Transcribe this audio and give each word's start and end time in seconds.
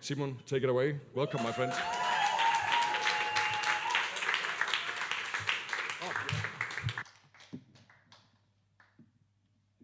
Simon, 0.00 0.38
take 0.46 0.62
it 0.62 0.68
away. 0.68 1.00
Welcome, 1.12 1.42
my 1.42 1.52
friends. 1.52 1.74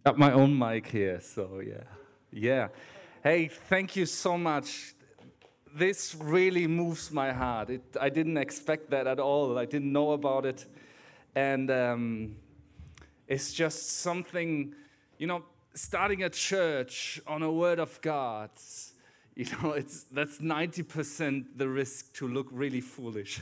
Got 0.05 0.19
my 0.19 0.33
own 0.33 0.57
mic 0.57 0.87
here, 0.87 1.21
so 1.21 1.61
yeah. 1.67 1.83
Yeah. 2.31 2.69
Hey, 3.23 3.49
thank 3.49 3.97
you 3.97 4.07
so 4.07 4.39
much. 4.39 4.95
This 5.75 6.15
really 6.15 6.67
moves 6.69 7.11
my 7.11 7.33
heart. 7.33 7.71
It, 7.71 7.97
I 8.01 8.09
didn't 8.09 8.37
expect 8.37 8.91
that 8.91 9.07
at 9.07 9.19
all. 9.19 9.59
I 9.59 9.65
didn't 9.65 9.93
know 9.93 10.13
about 10.13 10.47
it. 10.47 10.65
And 11.35 11.71
um, 11.71 12.37
it's 13.27 13.53
just 13.53 14.01
something, 14.01 14.75
you 15.19 15.27
know, 15.27 15.43
starting 15.75 16.23
a 16.23 16.31
church 16.31 17.21
on 17.27 17.43
a 17.43 17.51
word 17.51 17.81
of 17.81 18.01
God, 18.01 18.51
you 19.37 19.47
know, 19.63 19.73
it's, 19.73 20.05
that's 20.05 20.39
90% 20.39 21.45
the 21.57 21.69
risk 21.69 22.13
to 22.15 22.29
look 22.29 22.47
really 22.53 22.81
foolish. 22.81 23.41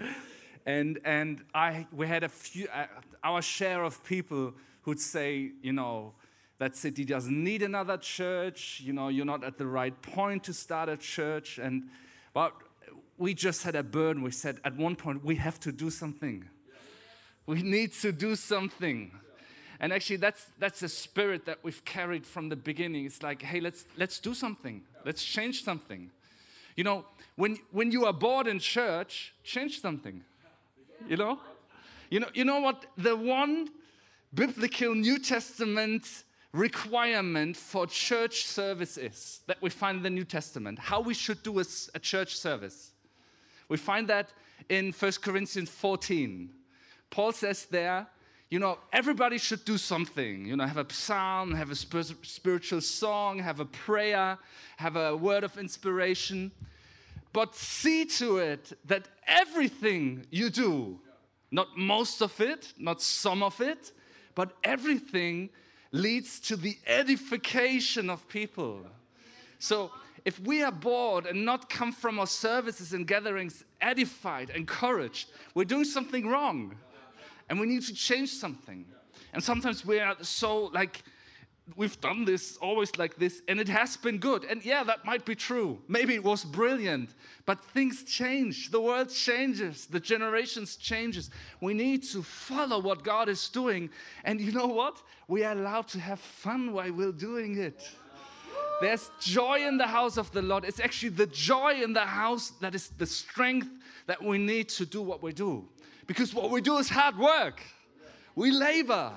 and 0.66 0.98
and 1.04 1.42
I, 1.54 1.86
we 1.90 2.06
had 2.06 2.22
a 2.22 2.28
few, 2.28 2.68
uh, 2.68 2.86
our 3.24 3.40
share 3.40 3.82
of 3.82 4.04
people 4.04 4.52
who'd 4.82 5.00
say, 5.00 5.52
you 5.62 5.72
know, 5.72 6.12
that 6.58 6.76
city 6.76 7.04
doesn't 7.04 7.44
need 7.44 7.62
another 7.62 7.96
church. 7.96 8.80
You 8.84 8.92
know, 8.92 9.08
you're 9.08 9.24
not 9.24 9.42
at 9.42 9.56
the 9.56 9.66
right 9.66 10.00
point 10.02 10.44
to 10.44 10.52
start 10.52 10.88
a 10.88 10.96
church. 10.96 11.58
And 11.58 11.84
but 12.34 12.52
we 13.16 13.32
just 13.32 13.62
had 13.62 13.74
a 13.74 13.82
burden. 13.82 14.22
We 14.22 14.30
said 14.30 14.60
at 14.64 14.76
one 14.76 14.96
point 14.96 15.24
we 15.24 15.36
have 15.36 15.58
to 15.60 15.72
do 15.72 15.90
something. 15.90 16.44
We 17.46 17.62
need 17.62 17.92
to 17.94 18.12
do 18.12 18.36
something. 18.36 19.12
And 19.80 19.92
actually, 19.92 20.16
that's 20.16 20.46
that's 20.58 20.80
the 20.80 20.88
spirit 20.88 21.44
that 21.46 21.58
we've 21.62 21.84
carried 21.84 22.26
from 22.26 22.48
the 22.48 22.56
beginning. 22.56 23.04
It's 23.04 23.22
like, 23.22 23.42
hey, 23.42 23.60
let's 23.60 23.84
let's 23.96 24.18
do 24.18 24.34
something. 24.34 24.82
Let's 25.04 25.24
change 25.24 25.64
something. 25.64 26.10
You 26.76 26.84
know, 26.84 27.04
when 27.36 27.58
when 27.72 27.90
you 27.90 28.06
are 28.06 28.12
bored 28.12 28.46
in 28.46 28.58
church, 28.58 29.34
change 29.44 29.80
something. 29.80 30.22
You 31.08 31.16
know, 31.16 31.38
you 32.10 32.20
know, 32.20 32.28
you 32.34 32.44
know 32.44 32.60
what 32.60 32.86
the 32.96 33.16
one 33.16 33.68
biblical 34.32 34.94
New 34.94 35.18
Testament 35.18 36.24
requirement 36.52 37.56
for 37.56 37.86
church 37.86 38.46
service 38.46 38.96
is 38.96 39.40
that 39.46 39.60
we 39.60 39.70
find 39.70 39.98
in 39.98 40.02
the 40.02 40.10
New 40.10 40.24
Testament, 40.24 40.78
how 40.78 41.00
we 41.00 41.14
should 41.14 41.42
do 41.42 41.58
a, 41.60 41.64
a 41.94 41.98
church 41.98 42.36
service. 42.36 42.92
We 43.68 43.76
find 43.76 44.08
that 44.08 44.30
in 44.68 44.92
1 44.92 45.12
Corinthians 45.22 45.68
14. 45.68 46.50
Paul 47.10 47.32
says 47.32 47.66
there, 47.66 48.06
you 48.50 48.58
know, 48.60 48.78
everybody 48.92 49.38
should 49.38 49.64
do 49.64 49.76
something. 49.76 50.46
You 50.46 50.56
know, 50.56 50.66
have 50.66 50.76
a 50.76 50.92
psalm, 50.92 51.54
have 51.54 51.70
a 51.70 51.74
spiritual 51.74 52.80
song, 52.80 53.40
have 53.40 53.58
a 53.60 53.64
prayer, 53.64 54.38
have 54.76 54.96
a 54.96 55.16
word 55.16 55.42
of 55.42 55.58
inspiration. 55.58 56.52
But 57.32 57.54
see 57.54 58.04
to 58.04 58.38
it 58.38 58.72
that 58.84 59.08
everything 59.26 60.26
you 60.30 60.48
do, 60.48 61.00
not 61.50 61.76
most 61.76 62.22
of 62.22 62.40
it, 62.40 62.72
not 62.78 63.02
some 63.02 63.42
of 63.42 63.60
it, 63.60 63.92
but 64.34 64.52
everything 64.62 65.50
leads 65.92 66.40
to 66.40 66.56
the 66.56 66.78
edification 66.86 68.08
of 68.08 68.28
people. 68.28 68.86
So 69.58 69.90
if 70.24 70.38
we 70.40 70.62
are 70.62 70.72
bored 70.72 71.26
and 71.26 71.44
not 71.44 71.68
come 71.68 71.92
from 71.92 72.18
our 72.18 72.26
services 72.26 72.92
and 72.92 73.06
gatherings 73.06 73.64
edified, 73.80 74.50
encouraged, 74.50 75.30
we're 75.54 75.64
doing 75.64 75.84
something 75.84 76.28
wrong. 76.28 76.74
And 77.48 77.60
we 77.60 77.66
need 77.66 77.82
to 77.82 77.94
change 77.94 78.30
something. 78.30 78.86
And 79.32 79.42
sometimes 79.42 79.84
we 79.84 80.00
are 80.00 80.16
so 80.22 80.64
like, 80.66 81.02
we've 81.74 82.00
done 82.00 82.24
this 82.24 82.56
always 82.58 82.96
like 82.96 83.16
this 83.16 83.42
and 83.48 83.58
it 83.58 83.68
has 83.68 83.96
been 83.96 84.18
good. 84.18 84.44
And 84.44 84.64
yeah 84.64 84.84
that 84.84 85.04
might 85.04 85.24
be 85.24 85.34
true. 85.34 85.78
Maybe 85.88 86.14
it 86.14 86.22
was 86.22 86.44
brilliant. 86.44 87.10
But 87.44 87.62
things 87.62 88.04
change. 88.04 88.70
The 88.70 88.80
world 88.80 89.10
changes. 89.10 89.86
The 89.86 90.00
generations 90.00 90.76
changes. 90.76 91.30
We 91.60 91.74
need 91.74 92.02
to 92.04 92.22
follow 92.22 92.78
what 92.78 93.02
god 93.02 93.28
is 93.28 93.48
doing. 93.48 93.90
And 94.24 94.40
you 94.40 94.52
know 94.52 94.66
what? 94.66 95.02
We 95.28 95.44
are 95.44 95.52
allowed 95.52 95.88
to 95.88 96.00
have 96.00 96.20
fun 96.20 96.72
while 96.72 96.92
we're 96.92 97.12
doing 97.12 97.58
it. 97.58 97.88
There's 98.80 99.10
joy 99.20 99.66
in 99.66 99.78
the 99.78 99.86
house 99.86 100.18
of 100.18 100.30
the 100.32 100.42
lord. 100.42 100.64
It's 100.64 100.80
actually 100.80 101.08
the 101.10 101.26
joy 101.26 101.82
in 101.82 101.94
the 101.94 102.04
house 102.04 102.52
that 102.60 102.74
is 102.74 102.88
the 102.90 103.06
strength 103.06 103.68
that 104.06 104.22
we 104.22 104.38
need 104.38 104.68
to 104.70 104.86
do 104.86 105.02
what 105.02 105.22
we 105.22 105.32
do 105.32 105.68
because 106.06 106.34
what 106.34 106.50
we 106.50 106.60
do 106.60 106.78
is 106.78 106.88
hard 106.88 107.18
work 107.18 107.60
we 108.34 108.50
labor 108.50 109.12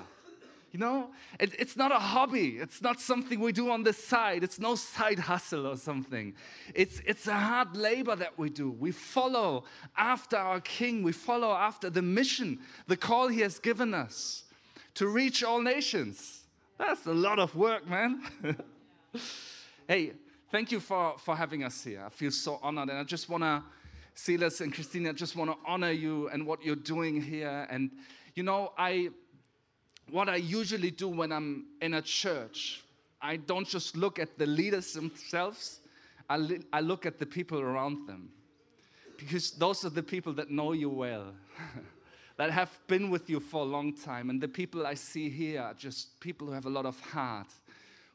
you 0.72 0.78
know, 0.78 1.10
it, 1.40 1.52
it's 1.58 1.76
not 1.76 1.90
a 1.90 1.98
hobby. 1.98 2.58
It's 2.58 2.80
not 2.80 3.00
something 3.00 3.40
we 3.40 3.50
do 3.50 3.70
on 3.70 3.82
the 3.82 3.92
side. 3.92 4.44
It's 4.44 4.60
no 4.60 4.76
side 4.76 5.18
hustle 5.18 5.66
or 5.66 5.76
something. 5.76 6.34
It's, 6.74 7.00
it's 7.04 7.26
a 7.26 7.34
hard 7.34 7.76
labor 7.76 8.14
that 8.14 8.38
we 8.38 8.50
do. 8.50 8.70
We 8.70 8.92
follow 8.92 9.64
after 9.96 10.36
our 10.36 10.60
King. 10.60 11.02
We 11.02 11.10
follow 11.10 11.52
after 11.52 11.90
the 11.90 12.02
mission, 12.02 12.60
the 12.86 12.96
call 12.96 13.26
He 13.26 13.40
has 13.40 13.58
given 13.58 13.94
us 13.94 14.44
to 14.94 15.08
reach 15.08 15.42
all 15.42 15.60
nations. 15.60 16.44
That's 16.78 17.04
a 17.06 17.14
lot 17.14 17.40
of 17.40 17.56
work, 17.56 17.88
man. 17.88 18.22
hey, 19.88 20.12
thank 20.52 20.70
you 20.70 20.78
for, 20.78 21.16
for 21.18 21.34
having 21.34 21.64
us 21.64 21.82
here. 21.82 22.04
I 22.06 22.10
feel 22.10 22.30
so 22.30 22.60
honored. 22.62 22.90
And 22.90 22.98
I 22.98 23.04
just 23.04 23.28
want 23.28 23.42
to, 23.42 23.64
Silas 24.14 24.60
and 24.60 24.72
Christina, 24.72 25.12
just 25.12 25.36
want 25.36 25.50
to 25.50 25.56
honor 25.66 25.90
you 25.90 26.28
and 26.28 26.46
what 26.46 26.64
you're 26.64 26.76
doing 26.76 27.20
here. 27.20 27.66
And, 27.70 27.90
you 28.34 28.42
know, 28.42 28.72
I 28.76 29.10
what 30.10 30.28
I 30.28 30.36
usually 30.36 30.90
do 30.90 31.08
when 31.08 31.32
I'm 31.32 31.66
in 31.80 31.94
a 31.94 32.02
church, 32.02 32.82
I 33.22 33.36
don't 33.36 33.66
just 33.66 33.96
look 33.96 34.18
at 34.18 34.38
the 34.38 34.46
leaders 34.46 34.92
themselves, 34.92 35.80
I, 36.28 36.36
li- 36.36 36.64
I 36.72 36.80
look 36.80 37.06
at 37.06 37.18
the 37.18 37.26
people 37.26 37.60
around 37.60 38.08
them. 38.08 38.30
Because 39.18 39.50
those 39.52 39.84
are 39.84 39.90
the 39.90 40.02
people 40.02 40.32
that 40.34 40.50
know 40.50 40.72
you 40.72 40.88
well, 40.88 41.34
that 42.38 42.50
have 42.50 42.70
been 42.86 43.10
with 43.10 43.28
you 43.28 43.38
for 43.38 43.60
a 43.60 43.64
long 43.64 43.92
time. 43.92 44.30
And 44.30 44.40
the 44.40 44.48
people 44.48 44.86
I 44.86 44.94
see 44.94 45.28
here 45.28 45.60
are 45.60 45.74
just 45.74 46.18
people 46.20 46.46
who 46.46 46.54
have 46.54 46.66
a 46.66 46.70
lot 46.70 46.86
of 46.86 46.98
heart, 47.00 47.48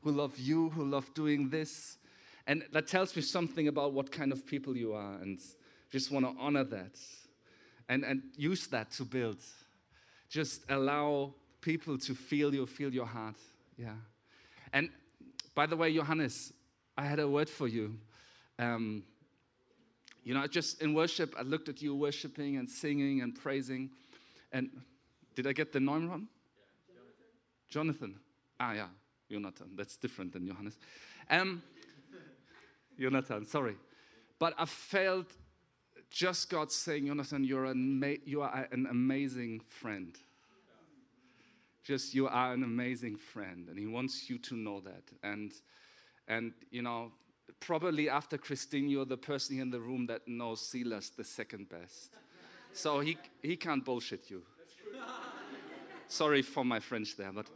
who 0.02 0.12
love 0.12 0.38
you, 0.38 0.70
who 0.72 0.84
love 0.84 1.14
doing 1.14 1.50
this. 1.50 1.98
And 2.48 2.64
that 2.72 2.88
tells 2.88 3.16
me 3.16 3.22
something 3.22 3.68
about 3.68 3.94
what 3.94 4.12
kind 4.12 4.32
of 4.32 4.46
people 4.46 4.76
you 4.76 4.94
are. 4.94 5.14
And 5.22 5.40
just 5.96 6.12
want 6.12 6.26
to 6.26 6.36
honor 6.38 6.66
that 6.66 7.00
and, 7.88 8.04
and 8.04 8.22
use 8.36 8.68
that 8.68 8.92
to 8.92 9.06
build. 9.06 9.38
Just 10.28 10.64
allow 10.68 11.34
people 11.62 11.98
to 12.00 12.14
feel 12.14 12.54
you, 12.54 12.66
feel 12.66 12.94
your 12.94 13.06
heart. 13.06 13.38
Yeah. 13.78 13.94
And 14.74 14.90
by 15.56 15.66
the 15.66 15.78
way, 15.78 15.96
Johannes, 15.96 16.52
I 16.98 17.06
had 17.06 17.20
a 17.20 17.30
word 17.30 17.50
for 17.50 17.70
you. 17.70 17.96
Um, 18.60 19.04
you 20.26 20.34
know, 20.34 20.46
just 20.48 20.82
in 20.82 20.94
worship, 20.94 21.34
I 21.40 21.44
looked 21.44 21.70
at 21.70 21.82
you 21.82 21.96
worshiping 21.96 22.58
and 22.58 22.70
singing 22.70 23.22
and 23.22 23.34
praising. 23.34 23.90
And 24.52 24.70
did 25.34 25.48
I 25.48 25.54
get 25.54 25.72
the 25.72 25.80
name 25.80 26.10
wrong? 26.10 26.28
Yeah, 26.90 26.96
Jonathan. 27.70 28.10
Jonathan. 28.10 28.20
Ah, 28.60 28.74
yeah, 28.74 28.88
Jonathan. 29.32 29.70
That's 29.78 29.96
different 29.96 30.34
than 30.34 30.46
Johannes. 30.46 30.78
Um, 31.30 31.64
Jonathan, 33.00 33.46
sorry. 33.46 33.78
But 34.40 34.56
I 34.58 34.66
felt 34.66 35.32
just 36.16 36.50
God 36.50 36.72
saying, 36.72 37.08
Jonathan, 37.08 37.44
you're 37.44 37.66
an, 37.66 38.20
you 38.24 38.42
are 38.42 38.70
an 38.72 38.88
amazing 38.90 39.60
friend. 39.68 40.18
Just 41.84 42.16
you 42.16 42.30
are 42.30 42.54
an 42.54 42.64
amazing 42.64 43.18
friend 43.18 43.68
and 43.68 43.78
he 43.78 43.86
wants 43.86 44.30
you 44.30 44.38
to 44.38 44.56
know 44.56 44.80
that. 44.80 45.04
And 45.24 45.52
and 46.30 46.54
you 46.72 46.82
know 46.82 47.12
probably 47.60 48.10
after 48.10 48.40
christine 48.40 48.90
you're 48.90 49.06
the 49.06 49.18
person 49.18 49.60
in 49.60 49.70
the 49.70 49.80
room 49.80 50.08
that 50.08 50.28
knows 50.28 50.62
silas 50.62 51.10
the 51.10 51.24
second 51.24 51.68
best. 51.70 52.16
So 52.72 53.02
he 53.02 53.18
he 53.44 53.58
can't 53.58 53.84
bullshit 53.84 54.32
you. 54.32 54.42
Sorry 56.08 56.42
for 56.42 56.64
my 56.64 56.80
french 56.80 57.18
there 57.18 57.34
but 57.34 57.48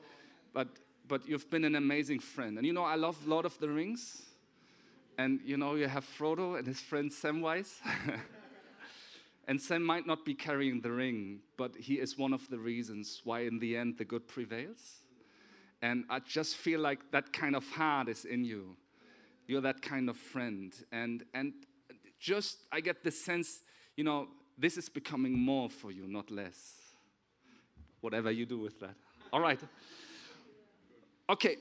but 0.54 0.68
but 1.08 1.28
you've 1.28 1.50
been 1.50 1.64
an 1.64 1.76
amazing 1.76 2.20
friend. 2.20 2.58
And 2.58 2.68
you 2.68 2.74
know 2.74 2.84
i 2.84 2.96
love 2.96 3.26
lord 3.26 3.46
of 3.46 3.58
the 3.60 3.70
rings. 3.70 4.22
And 5.18 5.40
you 5.46 5.56
know 5.56 5.76
you 5.76 5.88
have 5.88 6.06
frodo 6.06 6.58
and 6.58 6.68
his 6.68 6.82
friend 6.82 7.10
samwise 7.10 7.80
And 9.50 9.60
Sam 9.60 9.84
might 9.84 10.06
not 10.06 10.26
be 10.26 10.36
carrying 10.36 10.80
the 10.82 10.92
ring, 10.92 11.40
but 11.58 11.76
he 11.76 11.96
is 11.96 12.20
one 12.20 12.34
of 12.34 12.48
the 12.52 12.60
reasons 12.60 13.22
why, 13.24 13.40
in 13.42 13.58
the 13.58 13.76
end, 13.76 13.98
the 13.98 14.06
good 14.06 14.28
prevails. 14.28 15.02
And 15.82 16.04
I 16.08 16.20
just 16.20 16.56
feel 16.56 16.80
like 16.80 17.00
that 17.14 17.34
kind 17.34 17.56
of 17.56 17.68
heart 17.72 18.10
is 18.10 18.26
in 18.26 18.46
you. 18.46 18.78
You're 19.48 19.62
that 19.62 19.82
kind 19.82 20.08
of 20.08 20.18
friend. 20.18 20.72
And, 20.92 21.24
and 21.34 21.54
just, 22.20 22.60
I 22.72 22.80
get 22.80 23.04
the 23.04 23.10
sense, 23.10 23.62
you 23.98 24.04
know, 24.04 24.28
this 24.56 24.78
is 24.78 24.88
becoming 24.88 25.36
more 25.40 25.68
for 25.68 25.90
you, 25.90 26.08
not 26.08 26.30
less. 26.30 26.74
Whatever 28.02 28.30
you 28.30 28.46
do 28.46 28.60
with 28.60 28.80
that. 28.82 28.94
All 29.34 29.42
right. 29.42 29.60
Okay. 31.28 31.56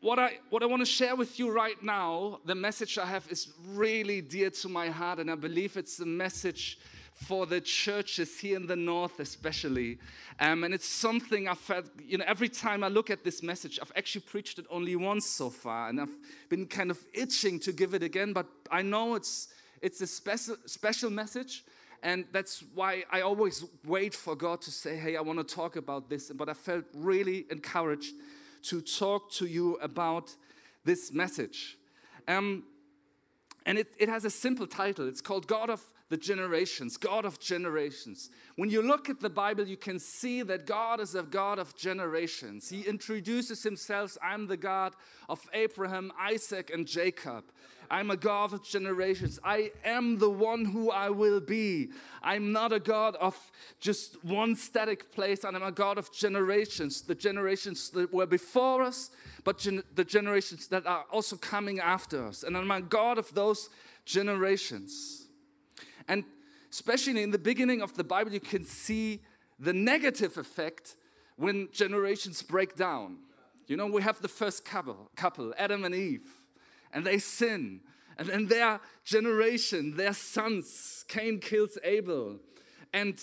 what 0.00 0.18
I, 0.18 0.38
what 0.50 0.64
I 0.64 0.66
want 0.66 0.80
to 0.80 0.86
share 0.86 1.14
with 1.14 1.38
you 1.38 1.52
right 1.52 1.80
now, 1.80 2.40
the 2.44 2.56
message 2.56 2.98
I 2.98 3.06
have 3.06 3.28
is 3.30 3.48
really 3.68 4.20
dear 4.20 4.50
to 4.50 4.68
my 4.68 4.88
heart, 4.88 5.20
and 5.20 5.30
I 5.30 5.36
believe 5.36 5.76
it's 5.76 6.00
a 6.00 6.06
message 6.06 6.80
for 7.12 7.46
the 7.46 7.60
churches 7.60 8.40
here 8.40 8.56
in 8.56 8.66
the 8.66 8.76
north, 8.76 9.20
especially. 9.20 9.98
Um, 10.40 10.64
and 10.64 10.74
it's 10.74 10.88
something 10.88 11.46
I've 11.46 11.58
felt, 11.58 11.86
you 12.00 12.18
know, 12.18 12.24
every 12.26 12.48
time 12.48 12.82
I 12.82 12.88
look 12.88 13.10
at 13.10 13.22
this 13.22 13.42
message, 13.42 13.78
I've 13.80 13.92
actually 13.96 14.22
preached 14.22 14.58
it 14.58 14.66
only 14.70 14.96
once 14.96 15.26
so 15.26 15.50
far, 15.50 15.88
and 15.88 16.00
I've 16.00 16.16
been 16.48 16.66
kind 16.66 16.90
of 16.90 16.98
itching 17.12 17.60
to 17.60 17.72
give 17.72 17.94
it 17.94 18.02
again, 18.02 18.32
but 18.32 18.46
I 18.70 18.82
know 18.82 19.14
it's, 19.14 19.48
it's 19.80 20.00
a 20.00 20.06
special, 20.06 20.56
special 20.66 21.10
message. 21.10 21.64
And 22.04 22.24
that's 22.32 22.64
why 22.74 23.04
I 23.12 23.20
always 23.20 23.64
wait 23.86 24.12
for 24.12 24.34
God 24.34 24.60
to 24.62 24.72
say, 24.72 24.96
Hey, 24.96 25.16
I 25.16 25.20
want 25.20 25.38
to 25.38 25.54
talk 25.54 25.76
about 25.76 26.10
this. 26.10 26.32
But 26.34 26.48
I 26.48 26.54
felt 26.54 26.84
really 26.92 27.46
encouraged 27.48 28.14
to 28.64 28.80
talk 28.80 29.30
to 29.32 29.46
you 29.46 29.76
about 29.76 30.34
this 30.84 31.12
message. 31.12 31.78
Um, 32.26 32.64
and 33.66 33.78
it, 33.78 33.94
it 33.98 34.08
has 34.08 34.24
a 34.24 34.30
simple 34.30 34.66
title. 34.66 35.06
It's 35.08 35.20
called 35.20 35.46
God 35.46 35.70
of 35.70 35.80
the 36.12 36.18
Generations, 36.18 36.98
God 36.98 37.24
of 37.24 37.40
Generations. 37.40 38.28
When 38.56 38.68
you 38.68 38.82
look 38.82 39.08
at 39.08 39.20
the 39.20 39.30
Bible, 39.30 39.66
you 39.66 39.78
can 39.78 39.98
see 39.98 40.42
that 40.42 40.66
God 40.66 41.00
is 41.00 41.14
a 41.14 41.22
God 41.22 41.58
of 41.58 41.74
generations. 41.74 42.68
He 42.68 42.82
introduces 42.82 43.62
himself 43.62 44.18
I'm 44.22 44.46
the 44.46 44.58
God 44.58 44.94
of 45.30 45.40
Abraham, 45.54 46.12
Isaac, 46.20 46.70
and 46.70 46.86
Jacob. 46.86 47.44
I'm 47.90 48.10
a 48.10 48.16
God 48.18 48.52
of 48.52 48.62
generations. 48.62 49.40
I 49.42 49.72
am 49.86 50.18
the 50.18 50.28
one 50.28 50.66
who 50.66 50.90
I 50.90 51.08
will 51.08 51.40
be. 51.40 51.92
I'm 52.22 52.52
not 52.52 52.74
a 52.74 52.80
God 52.80 53.16
of 53.16 53.34
just 53.80 54.22
one 54.22 54.54
static 54.54 55.12
place, 55.12 55.46
I'm 55.46 55.62
a 55.62 55.72
God 55.72 55.96
of 55.96 56.12
generations. 56.12 57.00
The 57.00 57.14
generations 57.14 57.88
that 57.88 58.12
were 58.12 58.26
before 58.26 58.82
us, 58.82 59.12
but 59.44 59.56
gen- 59.56 59.82
the 59.94 60.04
generations 60.04 60.66
that 60.68 60.86
are 60.86 61.06
also 61.10 61.38
coming 61.38 61.80
after 61.80 62.26
us. 62.26 62.42
And 62.42 62.54
I'm 62.54 62.70
a 62.70 62.82
God 62.82 63.16
of 63.16 63.32
those 63.32 63.70
generations. 64.04 65.21
And 66.08 66.24
especially 66.70 67.22
in 67.22 67.30
the 67.30 67.38
beginning 67.38 67.82
of 67.82 67.94
the 67.94 68.04
Bible, 68.04 68.32
you 68.32 68.40
can 68.40 68.64
see 68.64 69.20
the 69.58 69.72
negative 69.72 70.36
effect 70.38 70.96
when 71.36 71.68
generations 71.72 72.42
break 72.42 72.76
down. 72.76 73.18
You 73.66 73.76
know, 73.76 73.86
we 73.86 74.02
have 74.02 74.20
the 74.20 74.28
first 74.28 74.64
couple, 74.64 75.10
couple 75.16 75.54
Adam 75.56 75.84
and 75.84 75.94
Eve 75.94 76.42
and 76.92 77.06
they 77.06 77.18
sin. 77.18 77.80
And 78.18 78.28
then 78.28 78.46
their 78.46 78.80
generation, 79.04 79.96
their 79.96 80.12
sons, 80.12 81.04
Cain 81.08 81.40
kills 81.40 81.78
Abel. 81.82 82.38
And 82.92 83.18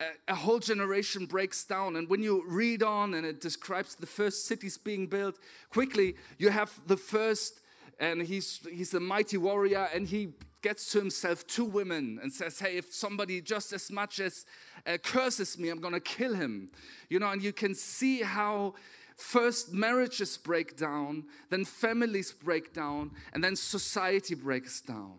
a, 0.00 0.32
a 0.32 0.34
whole 0.34 0.58
generation 0.58 1.26
breaks 1.26 1.64
down. 1.64 1.96
And 1.96 2.08
when 2.08 2.22
you 2.22 2.44
read 2.46 2.82
on 2.82 3.14
and 3.14 3.26
it 3.26 3.40
describes 3.40 3.94
the 3.94 4.06
first 4.06 4.46
cities 4.46 4.76
being 4.76 5.06
built, 5.06 5.36
quickly 5.70 6.14
you 6.36 6.50
have 6.50 6.78
the 6.86 6.96
first, 6.96 7.57
and 7.98 8.22
he's, 8.22 8.60
he's 8.70 8.94
a 8.94 9.00
mighty 9.00 9.36
warrior, 9.36 9.88
and 9.94 10.06
he 10.06 10.30
gets 10.62 10.90
to 10.92 10.98
himself 10.98 11.46
two 11.46 11.64
women 11.64 12.18
and 12.22 12.32
says, 12.32 12.58
Hey, 12.58 12.76
if 12.76 12.92
somebody 12.92 13.40
just 13.40 13.72
as 13.72 13.90
much 13.90 14.20
as 14.20 14.44
uh, 14.86 14.98
curses 14.98 15.58
me, 15.58 15.68
I'm 15.68 15.80
gonna 15.80 16.00
kill 16.00 16.34
him. 16.34 16.70
You 17.08 17.18
know, 17.18 17.30
and 17.30 17.42
you 17.42 17.52
can 17.52 17.74
see 17.74 18.22
how 18.22 18.74
First, 19.18 19.72
marriages 19.72 20.36
break 20.36 20.76
down, 20.76 21.24
then 21.50 21.64
families 21.64 22.30
break 22.30 22.72
down, 22.72 23.10
and 23.32 23.42
then 23.42 23.56
society 23.56 24.36
breaks 24.36 24.80
down. 24.80 25.14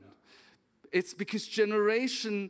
It's 0.93 1.13
because 1.13 1.45
generation, 1.45 2.49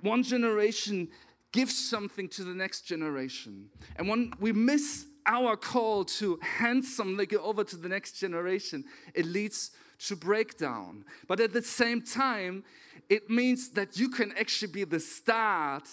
one 0.00 0.24
generation 0.24 1.08
gives 1.52 1.78
something 1.78 2.28
to 2.30 2.42
the 2.42 2.52
next 2.52 2.80
generation. 2.80 3.70
And 3.94 4.08
when 4.08 4.32
we 4.40 4.50
miss 4.50 5.06
our 5.28 5.56
call 5.56 6.04
to 6.04 6.40
hand 6.42 6.84
something 6.84 7.28
over 7.38 7.62
to 7.62 7.76
the 7.76 7.88
next 7.88 8.18
generation, 8.18 8.84
it 9.14 9.26
leads 9.26 9.70
to 10.06 10.16
breakdown. 10.16 11.04
But 11.28 11.38
at 11.38 11.52
the 11.52 11.62
same 11.62 12.02
time, 12.02 12.64
it 13.08 13.30
means 13.30 13.70
that 13.70 13.98
you 13.98 14.08
can 14.08 14.32
actually 14.38 14.72
be 14.72 14.84
the 14.84 15.00
start 15.00 15.88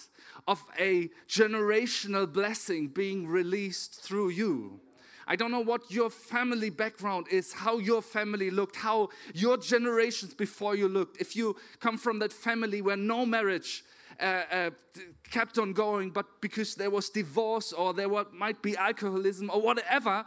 of 0.48 0.64
a 0.78 1.10
generational 1.28 2.30
blessing 2.30 2.88
being 2.88 3.26
released 3.26 4.00
through 4.00 4.30
you. 4.30 4.80
I 5.28 5.34
don't 5.34 5.50
know 5.50 5.60
what 5.60 5.90
your 5.90 6.08
family 6.08 6.70
background 6.70 7.26
is, 7.30 7.52
how 7.52 7.78
your 7.78 8.00
family 8.00 8.50
looked, 8.50 8.76
how 8.76 9.08
your 9.34 9.56
generations 9.56 10.34
before 10.34 10.76
you 10.76 10.88
looked. 10.88 11.20
If 11.20 11.34
you 11.34 11.56
come 11.80 11.98
from 11.98 12.20
that 12.20 12.32
family 12.32 12.80
where 12.80 12.96
no 12.96 13.26
marriage 13.26 13.84
uh, 14.20 14.42
uh, 14.50 14.70
kept 15.30 15.58
on 15.58 15.72
going, 15.72 16.10
but 16.10 16.40
because 16.40 16.74
there 16.74 16.90
was 16.90 17.10
divorce 17.10 17.72
or 17.72 17.92
there 17.92 18.08
might 18.32 18.62
be 18.62 18.76
alcoholism 18.76 19.50
or 19.50 19.60
whatever, 19.60 20.24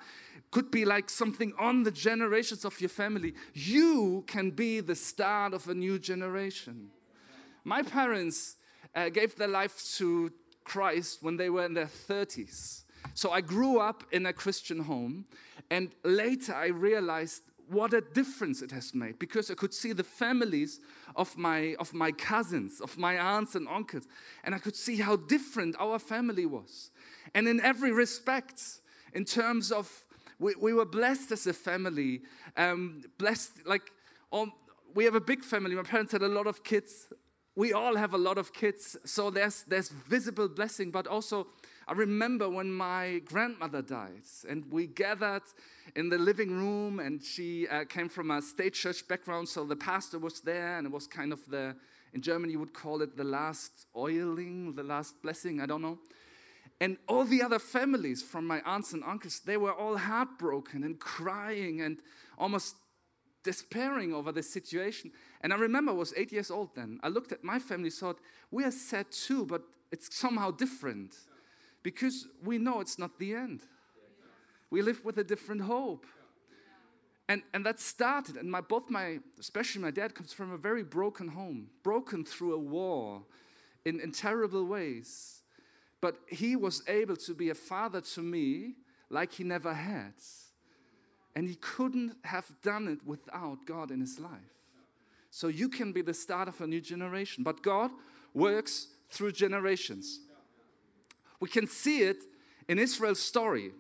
could 0.52 0.72
be 0.72 0.86
like 0.86 1.10
something 1.10 1.54
on 1.60 1.84
the 1.84 1.92
generations 1.92 2.66
of 2.66 2.80
your 2.82 2.90
family. 2.90 3.34
You 3.54 4.24
can 4.28 4.52
be 4.52 4.80
the 4.80 4.96
start 4.96 5.54
of 5.54 5.68
a 5.68 5.74
new 5.74 6.00
generation. 6.00 6.90
My 7.64 7.84
parents 7.84 8.56
uh, 8.96 9.10
gave 9.10 9.36
their 9.36 9.48
life 9.48 9.84
to 9.98 10.32
Christ 10.64 11.20
when 11.22 11.38
they 11.38 11.50
were 11.50 11.66
in 11.66 11.74
their 11.74 11.90
30s. 12.10 12.84
So 13.14 13.32
I 13.32 13.42
grew 13.42 13.80
up 13.80 14.04
in 14.12 14.26
a 14.26 14.34
Christian 14.34 14.80
home, 14.80 15.26
and 15.70 15.92
later 16.04 16.54
I 16.54 16.68
realized 16.68 17.44
what 17.70 17.94
a 17.94 18.02
difference 18.02 18.62
it 18.62 18.72
has 18.72 18.96
made 18.96 19.20
because 19.20 19.52
I 19.52 19.54
could 19.54 19.74
see 19.74 19.94
the 19.94 20.04
families 20.04 20.80
of 21.16 21.38
my, 21.38 21.76
of 21.80 21.94
my 21.94 22.12
cousins, 22.12 22.82
of 22.82 22.98
my 22.98 23.18
aunts 23.18 23.56
and 23.56 23.68
uncles, 23.68 24.08
and 24.44 24.56
I 24.56 24.58
could 24.58 24.76
see 24.76 24.98
how 24.98 25.16
different 25.16 25.76
our 25.80 26.00
family 26.00 26.46
was. 26.46 26.90
And 27.36 27.48
in 27.48 27.60
every 27.62 27.92
respect, 27.92 28.62
in 29.14 29.26
terms 29.26 29.72
of 29.72 30.04
we, 30.40 30.56
we 30.56 30.74
were 30.74 30.86
blessed 30.86 31.32
as 31.32 31.46
a 31.48 31.54
family, 31.54 32.22
um, 32.58 33.04
blessed 33.18 33.68
like 33.68 33.92
um, 34.32 34.54
we 34.96 35.04
have 35.06 35.16
a 35.16 35.22
big 35.22 35.44
family. 35.44 35.76
My 35.76 35.84
parents 35.84 36.14
had 36.14 36.24
a 36.24 36.28
lot 36.28 36.48
of 36.48 36.64
kids. 36.64 37.12
We 37.56 37.74
all 37.74 37.96
have 37.98 38.14
a 38.14 38.18
lot 38.18 38.38
of 38.38 38.54
kids, 38.54 38.96
so 39.06 39.30
there's 39.30 39.64
there's 39.64 39.90
visible 39.90 40.48
blessing, 40.48 40.92
but 40.92 41.08
also 41.08 41.48
I 41.90 41.94
remember 41.94 42.48
when 42.48 42.72
my 42.72 43.20
grandmother 43.26 43.82
died, 43.82 44.22
and 44.48 44.64
we 44.72 44.86
gathered 44.86 45.42
in 45.96 46.10
the 46.10 46.20
living 46.20 46.52
room, 46.52 47.00
and 47.00 47.20
she 47.20 47.68
uh, 47.68 47.86
came 47.86 48.08
from 48.08 48.30
a 48.30 48.44
state 48.44 48.76
church 48.76 49.08
background, 49.08 49.50
so 49.50 49.64
the 49.66 49.76
pastor 49.76 50.20
was 50.20 50.40
there, 50.42 50.78
and 50.78 50.86
it 50.86 50.94
was 50.94 51.08
kind 51.08 51.34
of 51.34 51.40
the, 51.50 51.76
in 52.14 52.22
Germany, 52.22 52.54
you 52.54 52.60
would 52.60 52.76
call 52.76 53.02
it 53.02 53.18
the 53.18 53.24
last 53.24 53.88
oiling, 53.96 54.76
the 54.76 54.84
last 54.84 55.20
blessing, 55.24 55.62
I 55.62 55.66
don't 55.66 55.82
know. 55.82 55.98
And 56.80 56.98
all 57.08 57.26
the 57.26 57.42
other 57.42 57.58
families 57.58 58.22
from 58.22 58.46
my 58.46 58.62
aunts 58.68 58.94
and 58.94 59.04
uncles, 59.04 59.40
they 59.40 59.58
were 59.58 59.74
all 59.74 59.98
heartbroken 59.98 60.84
and 60.84 61.00
crying 61.00 61.82
and 61.82 61.98
almost 62.38 62.76
despairing 63.44 64.14
over 64.14 64.32
the 64.32 64.44
situation. 64.44 65.12
And 65.42 65.52
I 65.52 65.56
remember 65.56 65.92
I 65.92 65.96
was 65.96 66.14
eight 66.16 66.32
years 66.32 66.52
old 66.52 66.76
then. 66.76 67.00
I 67.02 67.08
looked 67.08 67.32
at 67.32 67.44
my 67.44 67.58
family, 67.58 67.90
thought, 67.90 68.20
we 68.52 68.64
are 68.64 68.72
sad 68.72 69.12
too, 69.12 69.44
but 69.44 69.64
it's 69.92 70.16
somehow 70.16 70.52
different 70.52 71.16
because 71.84 72.28
we 72.44 72.58
know 72.58 72.82
it's 72.82 73.00
not 73.00 73.18
the 73.20 73.34
end. 73.34 73.62
We 74.70 74.82
live 74.82 75.04
with 75.04 75.18
a 75.18 75.24
different 75.24 75.62
hope. 75.62 76.06
And, 77.28 77.44
and 77.54 77.64
that 77.66 77.80
started, 77.80 78.38
and 78.38 78.50
my, 78.50 78.62
both 78.62 78.90
my, 78.90 79.20
especially 79.40 79.82
my 79.82 79.92
dad, 79.92 80.16
comes 80.16 80.34
from 80.34 80.52
a 80.52 80.58
very 80.58 80.84
broken 80.84 81.28
home, 81.28 81.70
broken 81.84 82.26
through 82.26 82.56
a 82.56 82.60
war 82.60 83.22
in, 83.86 84.00
in 84.00 84.12
terrible 84.12 84.66
ways. 84.66 85.42
But 86.02 86.16
he 86.28 86.56
was 86.56 86.82
able 86.88 87.16
to 87.18 87.34
be 87.34 87.50
a 87.50 87.56
father 87.56 88.02
to 88.02 88.22
me 88.22 88.76
like 89.10 89.34
he 89.34 89.44
never 89.44 89.74
had. 89.74 90.14
And 91.36 91.48
he 91.48 91.56
couldn't 91.56 92.16
have 92.24 92.52
done 92.64 92.88
it 92.88 93.06
without 93.06 93.66
God 93.66 93.92
in 93.92 94.02
his 94.02 94.20
life. 94.20 94.32
So 95.30 95.48
you 95.48 95.70
can 95.70 95.92
be 95.92 96.02
the 96.02 96.14
start 96.14 96.48
of 96.48 96.60
a 96.62 96.68
new 96.68 96.82
generation. 96.82 97.44
But 97.44 97.62
God 97.62 97.92
works 98.34 98.88
through 99.12 99.34
generations. 99.34 100.22
We 101.40 101.50
can 101.50 101.68
see 101.68 102.02
it 102.02 102.24
in 102.68 102.80
Israel's 102.80 103.22
story, 103.22 103.72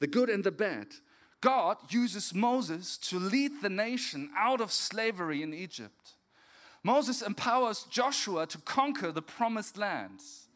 the 0.00 0.06
good 0.06 0.28
and 0.28 0.44
the 0.44 0.52
bad. 0.52 0.88
God 1.40 1.76
uses 1.90 2.34
Moses 2.34 2.96
to 2.98 3.18
lead 3.18 3.60
the 3.60 3.68
nation 3.68 4.30
out 4.36 4.60
of 4.60 4.72
slavery 4.72 5.42
in 5.42 5.52
Egypt. 5.52 6.14
Moses 6.82 7.22
empowers 7.22 7.86
Joshua 7.90 8.46
to 8.46 8.58
conquer 8.58 9.10
the 9.12 9.22
promised 9.22 9.76
lands. 9.76 10.48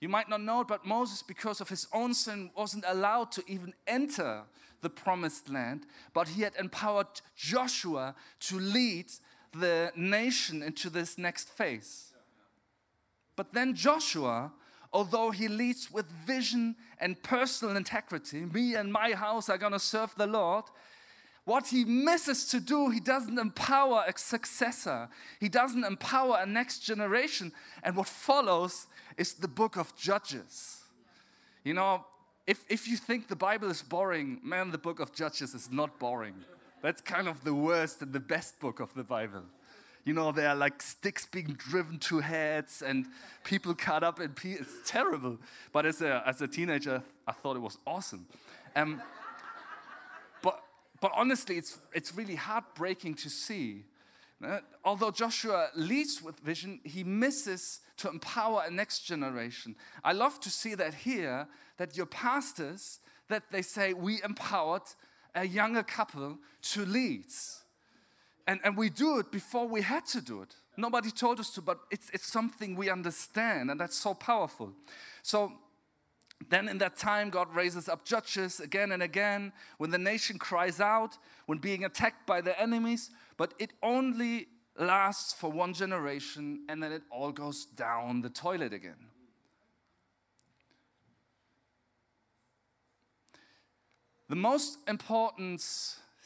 You 0.00 0.08
might 0.08 0.28
not 0.28 0.42
know 0.42 0.60
it, 0.60 0.68
but 0.68 0.86
Moses, 0.86 1.22
because 1.22 1.60
of 1.60 1.68
his 1.68 1.88
own 1.92 2.14
sin, 2.14 2.50
wasn't 2.56 2.84
allowed 2.86 3.32
to 3.32 3.42
even 3.48 3.74
enter 3.86 4.42
the 4.80 4.90
promised 4.90 5.48
land, 5.48 5.86
but 6.14 6.28
he 6.28 6.42
had 6.42 6.54
empowered 6.56 7.20
Joshua 7.36 8.14
to 8.40 8.58
lead 8.58 9.06
the 9.52 9.92
nation 9.96 10.62
into 10.62 10.88
this 10.88 11.18
next 11.18 11.48
phase. 11.48 12.12
But 13.34 13.52
then 13.54 13.74
Joshua 13.74 14.52
although 14.92 15.30
he 15.30 15.48
leads 15.48 15.90
with 15.90 16.06
vision 16.26 16.76
and 17.00 17.22
personal 17.22 17.76
integrity, 17.76 18.40
me 18.40 18.74
and 18.74 18.92
my 18.92 19.12
house 19.12 19.48
are 19.48 19.58
going 19.58 19.72
to 19.72 19.78
serve 19.78 20.14
the 20.16 20.26
Lord. 20.26 20.64
What 21.44 21.68
he 21.68 21.84
misses 21.84 22.46
to 22.50 22.60
do, 22.60 22.90
he 22.90 23.00
doesn't 23.00 23.38
empower 23.38 24.04
a 24.06 24.18
successor. 24.18 25.08
He 25.40 25.48
doesn't 25.48 25.84
empower 25.84 26.38
a 26.40 26.46
next 26.46 26.80
generation. 26.80 27.52
And 27.82 27.96
what 27.96 28.06
follows 28.06 28.86
is 29.16 29.34
the 29.34 29.48
book 29.48 29.76
of 29.76 29.96
Judges. 29.96 30.82
You 31.64 31.74
know, 31.74 32.04
if, 32.46 32.64
if 32.68 32.86
you 32.86 32.96
think 32.96 33.28
the 33.28 33.36
Bible 33.36 33.70
is 33.70 33.82
boring, 33.82 34.40
man, 34.42 34.70
the 34.70 34.78
book 34.78 35.00
of 35.00 35.14
Judges 35.14 35.54
is 35.54 35.70
not 35.70 35.98
boring. 35.98 36.34
That's 36.82 37.00
kind 37.00 37.28
of 37.28 37.42
the 37.44 37.54
worst 37.54 38.02
and 38.02 38.12
the 38.12 38.20
best 38.20 38.60
book 38.60 38.80
of 38.80 38.94
the 38.94 39.04
Bible. 39.04 39.42
You 40.08 40.14
know, 40.14 40.32
there 40.32 40.48
are 40.48 40.54
like 40.56 40.80
sticks 40.80 41.26
being 41.26 41.54
driven 41.58 41.98
to 41.98 42.20
heads 42.20 42.80
and 42.80 43.04
people 43.44 43.74
cut 43.74 44.02
up 44.02 44.20
pieces. 44.36 44.66
It's 44.80 44.90
terrible. 44.90 45.36
But 45.70 45.84
as 45.84 46.00
a, 46.00 46.22
as 46.26 46.40
a 46.40 46.48
teenager, 46.48 47.02
I 47.26 47.32
thought 47.32 47.56
it 47.56 47.60
was 47.60 47.76
awesome. 47.86 48.24
Um, 48.74 49.02
but, 50.42 50.62
but 51.02 51.12
honestly, 51.14 51.58
it's, 51.58 51.76
it's 51.92 52.14
really 52.14 52.36
heartbreaking 52.36 53.16
to 53.16 53.28
see. 53.28 53.84
Uh, 54.42 54.60
although 54.82 55.10
Joshua 55.10 55.68
leads 55.74 56.22
with 56.22 56.40
vision, 56.40 56.80
he 56.84 57.04
misses 57.04 57.80
to 57.98 58.08
empower 58.08 58.62
a 58.66 58.70
next 58.70 59.00
generation. 59.00 59.76
I 60.02 60.14
love 60.14 60.40
to 60.40 60.48
see 60.48 60.74
that 60.76 60.94
here, 60.94 61.46
that 61.76 61.98
your 61.98 62.06
pastors, 62.06 63.00
that 63.28 63.42
they 63.50 63.60
say, 63.60 63.92
we 63.92 64.22
empowered 64.22 64.84
a 65.34 65.44
younger 65.44 65.82
couple 65.82 66.38
to 66.62 66.86
lead. 66.86 67.26
And, 68.48 68.60
and 68.64 68.78
we 68.78 68.88
do 68.88 69.18
it 69.18 69.30
before 69.30 69.68
we 69.68 69.82
had 69.82 70.06
to 70.06 70.22
do 70.22 70.40
it. 70.40 70.54
Nobody 70.78 71.10
told 71.10 71.38
us 71.38 71.50
to, 71.50 71.60
but 71.60 71.80
it's, 71.90 72.08
it's 72.14 72.26
something 72.26 72.76
we 72.76 72.88
understand, 72.88 73.70
and 73.70 73.78
that's 73.78 73.98
so 73.98 74.14
powerful. 74.14 74.72
So 75.22 75.52
then 76.48 76.66
in 76.66 76.78
that 76.78 76.96
time, 76.96 77.28
God 77.28 77.54
raises 77.54 77.90
up 77.90 78.06
judges 78.06 78.58
again 78.58 78.92
and 78.92 79.02
again 79.02 79.52
when 79.76 79.90
the 79.90 79.98
nation 79.98 80.38
cries 80.38 80.80
out, 80.80 81.18
when 81.44 81.58
being 81.58 81.84
attacked 81.84 82.26
by 82.26 82.40
their 82.40 82.58
enemies, 82.58 83.10
but 83.36 83.52
it 83.58 83.74
only 83.82 84.46
lasts 84.78 85.34
for 85.34 85.52
one 85.52 85.74
generation 85.74 86.60
and 86.70 86.82
then 86.82 86.90
it 86.90 87.02
all 87.10 87.32
goes 87.32 87.66
down 87.66 88.22
the 88.22 88.30
toilet 88.30 88.72
again. 88.72 89.08
The 94.30 94.36
most 94.36 94.78
important 94.88 95.62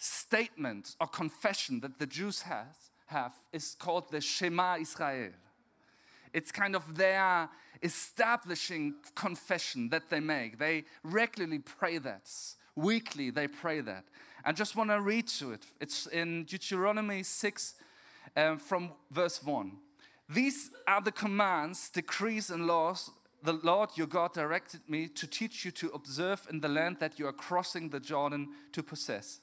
statement 0.02 0.96
or 1.00 1.06
confession 1.06 1.78
that 1.80 1.98
the 2.00 2.06
Jews 2.06 2.42
has, 2.42 2.90
have 3.06 3.32
is 3.52 3.76
called 3.78 4.10
the 4.10 4.20
Shema 4.20 4.78
Israel. 4.78 5.30
It's 6.32 6.50
kind 6.50 6.74
of 6.74 6.96
their 6.96 7.48
establishing 7.82 8.94
confession 9.14 9.90
that 9.90 10.10
they 10.10 10.18
make. 10.18 10.58
They 10.58 10.84
regularly 11.04 11.60
pray 11.60 11.98
that. 11.98 12.28
Weekly, 12.74 13.30
they 13.30 13.46
pray 13.46 13.80
that. 13.80 14.04
I 14.44 14.50
just 14.50 14.74
want 14.74 14.90
to 14.90 15.00
read 15.00 15.28
to 15.28 15.52
it. 15.52 15.66
It's 15.80 16.06
in 16.06 16.44
Deuteronomy 16.44 17.22
6 17.22 17.74
um, 18.36 18.58
from 18.58 18.90
verse 19.10 19.40
1. 19.42 19.72
These 20.28 20.70
are 20.88 21.00
the 21.00 21.12
commands, 21.12 21.90
decrees, 21.90 22.50
and 22.50 22.66
laws 22.66 23.10
the 23.44 23.52
Lord 23.52 23.90
your 23.96 24.06
God 24.06 24.32
directed 24.32 24.80
me 24.88 25.08
to 25.08 25.26
teach 25.26 25.64
you 25.64 25.72
to 25.72 25.90
observe 25.90 26.46
in 26.48 26.60
the 26.60 26.68
land 26.68 26.98
that 27.00 27.18
you 27.18 27.26
are 27.26 27.32
crossing 27.32 27.88
the 27.88 27.98
Jordan 27.98 28.50
to 28.72 28.84
possess 28.84 29.40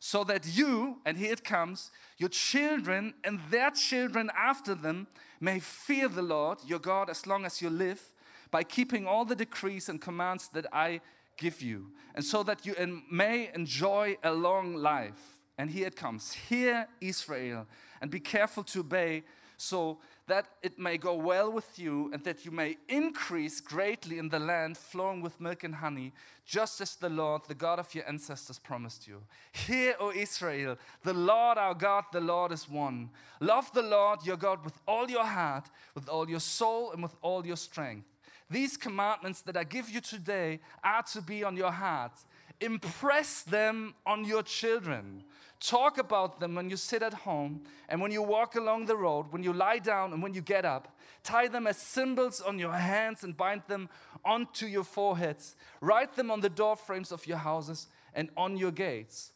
so 0.00 0.24
that 0.24 0.46
you, 0.46 0.98
and 1.04 1.18
here 1.18 1.32
it 1.32 1.44
comes, 1.44 1.90
your 2.18 2.28
children 2.28 3.14
and 3.24 3.40
their 3.50 3.70
children 3.70 4.30
after 4.36 4.74
them 4.74 5.06
may 5.40 5.58
fear 5.58 6.08
the 6.08 6.22
Lord 6.22 6.58
your 6.66 6.78
God 6.78 7.10
as 7.10 7.26
long 7.26 7.44
as 7.44 7.60
you 7.60 7.70
live 7.70 8.12
by 8.50 8.62
keeping 8.64 9.06
all 9.06 9.24
the 9.24 9.36
decrees 9.36 9.88
and 9.88 10.00
commands 10.00 10.48
that 10.54 10.66
I 10.72 11.00
give 11.36 11.62
you, 11.62 11.92
and 12.14 12.24
so 12.24 12.42
that 12.42 12.66
you 12.66 12.74
may 13.10 13.50
enjoy 13.54 14.16
a 14.24 14.32
long 14.32 14.74
life. 14.74 15.38
And 15.56 15.70
here 15.70 15.86
it 15.86 15.96
comes 15.96 16.32
Hear 16.32 16.88
Israel, 17.00 17.66
and 18.00 18.10
be 18.10 18.20
careful 18.20 18.64
to 18.64 18.80
obey 18.80 19.24
so 19.56 19.98
that 20.28 20.46
it 20.62 20.78
may 20.78 20.96
go 20.96 21.14
well 21.14 21.50
with 21.50 21.78
you 21.78 22.10
and 22.12 22.22
that 22.24 22.44
you 22.44 22.50
may 22.50 22.76
increase 22.88 23.60
greatly 23.60 24.18
in 24.18 24.28
the 24.28 24.38
land 24.38 24.76
flowing 24.76 25.20
with 25.20 25.40
milk 25.40 25.64
and 25.64 25.74
honey, 25.74 26.12
just 26.46 26.80
as 26.80 26.94
the 26.96 27.08
Lord, 27.08 27.42
the 27.48 27.54
God 27.54 27.78
of 27.78 27.94
your 27.94 28.06
ancestors, 28.06 28.58
promised 28.58 29.08
you. 29.08 29.22
Hear, 29.52 29.94
O 29.98 30.12
Israel, 30.12 30.76
the 31.02 31.14
Lord 31.14 31.58
our 31.58 31.74
God, 31.74 32.04
the 32.12 32.20
Lord 32.20 32.52
is 32.52 32.68
one. 32.68 33.10
Love 33.40 33.72
the 33.72 33.82
Lord 33.82 34.24
your 34.24 34.36
God 34.36 34.64
with 34.64 34.78
all 34.86 35.10
your 35.10 35.24
heart, 35.24 35.68
with 35.94 36.08
all 36.08 36.28
your 36.28 36.40
soul, 36.40 36.92
and 36.92 37.02
with 37.02 37.16
all 37.22 37.44
your 37.46 37.56
strength. 37.56 38.06
These 38.50 38.76
commandments 38.76 39.42
that 39.42 39.56
I 39.56 39.64
give 39.64 39.90
you 39.90 40.00
today 40.00 40.60
are 40.82 41.02
to 41.12 41.20
be 41.20 41.44
on 41.44 41.56
your 41.56 41.72
hearts. 41.72 42.24
Impress 42.60 43.42
them 43.42 43.94
on 44.04 44.24
your 44.24 44.42
children. 44.42 45.24
Talk 45.60 45.98
about 45.98 46.38
them 46.38 46.54
when 46.54 46.70
you 46.70 46.76
sit 46.76 47.02
at 47.02 47.12
home 47.12 47.62
and 47.88 48.00
when 48.00 48.12
you 48.12 48.22
walk 48.22 48.54
along 48.54 48.86
the 48.86 48.96
road, 48.96 49.26
when 49.30 49.42
you 49.42 49.52
lie 49.52 49.78
down 49.78 50.12
and 50.12 50.22
when 50.22 50.32
you 50.34 50.40
get 50.40 50.64
up. 50.64 50.96
Tie 51.24 51.48
them 51.48 51.66
as 51.66 51.76
symbols 51.76 52.40
on 52.40 52.58
your 52.58 52.72
hands 52.72 53.24
and 53.24 53.36
bind 53.36 53.62
them 53.66 53.88
onto 54.24 54.66
your 54.66 54.84
foreheads. 54.84 55.56
Write 55.80 56.14
them 56.14 56.30
on 56.30 56.40
the 56.40 56.48
door 56.48 56.76
frames 56.76 57.10
of 57.10 57.26
your 57.26 57.38
houses 57.38 57.88
and 58.14 58.30
on 58.36 58.56
your 58.56 58.70
gates. 58.70 59.32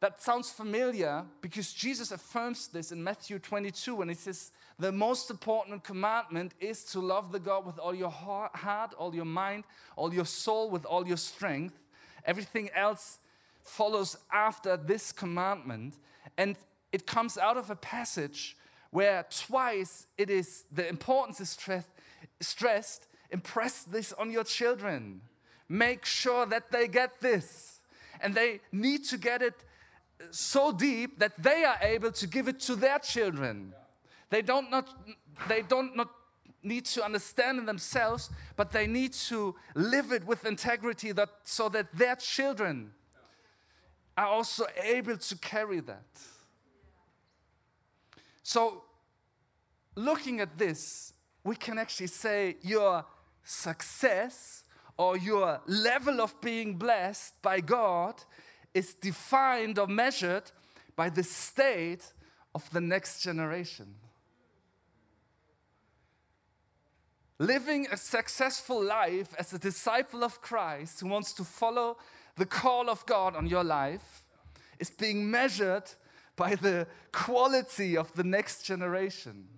That 0.00 0.22
sounds 0.22 0.50
familiar 0.50 1.24
because 1.42 1.72
Jesus 1.72 2.10
affirms 2.10 2.68
this 2.68 2.90
in 2.90 3.04
Matthew 3.04 3.38
22 3.38 3.96
when 3.96 4.08
he 4.08 4.14
says, 4.14 4.50
The 4.78 4.92
most 4.92 5.30
important 5.30 5.84
commandment 5.84 6.54
is 6.58 6.84
to 6.84 7.00
love 7.00 7.32
the 7.32 7.40
God 7.40 7.66
with 7.66 7.78
all 7.78 7.94
your 7.94 8.10
heart, 8.10 8.94
all 8.96 9.14
your 9.14 9.26
mind, 9.26 9.64
all 9.96 10.14
your 10.14 10.24
soul, 10.24 10.70
with 10.70 10.86
all 10.86 11.06
your 11.06 11.18
strength. 11.18 11.79
Everything 12.24 12.70
else 12.74 13.18
follows 13.62 14.16
after 14.32 14.76
this 14.76 15.12
commandment. 15.12 15.94
And 16.36 16.56
it 16.92 17.06
comes 17.06 17.38
out 17.38 17.56
of 17.56 17.70
a 17.70 17.76
passage 17.76 18.56
where 18.90 19.24
twice 19.30 20.06
it 20.18 20.30
is 20.30 20.64
the 20.72 20.88
importance 20.88 21.40
is 21.40 21.50
stressed, 21.50 21.88
stressed 22.40 23.06
impress 23.30 23.84
this 23.84 24.12
on 24.14 24.30
your 24.30 24.44
children 24.44 25.20
make 25.68 26.04
sure 26.04 26.46
that 26.46 26.70
they 26.72 26.88
get 26.88 27.20
this 27.20 27.80
and 28.20 28.34
they 28.34 28.60
need 28.72 29.04
to 29.04 29.16
get 29.16 29.40
it 29.40 29.54
so 30.30 30.72
deep 30.72 31.18
that 31.18 31.40
they 31.40 31.64
are 31.64 31.78
able 31.80 32.10
to 32.10 32.26
give 32.26 32.48
it 32.48 32.58
to 32.58 32.74
their 32.74 32.98
children 32.98 33.72
they 34.30 34.42
don't 34.42 34.70
not 34.70 34.88
they 35.48 35.62
don't 35.62 35.96
not 35.96 36.10
need 36.62 36.84
to 36.84 37.04
understand 37.04 37.58
it 37.58 37.66
themselves 37.66 38.30
but 38.56 38.70
they 38.70 38.86
need 38.86 39.12
to 39.12 39.54
live 39.74 40.12
it 40.12 40.24
with 40.26 40.44
integrity 40.44 41.12
that 41.12 41.28
so 41.44 41.68
that 41.68 41.86
their 41.96 42.16
children 42.16 42.92
are 44.20 44.26
also 44.26 44.66
able 44.82 45.16
to 45.16 45.38
carry 45.38 45.80
that. 45.80 46.04
So, 48.42 48.84
looking 49.94 50.40
at 50.40 50.58
this, 50.58 51.14
we 51.42 51.56
can 51.56 51.78
actually 51.78 52.08
say 52.08 52.56
your 52.60 53.04
success 53.44 54.64
or 54.98 55.16
your 55.16 55.62
level 55.66 56.20
of 56.20 56.38
being 56.42 56.74
blessed 56.74 57.40
by 57.40 57.60
God 57.60 58.22
is 58.74 58.92
defined 58.92 59.78
or 59.78 59.86
measured 59.86 60.50
by 60.96 61.08
the 61.08 61.22
state 61.22 62.12
of 62.54 62.68
the 62.72 62.80
next 62.80 63.22
generation. 63.22 63.94
Living 67.40 67.86
a 67.90 67.96
successful 67.96 68.84
life 68.84 69.34
as 69.38 69.50
a 69.54 69.58
disciple 69.58 70.22
of 70.22 70.42
Christ 70.42 71.00
who 71.00 71.08
wants 71.08 71.32
to 71.32 71.42
follow 71.42 71.96
the 72.36 72.44
call 72.44 72.90
of 72.90 73.06
God 73.06 73.34
on 73.34 73.46
your 73.46 73.64
life 73.64 74.24
is 74.78 74.90
being 74.90 75.30
measured 75.30 75.84
by 76.36 76.54
the 76.54 76.86
quality 77.12 77.96
of 77.96 78.12
the 78.12 78.24
next 78.24 78.64
generation. 78.64 79.48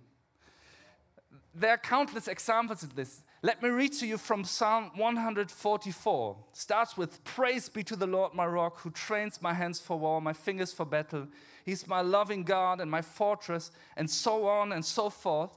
There 1.53 1.71
are 1.71 1.77
countless 1.77 2.29
examples 2.29 2.83
of 2.83 2.95
this. 2.95 3.21
Let 3.41 3.61
me 3.61 3.67
read 3.67 3.91
to 3.95 4.07
you 4.07 4.17
from 4.17 4.45
Psalm 4.45 4.91
144. 4.95 6.37
It 6.53 6.57
starts 6.57 6.95
with 6.95 7.21
Praise 7.25 7.67
be 7.67 7.83
to 7.83 7.97
the 7.97 8.07
Lord 8.07 8.33
my 8.33 8.45
rock, 8.45 8.79
who 8.79 8.91
trains 8.91 9.41
my 9.41 9.53
hands 9.53 9.81
for 9.81 9.99
war, 9.99 10.21
my 10.21 10.31
fingers 10.31 10.71
for 10.71 10.85
battle. 10.85 11.27
He's 11.65 11.85
my 11.85 11.99
loving 11.99 12.43
God 12.43 12.79
and 12.79 12.89
my 12.89 13.01
fortress, 13.01 13.71
and 13.97 14.09
so 14.09 14.47
on 14.47 14.71
and 14.71 14.85
so 14.85 15.09
forth. 15.09 15.51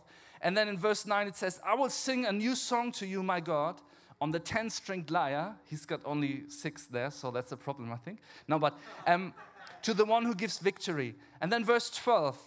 And 0.47 0.57
then 0.57 0.69
in 0.69 0.79
verse 0.79 1.07
9 1.07 1.27
it 1.27 1.35
says, 1.35 1.61
I 1.67 1.75
will 1.75 1.91
sing 1.91 2.25
a 2.25 2.31
new 2.31 2.55
song 2.55 2.93
to 2.93 3.07
you, 3.07 3.23
my 3.23 3.41
God 3.41 3.81
on 4.21 4.31
the 4.31 4.39
10 4.39 4.71
stringed 4.71 5.11
lyre. 5.11 5.55
He's 5.69 5.85
got 5.85 6.01
only 6.05 6.45
six 6.49 6.87
there, 6.87 7.11
so 7.11 7.31
that's 7.31 7.53
a 7.53 7.57
problem, 7.57 7.93
I 7.93 7.97
think. 7.97 8.19
No, 8.49 8.59
but 8.59 8.79
um, 9.07 9.35
to 9.83 9.95
the 9.95 10.05
one 10.05 10.25
who 10.25 10.35
gives 10.35 10.59
victory. 10.59 11.15
And 11.41 11.53
then 11.53 11.65
verse 11.65 11.91
12 11.91 12.39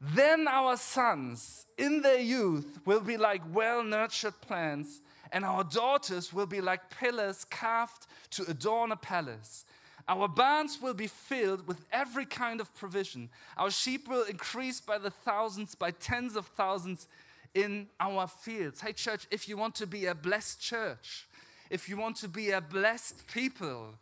Then 0.00 0.48
our 0.48 0.76
sons 0.76 1.66
in 1.76 2.02
their 2.02 2.20
youth 2.20 2.80
will 2.84 3.00
be 3.00 3.16
like 3.16 3.42
well 3.52 3.82
nurtured 3.82 4.40
plants, 4.40 5.00
and 5.32 5.44
our 5.44 5.64
daughters 5.64 6.32
will 6.32 6.46
be 6.46 6.60
like 6.60 6.90
pillars 6.90 7.44
carved 7.44 8.06
to 8.30 8.44
adorn 8.48 8.92
a 8.92 8.96
palace. 8.96 9.64
Our 10.08 10.26
barns 10.26 10.80
will 10.82 10.94
be 10.94 11.06
filled 11.06 11.68
with 11.68 11.84
every 11.92 12.24
kind 12.24 12.60
of 12.60 12.74
provision. 12.74 13.28
Our 13.56 13.70
sheep 13.70 14.08
will 14.08 14.24
increase 14.24 14.80
by 14.80 14.98
the 14.98 15.10
thousands, 15.10 15.76
by 15.76 15.92
tens 15.92 16.34
of 16.34 16.46
thousands 16.46 17.06
in 17.54 17.88
our 17.98 18.26
fields. 18.26 18.80
Hey, 18.80 18.92
church, 18.92 19.26
if 19.30 19.48
you 19.48 19.56
want 19.56 19.74
to 19.76 19.86
be 19.86 20.06
a 20.06 20.14
blessed 20.14 20.60
church, 20.60 21.28
if 21.68 21.88
you 21.88 21.96
want 21.96 22.16
to 22.16 22.28
be 22.28 22.50
a 22.50 22.60
blessed 22.60 23.26
people, 23.26 23.94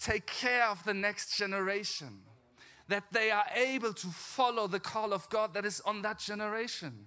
take 0.00 0.26
care 0.26 0.66
of 0.66 0.82
the 0.84 0.94
next 0.94 1.36
generation, 1.36 2.20
that 2.88 3.04
they 3.12 3.30
are 3.30 3.46
able 3.54 3.92
to 3.92 4.06
follow 4.08 4.66
the 4.66 4.80
call 4.80 5.12
of 5.12 5.28
God 5.28 5.54
that 5.54 5.64
is 5.64 5.80
on 5.82 6.02
that 6.02 6.18
generation. 6.18 7.06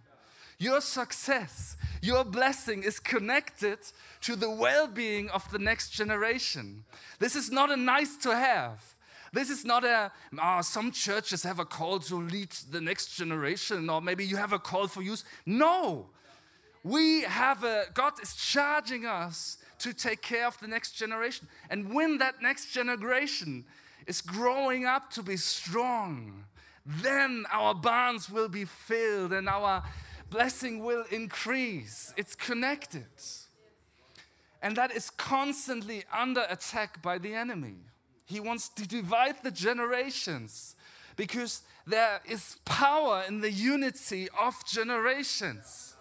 Your 0.59 0.81
success, 0.81 1.75
your 2.01 2.23
blessing 2.23 2.83
is 2.83 2.99
connected 2.99 3.79
to 4.21 4.35
the 4.35 4.49
well 4.49 4.87
being 4.87 5.29
of 5.29 5.49
the 5.51 5.59
next 5.59 5.89
generation. 5.89 6.85
This 7.19 7.35
is 7.35 7.51
not 7.51 7.71
a 7.71 7.75
nice 7.75 8.15
to 8.17 8.35
have. 8.35 8.92
This 9.33 9.49
is 9.49 9.65
not 9.65 9.83
a, 9.83 10.11
oh, 10.39 10.61
some 10.61 10.91
churches 10.91 11.41
have 11.41 11.57
a 11.57 11.65
call 11.65 11.97
to 12.01 12.15
lead 12.15 12.51
the 12.69 12.79
next 12.79 13.15
generation, 13.15 13.89
or 13.89 13.99
maybe 13.99 14.23
you 14.23 14.37
have 14.37 14.53
a 14.53 14.59
call 14.59 14.87
for 14.87 15.01
youth. 15.01 15.23
No. 15.43 16.05
We 16.83 17.23
have 17.23 17.63
a, 17.63 17.85
God 17.95 18.13
is 18.21 18.35
charging 18.35 19.07
us 19.07 19.57
to 19.79 19.91
take 19.91 20.21
care 20.21 20.45
of 20.45 20.59
the 20.59 20.67
next 20.67 20.91
generation. 20.91 21.47
And 21.71 21.95
when 21.95 22.19
that 22.19 22.43
next 22.43 22.71
generation 22.71 23.65
is 24.05 24.21
growing 24.21 24.85
up 24.85 25.09
to 25.11 25.23
be 25.23 25.37
strong, 25.37 26.45
then 26.85 27.45
our 27.51 27.73
barns 27.73 28.29
will 28.29 28.49
be 28.49 28.65
filled 28.65 29.33
and 29.33 29.49
our 29.49 29.81
blessing 30.29 30.83
will 30.83 31.05
increase. 31.09 32.13
It's 32.17 32.35
connected. 32.35 33.07
And 34.61 34.75
that 34.75 34.91
is 34.91 35.09
constantly 35.09 36.03
under 36.13 36.45
attack 36.49 37.01
by 37.01 37.17
the 37.17 37.33
enemy. 37.33 37.77
He 38.33 38.39
wants 38.39 38.67
to 38.69 38.87
divide 38.87 39.35
the 39.43 39.51
generations 39.51 40.75
because 41.15 41.61
there 41.85 42.19
is 42.27 42.57
power 42.65 43.23
in 43.27 43.41
the 43.41 43.51
unity 43.51 44.27
of 44.41 44.55
generations. 44.65 45.95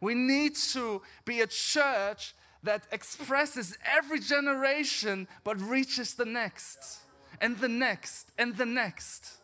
We 0.00 0.14
need 0.14 0.56
to 0.74 1.02
be 1.24 1.42
a 1.42 1.46
church 1.46 2.34
that 2.64 2.88
expresses 2.90 3.78
every 3.86 4.18
generation 4.18 5.28
but 5.44 5.60
reaches 5.60 6.14
the 6.14 6.24
next 6.24 6.98
and 7.40 7.56
the 7.58 7.68
next 7.68 8.32
and 8.36 8.56
the 8.56 8.66
next. 8.66 9.34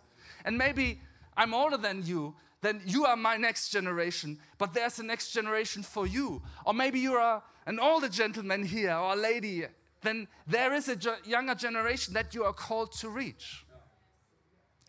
And 0.44 0.58
maybe 0.58 1.00
I'm 1.36 1.54
older 1.54 1.76
than 1.76 2.04
you, 2.04 2.34
then 2.62 2.82
you 2.84 3.04
are 3.04 3.16
my 3.16 3.36
next 3.36 3.68
generation, 3.68 4.40
but 4.58 4.74
there's 4.74 4.98
a 4.98 5.04
next 5.04 5.30
generation 5.30 5.84
for 5.84 6.04
you. 6.04 6.42
Or 6.66 6.74
maybe 6.74 6.98
you 6.98 7.14
are 7.14 7.44
an 7.64 7.78
older 7.78 8.08
gentleman 8.08 8.64
here 8.64 8.96
or 8.96 9.12
a 9.12 9.16
lady 9.16 9.66
then 10.02 10.28
there 10.46 10.74
is 10.74 10.88
a 10.88 10.98
younger 11.24 11.54
generation 11.54 12.14
that 12.14 12.34
you 12.34 12.44
are 12.44 12.52
called 12.52 12.92
to 12.92 13.08
reach. 13.08 13.64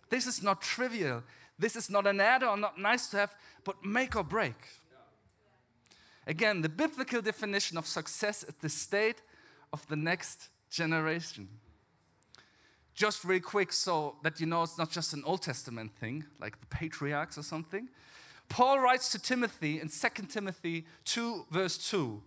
This 0.10 0.27
is 0.27 0.43
not 0.43 0.62
trivial. 0.62 1.24
This 1.58 1.75
is 1.75 1.89
not 1.89 2.08
an 2.08 2.20
add 2.20 2.43
or 2.43 2.58
not 2.58 2.79
nice 2.79 3.08
to 3.08 3.17
have, 3.17 3.36
but 3.63 3.84
make 3.84 4.15
or 4.15 4.24
break. 4.24 4.55
Again, 6.25 6.62
the 6.62 6.70
biblical 6.70 7.22
definition 7.22 7.77
of 7.77 7.86
success 7.86 8.43
is 8.43 8.55
the 8.62 8.70
state 8.70 9.22
of 9.72 9.86
the 9.88 9.96
next 9.96 10.50
generation. 10.70 11.48
Just 12.93 13.25
real 13.25 13.41
quick, 13.41 13.74
so 13.74 14.15
that 14.24 14.39
you 14.39 14.46
know 14.46 14.63
it's 14.63 14.77
not 14.77 14.91
just 14.91 15.13
an 15.13 15.24
Old 15.25 15.41
Testament 15.41 15.91
thing, 16.00 16.25
like 16.39 16.60
the 16.60 16.67
patriarchs 16.67 17.38
or 17.38 17.43
something. 17.43 17.89
Paul 18.50 18.79
writes 18.79 19.10
to 19.12 19.20
Timothy 19.20 19.79
in 19.79 19.89
2 19.89 20.27
Timothy 20.27 20.86
2, 21.05 21.48
verse 21.50 21.77
2, 21.89 22.22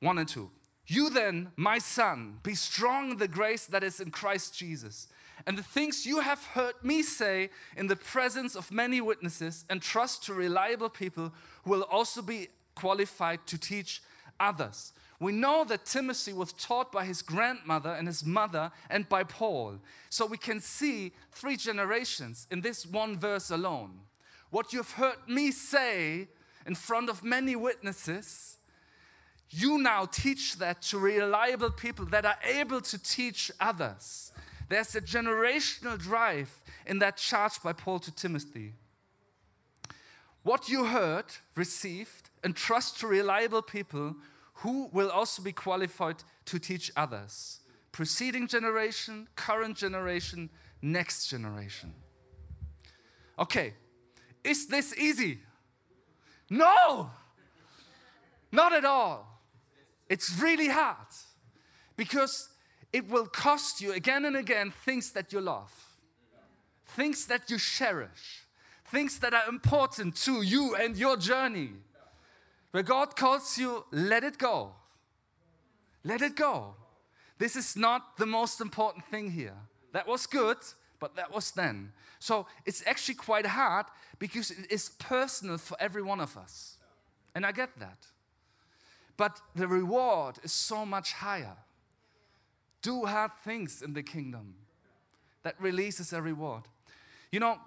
1 0.00 0.18
and 0.18 0.28
2. 0.28 0.50
You 0.86 1.10
then, 1.10 1.50
my 1.56 1.78
son, 1.78 2.38
be 2.42 2.54
strong 2.54 3.12
in 3.12 3.16
the 3.16 3.28
grace 3.28 3.66
that 3.66 3.82
is 3.82 4.00
in 4.00 4.10
Christ 4.10 4.56
Jesus. 4.56 5.08
And 5.46 5.58
the 5.58 5.62
things 5.62 6.06
you 6.06 6.20
have 6.20 6.42
heard 6.44 6.74
me 6.82 7.02
say 7.02 7.50
in 7.76 7.88
the 7.88 7.96
presence 7.96 8.54
of 8.54 8.72
many 8.72 9.00
witnesses, 9.00 9.64
and 9.68 9.82
trust 9.82 10.24
to 10.24 10.34
reliable 10.34 10.88
people 10.88 11.32
who 11.64 11.70
will 11.70 11.82
also 11.82 12.22
be 12.22 12.48
qualified 12.74 13.46
to 13.46 13.58
teach 13.58 14.02
others. 14.38 14.92
We 15.18 15.32
know 15.32 15.64
that 15.64 15.86
Timothy 15.86 16.32
was 16.32 16.52
taught 16.52 16.92
by 16.92 17.04
his 17.04 17.22
grandmother 17.22 17.90
and 17.90 18.06
his 18.06 18.24
mother 18.24 18.70
and 18.90 19.08
by 19.08 19.24
Paul. 19.24 19.78
So 20.10 20.26
we 20.26 20.36
can 20.36 20.60
see 20.60 21.12
three 21.32 21.56
generations 21.56 22.46
in 22.50 22.60
this 22.60 22.84
one 22.84 23.18
verse 23.18 23.50
alone. 23.50 24.00
What 24.50 24.72
you've 24.72 24.92
heard 24.92 25.16
me 25.26 25.50
say 25.52 26.28
in 26.66 26.74
front 26.74 27.08
of 27.08 27.24
many 27.24 27.56
witnesses 27.56 28.55
you 29.50 29.78
now 29.78 30.06
teach 30.06 30.56
that 30.56 30.82
to 30.82 30.98
reliable 30.98 31.70
people 31.70 32.04
that 32.06 32.24
are 32.24 32.38
able 32.44 32.80
to 32.80 32.98
teach 32.98 33.50
others. 33.60 34.32
There's 34.68 34.94
a 34.96 35.00
generational 35.00 35.98
drive 35.98 36.60
in 36.86 36.98
that 36.98 37.16
charge 37.16 37.62
by 37.62 37.72
Paul 37.72 38.00
to 38.00 38.14
Timothy. 38.14 38.72
What 40.42 40.68
you 40.68 40.86
heard, 40.86 41.26
received, 41.54 42.30
and 42.42 42.54
trust 42.54 43.00
to 43.00 43.06
reliable 43.06 43.62
people 43.62 44.16
who 44.54 44.88
will 44.92 45.10
also 45.10 45.42
be 45.42 45.52
qualified 45.52 46.16
to 46.46 46.58
teach 46.58 46.90
others. 46.96 47.60
Preceding 47.92 48.46
generation, 48.46 49.28
current 49.36 49.76
generation, 49.76 50.50
next 50.82 51.28
generation. 51.28 51.94
Okay, 53.38 53.74
is 54.44 54.66
this 54.66 54.96
easy? 54.96 55.40
No, 56.48 57.10
not 58.52 58.72
at 58.72 58.84
all. 58.84 59.35
It's 60.08 60.38
really 60.38 60.68
hard 60.68 61.08
because 61.96 62.48
it 62.92 63.08
will 63.08 63.26
cost 63.26 63.80
you 63.80 63.92
again 63.92 64.24
and 64.24 64.36
again 64.36 64.72
things 64.84 65.12
that 65.12 65.32
you 65.32 65.40
love, 65.40 65.72
things 66.86 67.26
that 67.26 67.50
you 67.50 67.58
cherish, 67.58 68.46
things 68.86 69.18
that 69.18 69.34
are 69.34 69.48
important 69.48 70.16
to 70.16 70.42
you 70.42 70.74
and 70.76 70.96
your 70.96 71.16
journey. 71.16 71.70
Where 72.70 72.82
God 72.82 73.16
calls 73.16 73.58
you, 73.58 73.84
let 73.90 74.22
it 74.22 74.38
go. 74.38 74.72
Let 76.04 76.22
it 76.22 76.36
go. 76.36 76.74
This 77.38 77.56
is 77.56 77.76
not 77.76 78.16
the 78.16 78.26
most 78.26 78.60
important 78.60 79.04
thing 79.06 79.30
here. 79.30 79.56
That 79.92 80.06
was 80.06 80.26
good, 80.26 80.58
but 81.00 81.16
that 81.16 81.32
was 81.32 81.50
then. 81.50 81.92
So 82.18 82.46
it's 82.64 82.82
actually 82.86 83.16
quite 83.16 83.46
hard 83.46 83.86
because 84.18 84.50
it 84.50 84.70
is 84.70 84.90
personal 84.98 85.58
for 85.58 85.76
every 85.80 86.02
one 86.02 86.20
of 86.20 86.36
us. 86.36 86.76
And 87.34 87.44
I 87.44 87.52
get 87.52 87.78
that. 87.78 87.98
But 89.16 89.40
the 89.54 89.66
reward 89.66 90.38
is 90.42 90.52
so 90.52 90.84
much 90.84 91.12
higher. 91.12 91.56
Do 92.82 93.04
hard 93.04 93.32
things 93.44 93.82
in 93.82 93.94
the 93.94 94.02
kingdom 94.02 94.54
that 95.42 95.54
releases 95.60 96.12
a 96.12 96.20
reward. 96.20 96.64
You 97.32 97.40
know, 97.40 97.58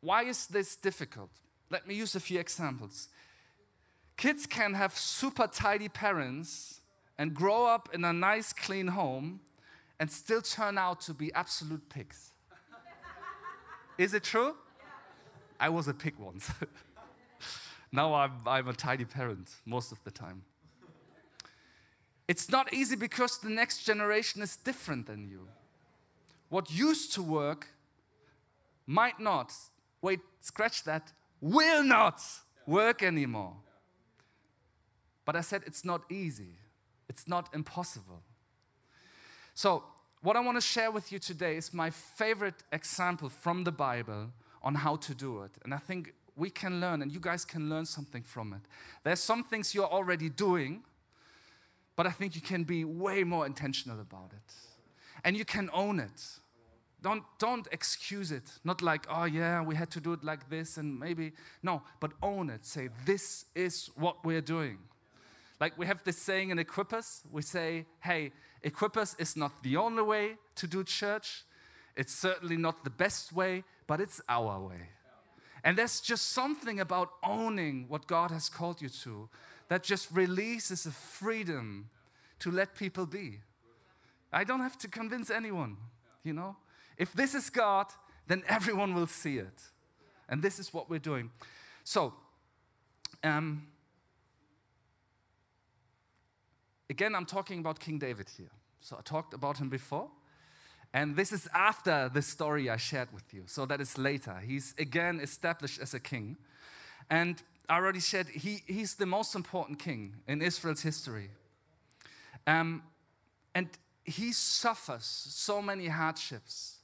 why 0.00 0.24
is 0.24 0.46
this 0.46 0.76
difficult? 0.76 1.30
Let 1.70 1.86
me 1.86 1.94
use 1.94 2.14
a 2.14 2.20
few 2.20 2.38
examples. 2.38 3.08
Kids 4.16 4.46
can 4.46 4.74
have 4.74 4.96
super 4.96 5.46
tidy 5.46 5.88
parents 5.88 6.80
and 7.18 7.34
grow 7.34 7.66
up 7.66 7.88
in 7.92 8.04
a 8.04 8.12
nice, 8.12 8.52
clean 8.52 8.88
home 8.88 9.40
and 9.98 10.10
still 10.10 10.42
turn 10.42 10.78
out 10.78 11.00
to 11.02 11.14
be 11.14 11.32
absolute 11.32 11.88
pigs. 11.88 12.32
Is 13.98 14.14
it 14.14 14.24
true? 14.24 14.56
I 15.60 15.68
was 15.68 15.86
a 15.88 15.94
pig 15.94 16.14
once. 16.18 16.50
Now 17.92 18.14
I'm, 18.14 18.32
I'm 18.46 18.68
a 18.68 18.72
tidy 18.72 19.04
parent 19.04 19.50
most 19.66 19.92
of 19.92 20.02
the 20.02 20.10
time. 20.10 20.42
It's 22.26 22.48
not 22.48 22.72
easy 22.72 22.96
because 22.96 23.38
the 23.38 23.50
next 23.50 23.84
generation 23.84 24.40
is 24.40 24.56
different 24.56 25.06
than 25.06 25.28
you. 25.28 25.48
What 26.48 26.70
used 26.70 27.12
to 27.14 27.22
work 27.22 27.68
might 28.86 29.20
not, 29.20 29.52
wait, 30.00 30.20
scratch 30.40 30.84
that, 30.84 31.12
will 31.40 31.82
not 31.82 32.22
work 32.66 33.02
anymore. 33.02 33.56
But 35.24 35.36
I 35.36 35.42
said 35.42 35.62
it's 35.66 35.84
not 35.84 36.02
easy, 36.10 36.56
it's 37.08 37.28
not 37.28 37.54
impossible. 37.54 38.22
So, 39.54 39.84
what 40.22 40.36
I 40.36 40.40
want 40.40 40.56
to 40.56 40.60
share 40.60 40.90
with 40.90 41.10
you 41.10 41.18
today 41.18 41.56
is 41.56 41.74
my 41.74 41.90
favorite 41.90 42.62
example 42.72 43.28
from 43.28 43.64
the 43.64 43.72
Bible 43.72 44.30
on 44.62 44.76
how 44.76 44.96
to 44.96 45.14
do 45.14 45.42
it. 45.42 45.50
And 45.64 45.74
I 45.74 45.78
think 45.78 46.14
we 46.36 46.50
can 46.50 46.80
learn 46.80 47.02
and 47.02 47.12
you 47.12 47.20
guys 47.20 47.44
can 47.44 47.68
learn 47.68 47.84
something 47.84 48.22
from 48.22 48.52
it. 48.52 48.60
There's 49.04 49.20
some 49.20 49.44
things 49.44 49.74
you're 49.74 49.90
already 49.90 50.28
doing, 50.28 50.82
but 51.96 52.06
I 52.06 52.10
think 52.10 52.34
you 52.34 52.40
can 52.40 52.64
be 52.64 52.84
way 52.84 53.24
more 53.24 53.46
intentional 53.46 54.00
about 54.00 54.30
it. 54.32 54.54
And 55.24 55.36
you 55.36 55.44
can 55.44 55.70
own 55.72 56.00
it. 56.00 56.22
Don't, 57.02 57.24
don't 57.38 57.66
excuse 57.72 58.30
it. 58.30 58.44
Not 58.64 58.80
like, 58.80 59.06
oh 59.10 59.24
yeah, 59.24 59.60
we 59.62 59.74
had 59.74 59.90
to 59.90 60.00
do 60.00 60.12
it 60.12 60.24
like 60.24 60.48
this 60.48 60.76
and 60.76 60.98
maybe. 60.98 61.32
No, 61.62 61.82
but 62.00 62.12
own 62.22 62.48
it. 62.48 62.64
Say, 62.64 62.88
this 63.04 63.46
is 63.54 63.90
what 63.96 64.24
we're 64.24 64.40
doing. 64.40 64.78
Like 65.60 65.76
we 65.76 65.86
have 65.86 66.02
this 66.04 66.18
saying 66.18 66.50
in 66.50 66.58
Equippers 66.58 67.22
we 67.30 67.42
say, 67.42 67.86
hey, 68.00 68.32
Equippers 68.64 69.20
is 69.20 69.36
not 69.36 69.62
the 69.62 69.76
only 69.76 70.02
way 70.02 70.36
to 70.56 70.66
do 70.66 70.84
church. 70.84 71.44
It's 71.96 72.14
certainly 72.14 72.56
not 72.56 72.84
the 72.84 72.90
best 72.90 73.32
way, 73.32 73.64
but 73.86 74.00
it's 74.00 74.20
our 74.28 74.60
way. 74.60 74.88
And 75.64 75.78
there's 75.78 76.00
just 76.00 76.30
something 76.30 76.80
about 76.80 77.10
owning 77.22 77.86
what 77.88 78.06
God 78.06 78.30
has 78.30 78.48
called 78.48 78.82
you 78.82 78.88
to 78.88 79.28
that 79.68 79.82
just 79.82 80.10
releases 80.10 80.86
a 80.86 80.90
freedom 80.90 81.88
to 82.40 82.50
let 82.50 82.74
people 82.74 83.06
be. 83.06 83.40
I 84.32 84.44
don't 84.44 84.60
have 84.60 84.76
to 84.78 84.88
convince 84.88 85.30
anyone, 85.30 85.76
you 86.24 86.32
know? 86.32 86.56
If 86.96 87.12
this 87.12 87.34
is 87.34 87.50
God, 87.50 87.86
then 88.26 88.42
everyone 88.48 88.94
will 88.94 89.06
see 89.06 89.38
it. 89.38 89.62
And 90.28 90.42
this 90.42 90.58
is 90.58 90.72
what 90.72 90.90
we're 90.90 90.98
doing. 90.98 91.30
So, 91.84 92.14
um, 93.22 93.66
again, 96.90 97.14
I'm 97.14 97.26
talking 97.26 97.60
about 97.60 97.78
King 97.78 97.98
David 97.98 98.28
here. 98.36 98.50
So 98.80 98.96
I 98.98 99.02
talked 99.02 99.34
about 99.34 99.58
him 99.58 99.68
before. 99.68 100.10
And 100.94 101.16
this 101.16 101.32
is 101.32 101.48
after 101.54 102.10
the 102.12 102.22
story 102.22 102.68
I 102.68 102.76
shared 102.76 103.08
with 103.12 103.32
you. 103.32 103.44
So 103.46 103.64
that 103.66 103.80
is 103.80 103.96
later. 103.96 104.40
He's 104.44 104.74
again 104.78 105.20
established 105.20 105.80
as 105.80 105.94
a 105.94 106.00
king. 106.00 106.36
And 107.08 107.42
I 107.68 107.76
already 107.76 108.00
said 108.00 108.26
he, 108.28 108.62
he's 108.66 108.96
the 108.96 109.06
most 109.06 109.34
important 109.34 109.78
king 109.78 110.16
in 110.28 110.42
Israel's 110.42 110.82
history. 110.82 111.30
Um, 112.46 112.82
and 113.54 113.68
he 114.04 114.32
suffers 114.32 115.04
so 115.04 115.62
many 115.62 115.88
hardships. 115.88 116.78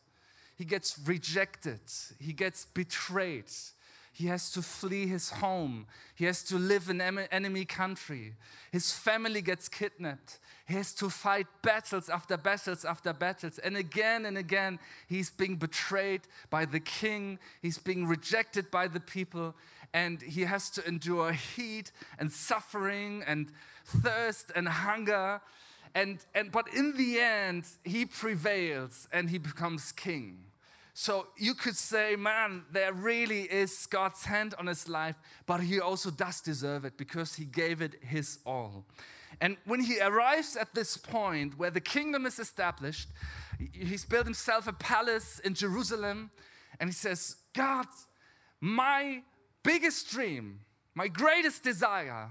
He 0.56 0.64
gets 0.64 0.98
rejected, 1.04 1.80
he 2.18 2.32
gets 2.32 2.64
betrayed, 2.64 3.50
he 4.18 4.26
has 4.26 4.50
to 4.50 4.62
flee 4.62 5.06
his 5.06 5.30
home. 5.30 5.86
He 6.16 6.24
has 6.24 6.42
to 6.42 6.56
live 6.56 6.88
in 6.88 7.00
enemy 7.00 7.64
country. 7.64 8.34
His 8.72 8.90
family 8.90 9.40
gets 9.40 9.68
kidnapped. 9.68 10.40
He 10.66 10.74
has 10.74 10.92
to 10.94 11.08
fight 11.08 11.46
battles 11.62 12.08
after 12.08 12.36
battles 12.36 12.84
after 12.84 13.12
battles. 13.12 13.60
And 13.60 13.76
again 13.76 14.26
and 14.26 14.36
again, 14.36 14.80
he's 15.06 15.30
being 15.30 15.54
betrayed 15.54 16.22
by 16.50 16.64
the 16.64 16.80
king. 16.80 17.38
He's 17.62 17.78
being 17.78 18.08
rejected 18.08 18.72
by 18.72 18.88
the 18.88 18.98
people. 18.98 19.54
And 19.94 20.20
he 20.20 20.42
has 20.42 20.68
to 20.70 20.84
endure 20.84 21.30
heat 21.30 21.92
and 22.18 22.32
suffering 22.32 23.22
and 23.24 23.52
thirst 23.84 24.50
and 24.56 24.66
hunger. 24.66 25.40
And, 25.94 26.18
and, 26.34 26.50
but 26.50 26.66
in 26.74 26.96
the 26.96 27.20
end, 27.20 27.66
he 27.84 28.04
prevails 28.04 29.06
and 29.12 29.30
he 29.30 29.38
becomes 29.38 29.92
king. 29.92 30.47
So 31.00 31.28
you 31.36 31.54
could 31.54 31.76
say, 31.76 32.16
man, 32.16 32.64
there 32.72 32.92
really 32.92 33.42
is 33.42 33.86
God's 33.86 34.24
hand 34.24 34.56
on 34.58 34.66
his 34.66 34.88
life, 34.88 35.14
but 35.46 35.60
he 35.60 35.78
also 35.78 36.10
does 36.10 36.40
deserve 36.40 36.84
it 36.84 36.96
because 36.96 37.36
he 37.36 37.44
gave 37.44 37.80
it 37.80 38.02
his 38.02 38.40
all. 38.44 38.84
And 39.40 39.58
when 39.64 39.78
he 39.78 40.00
arrives 40.00 40.56
at 40.56 40.74
this 40.74 40.96
point 40.96 41.56
where 41.56 41.70
the 41.70 41.80
kingdom 41.80 42.26
is 42.26 42.40
established, 42.40 43.10
he's 43.72 44.04
built 44.04 44.24
himself 44.24 44.66
a 44.66 44.72
palace 44.72 45.38
in 45.38 45.54
Jerusalem, 45.54 46.32
and 46.80 46.90
he 46.90 46.94
says, 46.94 47.36
God, 47.54 47.86
my 48.60 49.22
biggest 49.62 50.10
dream, 50.10 50.58
my 50.96 51.06
greatest 51.06 51.62
desire, 51.62 52.28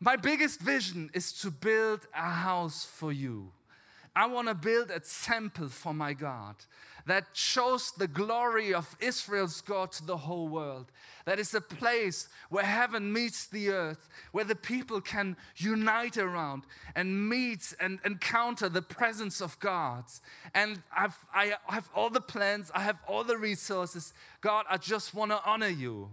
my 0.00 0.16
biggest 0.16 0.60
vision 0.60 1.08
is 1.14 1.32
to 1.40 1.50
build 1.50 2.06
a 2.14 2.28
house 2.28 2.84
for 2.84 3.10
you. 3.10 3.52
I 4.14 4.26
want 4.26 4.48
to 4.48 4.54
build 4.54 4.90
a 4.90 5.00
temple 5.00 5.68
for 5.68 5.94
my 5.94 6.12
God 6.12 6.56
that 7.06 7.26
shows 7.32 7.92
the 7.92 8.06
glory 8.06 8.72
of 8.72 8.96
Israel's 9.00 9.60
God 9.60 9.92
to 9.92 10.06
the 10.06 10.16
whole 10.16 10.48
world. 10.48 10.92
That 11.24 11.38
is 11.38 11.54
a 11.54 11.60
place 11.60 12.28
where 12.48 12.64
heaven 12.64 13.12
meets 13.12 13.46
the 13.46 13.70
earth, 13.70 14.08
where 14.32 14.44
the 14.44 14.56
people 14.56 15.00
can 15.00 15.36
unite 15.56 16.16
around 16.16 16.64
and 16.94 17.28
meet 17.28 17.74
and 17.80 18.00
encounter 18.04 18.68
the 18.68 18.82
presence 18.82 19.40
of 19.40 19.58
God. 19.60 20.04
And 20.54 20.82
I've, 20.96 21.16
I 21.34 21.54
have 21.66 21.88
all 21.94 22.10
the 22.10 22.20
plans, 22.20 22.70
I 22.74 22.80
have 22.80 23.00
all 23.06 23.24
the 23.24 23.38
resources. 23.38 24.12
God, 24.40 24.66
I 24.68 24.76
just 24.76 25.14
want 25.14 25.30
to 25.30 25.40
honor 25.44 25.68
you. 25.68 26.10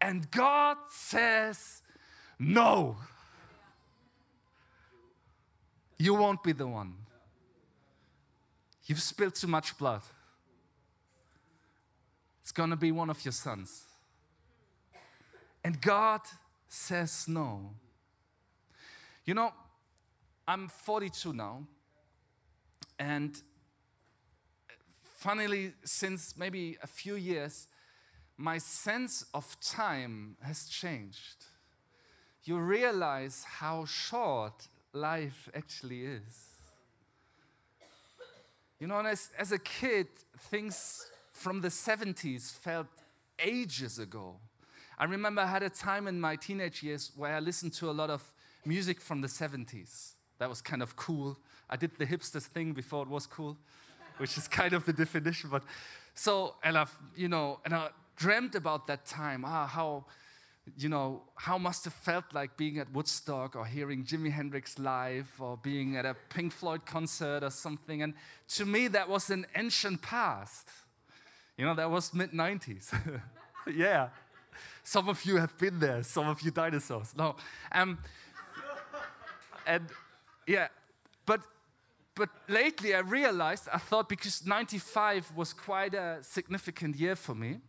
And 0.00 0.30
God 0.30 0.76
says, 0.90 1.82
No, 2.38 2.96
you 5.98 6.14
won't 6.14 6.42
be 6.42 6.52
the 6.52 6.66
one. 6.66 6.94
You've 8.90 9.00
spilled 9.00 9.36
too 9.36 9.46
much 9.46 9.78
blood. 9.78 10.02
It's 12.42 12.50
going 12.50 12.70
to 12.70 12.76
be 12.76 12.90
one 12.90 13.08
of 13.08 13.24
your 13.24 13.30
sons. 13.30 13.84
And 15.62 15.80
God 15.80 16.22
says 16.68 17.26
no. 17.28 17.70
You 19.24 19.34
know, 19.34 19.52
I'm 20.48 20.66
42 20.66 21.32
now, 21.32 21.68
and 22.98 23.40
funnily, 25.18 25.74
since 25.84 26.36
maybe 26.36 26.76
a 26.82 26.88
few 26.88 27.14
years, 27.14 27.68
my 28.36 28.58
sense 28.58 29.24
of 29.32 29.56
time 29.60 30.36
has 30.42 30.66
changed. 30.66 31.44
You 32.42 32.58
realize 32.58 33.44
how 33.44 33.84
short 33.84 34.66
life 34.92 35.48
actually 35.54 36.06
is. 36.06 36.49
You 38.80 38.86
know, 38.86 38.98
and 38.98 39.08
as, 39.08 39.28
as 39.38 39.52
a 39.52 39.58
kid, 39.58 40.08
things 40.50 41.06
from 41.32 41.60
the 41.60 41.68
70s 41.68 42.50
felt 42.50 42.86
ages 43.38 43.98
ago. 43.98 44.36
I 44.98 45.04
remember 45.04 45.42
I 45.42 45.46
had 45.46 45.62
a 45.62 45.68
time 45.68 46.08
in 46.08 46.18
my 46.18 46.36
teenage 46.36 46.82
years 46.82 47.12
where 47.14 47.34
I 47.34 47.40
listened 47.40 47.74
to 47.74 47.90
a 47.90 47.92
lot 47.92 48.08
of 48.08 48.32
music 48.64 49.02
from 49.02 49.20
the 49.20 49.28
70s. 49.28 50.14
That 50.38 50.48
was 50.48 50.62
kind 50.62 50.82
of 50.82 50.96
cool. 50.96 51.38
I 51.68 51.76
did 51.76 51.90
the 51.98 52.06
hipsters 52.06 52.44
thing 52.44 52.72
before 52.72 53.02
it 53.02 53.08
was 53.08 53.26
cool, 53.26 53.58
which 54.16 54.38
is 54.38 54.48
kind 54.48 54.72
of 54.72 54.86
the 54.86 54.94
definition. 54.94 55.50
But 55.50 55.62
so, 56.14 56.54
and 56.64 56.78
I've, 56.78 56.98
you 57.14 57.28
know, 57.28 57.60
and 57.66 57.74
I 57.74 57.90
dreamt 58.16 58.54
about 58.54 58.86
that 58.86 59.04
time, 59.04 59.44
ah, 59.44 59.66
how 59.66 60.06
you 60.76 60.88
know, 60.88 61.22
how 61.34 61.58
must 61.58 61.84
have 61.84 61.94
felt 61.94 62.24
like 62.32 62.56
being 62.56 62.78
at 62.78 62.92
Woodstock 62.92 63.56
or 63.56 63.64
hearing 63.64 64.04
Jimi 64.04 64.30
Hendrix 64.30 64.78
live 64.78 65.30
or 65.38 65.56
being 65.56 65.96
at 65.96 66.04
a 66.04 66.14
Pink 66.28 66.52
Floyd 66.52 66.86
concert 66.86 67.42
or 67.42 67.50
something. 67.50 68.02
And 68.02 68.14
to 68.50 68.64
me, 68.64 68.88
that 68.88 69.08
was 69.08 69.30
an 69.30 69.46
ancient 69.56 70.02
past. 70.02 70.68
You 71.56 71.66
know, 71.66 71.74
that 71.74 71.90
was 71.90 72.14
mid 72.14 72.32
90s. 72.32 72.92
yeah. 73.74 74.08
Some 74.84 75.08
of 75.08 75.24
you 75.24 75.36
have 75.36 75.56
been 75.58 75.78
there, 75.78 76.02
some 76.02 76.28
of 76.28 76.40
you 76.42 76.50
dinosaurs. 76.50 77.14
No. 77.16 77.36
Um, 77.72 77.98
and 79.66 79.86
yeah, 80.46 80.68
but 81.26 81.42
but 82.14 82.28
lately 82.48 82.94
I 82.94 83.00
realized, 83.00 83.68
I 83.72 83.78
thought 83.78 84.08
because 84.08 84.44
95 84.44 85.32
was 85.36 85.52
quite 85.52 85.94
a 85.94 86.18
significant 86.22 86.96
year 86.96 87.16
for 87.16 87.34
me 87.34 87.60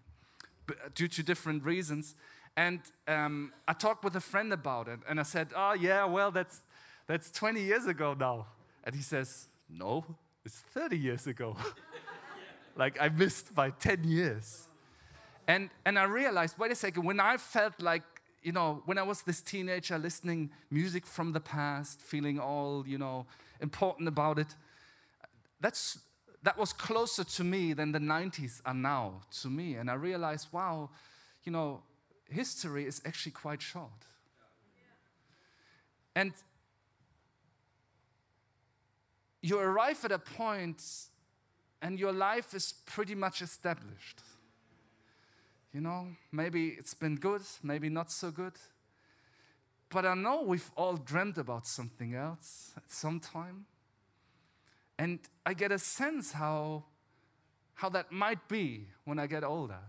due 0.96 1.08
to 1.08 1.24
different 1.24 1.64
reasons. 1.64 2.16
And 2.58 2.80
um, 3.08 3.54
I 3.68 3.74
talked 3.74 4.04
with 4.04 4.16
a 4.16 4.22
friend 4.22 4.52
about 4.52 4.88
it, 4.88 5.00
and 5.08 5.20
I 5.20 5.24
said, 5.24 5.50
"Oh 5.56 5.74
yeah, 5.74 6.06
well 6.06 6.32
that's 6.32 6.62
that's 7.08 7.32
20 7.32 7.62
years 7.62 7.88
ago 7.88 8.16
now." 8.18 8.48
And 8.84 8.94
he 8.94 9.02
says, 9.02 9.48
"No, 9.70 10.06
it's 10.44 10.60
30 10.74 10.98
years 10.98 11.28
ago. 11.28 11.56
like 12.76 13.00
I 13.02 13.10
missed 13.10 13.56
by 13.56 13.70
10 13.70 14.04
years." 14.04 14.68
And 15.48 15.70
and 15.86 15.98
I 15.98 16.04
realized, 16.04 16.58
wait 16.58 16.72
a 16.72 16.76
second, 16.76 17.04
when 17.04 17.20
I 17.20 17.38
felt 17.38 17.82
like 17.82 18.04
you 18.42 18.52
know, 18.52 18.82
when 18.86 18.98
I 18.98 19.04
was 19.04 19.22
this 19.22 19.42
teenager 19.42 19.98
listening 19.98 20.50
music 20.70 21.06
from 21.06 21.32
the 21.32 21.40
past, 21.40 22.02
feeling 22.02 22.40
all, 22.40 22.84
you 22.88 22.98
know, 22.98 23.28
important 23.60 24.08
about 24.08 24.40
it, 24.40 24.56
that's 25.60 26.00
that 26.44 26.58
was 26.58 26.74
closer 26.74 27.24
to 27.24 27.44
me 27.44 27.74
than 27.74 27.92
the 27.92 28.00
90s 28.00 28.62
are 28.66 28.74
now 28.74 29.22
to 29.42 29.48
me. 29.48 29.76
And 29.76 29.92
I 29.92 29.94
realized, 29.94 30.48
wow, 30.52 30.90
you 31.44 31.52
know, 31.52 31.84
history 32.32 32.86
is 32.86 33.02
actually 33.06 33.34
quite 33.34 33.62
short. 33.62 34.06
And 36.16 36.34
you 39.42 39.60
arrive 39.60 40.04
at 40.06 40.12
a 40.12 40.20
point 40.20 40.84
and 41.82 42.00
your 42.00 42.12
life 42.12 42.54
is 42.54 42.74
pretty 42.86 43.16
much 43.16 43.42
established. 43.42 44.22
You 45.74 45.82
know, 45.82 46.08
maybe 46.32 46.70
it's 46.78 46.94
been 46.94 47.16
good, 47.16 47.42
maybe 47.64 47.90
not 47.90 48.12
so 48.12 48.30
good. 48.30 48.54
But 49.90 50.06
I 50.06 50.14
know 50.14 50.42
we've 50.42 50.70
all 50.76 50.96
dreamt 50.96 51.38
about 51.38 51.66
something 51.66 52.14
else 52.14 52.72
at 52.78 52.92
some 52.92 53.20
time. 53.20 53.66
And 54.98 55.20
I 55.46 55.54
get 55.54 55.72
a 55.72 55.80
sense 55.80 56.34
how, 56.34 56.84
how 57.74 57.90
that 57.90 58.12
might 58.12 58.48
be 58.48 58.88
when 59.06 59.18
I 59.18 59.28
get 59.28 59.44
older. 59.44 59.80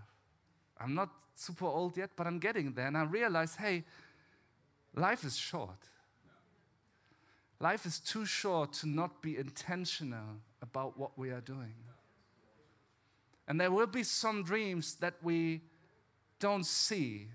I'm 0.82 0.94
not 0.94 1.10
super 1.34 1.66
old 1.66 1.96
yet, 1.96 2.10
but 2.16 2.26
I'm 2.26 2.38
getting 2.38 2.72
there. 2.72 2.86
And 2.86 2.96
I 2.96 3.04
realize 3.04 3.54
hey, 3.56 3.84
life 4.94 5.24
is 5.24 5.36
short. 5.36 5.88
Life 7.60 7.86
is 7.86 8.00
too 8.00 8.26
short 8.26 8.72
to 8.74 8.88
not 8.88 9.22
be 9.22 9.36
intentional 9.36 10.40
about 10.60 10.98
what 10.98 11.16
we 11.16 11.30
are 11.30 11.40
doing. 11.40 11.74
And 13.46 13.60
there 13.60 13.70
will 13.70 13.86
be 13.86 14.02
some 14.02 14.42
dreams 14.42 14.96
that 14.96 15.14
we 15.22 15.60
don't 16.40 16.66
see. 16.66 17.28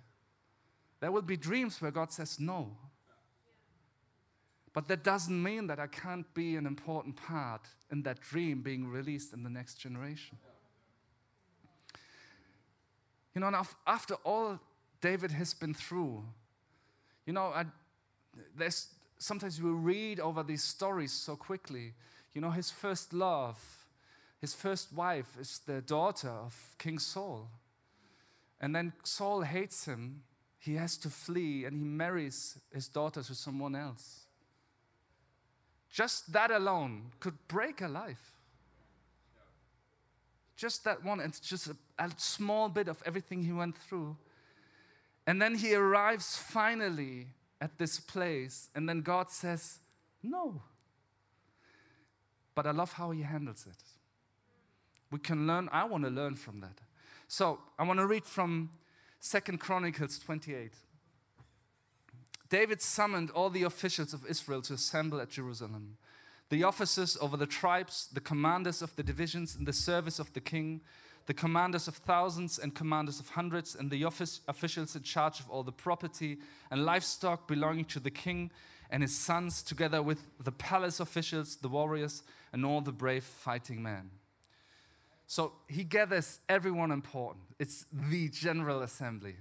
There 1.00 1.12
will 1.12 1.22
be 1.22 1.38
dreams 1.38 1.82
where 1.82 1.92
God 1.92 2.12
says 2.12 2.40
no. 2.40 2.76
But 4.74 4.88
that 4.90 5.04
doesn't 5.04 5.42
mean 5.42 5.68
that 5.68 5.80
I 5.80 5.88
can't 5.88 6.32
be 6.34 6.56
an 6.56 6.66
important 6.66 7.16
part 7.16 7.62
in 7.92 8.04
that 8.04 8.20
dream 8.20 8.62
being 8.62 8.88
released 8.88 9.34
in 9.34 9.44
the 9.44 9.50
next 9.50 9.76
generation. 9.76 10.38
You 13.38 13.41
know, 13.41 13.63
after 13.86 14.15
all 14.23 14.60
David 15.00 15.30
has 15.30 15.54
been 15.54 15.76
through, 15.76 16.23
you 17.28 17.34
know, 17.34 17.54
I, 17.54 17.65
there's 18.58 18.88
sometimes 19.19 19.62
we 19.62 19.69
read 19.69 20.19
over 20.19 20.41
these 20.41 20.63
stories 20.63 21.12
so 21.12 21.36
quickly. 21.36 21.93
You 22.34 22.41
know, 22.41 22.50
his 22.50 22.71
first 22.71 23.13
love, 23.13 23.60
his 24.41 24.56
first 24.56 24.91
wife 24.91 25.38
is 25.39 25.62
the 25.67 25.82
daughter 25.82 26.32
of 26.32 26.76
King 26.80 26.97
Saul. 26.97 27.47
And 28.60 28.76
then 28.76 28.91
Saul 29.04 29.41
hates 29.41 29.86
him. 29.86 30.23
He 30.58 30.73
has 30.73 30.97
to 30.97 31.10
flee 31.12 31.65
and 31.65 31.78
he 31.78 31.84
marries 31.84 32.58
his 32.73 32.88
daughter 32.88 33.21
to 33.21 33.36
someone 33.36 33.76
else. 33.76 34.21
Just 35.91 36.34
that 36.34 36.50
alone 36.50 37.12
could 37.19 37.38
break 37.47 37.82
a 37.82 37.88
life. 37.88 38.37
Just 40.58 40.84
that 40.86 41.06
one, 41.06 41.20
and 41.20 41.39
just 41.41 41.67
a, 41.67 41.78
a 42.00 42.10
small 42.17 42.67
bit 42.67 42.88
of 42.88 43.02
everything 43.06 43.43
he 43.43 43.54
went 43.54 43.78
through. 43.78 44.17
And 45.28 45.41
then 45.41 45.56
he 45.56 45.76
arrives 45.76 46.36
finally 46.36 47.28
at 47.62 47.78
this 47.78 48.00
place, 48.00 48.70
and 48.76 48.89
then 48.89 49.02
God 49.02 49.30
says, 49.30 49.80
No. 50.24 50.62
But 52.56 52.65
I 52.65 52.72
love 52.72 52.93
how 52.93 53.12
he 53.12 53.22
handles 53.22 53.67
it. 53.70 53.78
We 55.12 55.20
can 55.20 55.46
learn, 55.46 55.70
I 55.72 55.84
want 55.84 56.04
to 56.06 56.10
learn 56.10 56.36
from 56.36 56.60
that. 56.62 56.80
So 57.28 57.60
I 57.78 57.84
want 57.84 58.00
to 58.00 58.08
read 58.08 58.26
from 58.26 58.72
Second 59.20 59.60
Chronicles 59.60 60.17
28. 60.20 60.72
David 62.50 62.82
summoned 62.82 63.30
all 63.32 63.50
the 63.50 63.63
officials 63.63 64.13
of 64.13 64.26
Israel 64.26 64.62
to 64.63 64.74
assemble 64.74 65.20
at 65.20 65.30
Jerusalem. 65.30 65.98
The 66.50 66.64
officers 66.64 67.18
over 67.20 67.36
the 67.36 67.46
tribes, 67.46 68.10
the 68.14 68.22
commanders 68.22 68.82
of 68.82 68.96
the 68.96 69.04
divisions 69.04 69.56
in 69.56 69.66
the 69.66 69.74
service 69.74 70.20
of 70.20 70.32
the 70.34 70.40
king, 70.40 70.82
the 71.26 71.34
commanders 71.34 71.88
of 71.88 71.96
thousands 71.96 72.58
and 72.58 72.74
commanders 72.74 73.20
of 73.20 73.30
hundreds, 73.30 73.76
and 73.76 73.92
the 73.92 74.06
office, 74.06 74.40
officials 74.48 74.96
in 74.96 75.04
charge 75.04 75.42
of 75.42 75.50
all 75.50 75.64
the 75.64 75.72
property 75.74 76.38
and 76.72 76.86
livestock 76.86 77.48
belonging 77.48 77.86
to 77.86 78.00
the 78.00 78.12
king 78.12 78.50
and 78.90 79.04
his 79.04 79.18
sons, 79.18 79.62
together 79.62 80.02
with 80.02 80.22
the 80.42 80.52
palace 80.54 81.02
officials, 81.02 81.58
the 81.58 81.68
warriors, 81.68 82.24
and 82.54 82.66
all 82.66 82.80
the 82.80 82.94
brave 82.94 83.26
fighting 83.26 83.84
men. 83.84 84.10
So 85.28 85.52
he 85.68 85.84
gathers 85.84 86.40
everyone 86.48 86.92
important. 86.92 87.44
It's 87.60 87.86
the 87.92 88.30
general 88.30 88.82
assembly. 88.82 89.36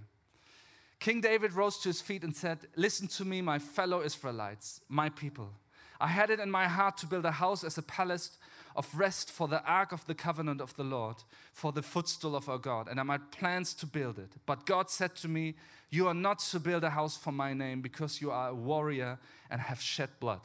King 0.99 1.21
David 1.21 1.53
rose 1.53 1.79
to 1.79 1.89
his 1.89 2.01
feet 2.01 2.25
and 2.25 2.35
said, 2.35 2.59
Listen 2.75 3.07
to 3.09 3.25
me, 3.25 3.41
my 3.41 3.61
fellow 3.61 4.03
Israelites, 4.03 4.81
my 4.89 5.09
people. 5.09 5.51
I 6.01 6.09
had 6.09 6.31
it 6.31 6.41
in 6.41 6.51
my 6.51 6.69
heart 6.69 6.97
to 6.99 7.07
build 7.07 7.25
a 7.25 7.31
house 7.33 7.65
as 7.65 7.79
a 7.79 7.83
palace 7.83 8.39
of 8.77 8.89
rest 8.95 9.31
for 9.31 9.49
the 9.49 9.65
ark 9.65 9.93
of 9.93 10.05
the 10.07 10.15
covenant 10.15 10.61
of 10.61 10.77
the 10.77 10.85
Lord, 10.85 11.17
for 11.53 11.73
the 11.73 11.83
footstool 11.83 12.37
of 12.37 12.49
our 12.49 12.59
God, 12.59 12.89
and 12.89 13.01
I 13.01 13.03
made 13.03 13.31
plans 13.31 13.73
to 13.75 13.87
build 13.87 14.19
it. 14.19 14.33
But 14.45 14.67
God 14.67 14.91
said 14.91 15.17
to 15.17 15.29
me, 15.29 15.55
You 15.91 16.09
are 16.09 16.15
not 16.15 16.41
to 16.41 16.61
build 16.61 16.85
a 16.85 16.91
house 16.91 17.17
for 17.17 17.33
my 17.33 17.55
name 17.55 17.81
because 17.81 18.21
you 18.21 18.31
are 18.31 18.51
a 18.51 18.55
warrior 18.55 19.19
and 19.51 19.61
have 19.61 19.81
shed 19.81 20.11
blood. 20.21 20.41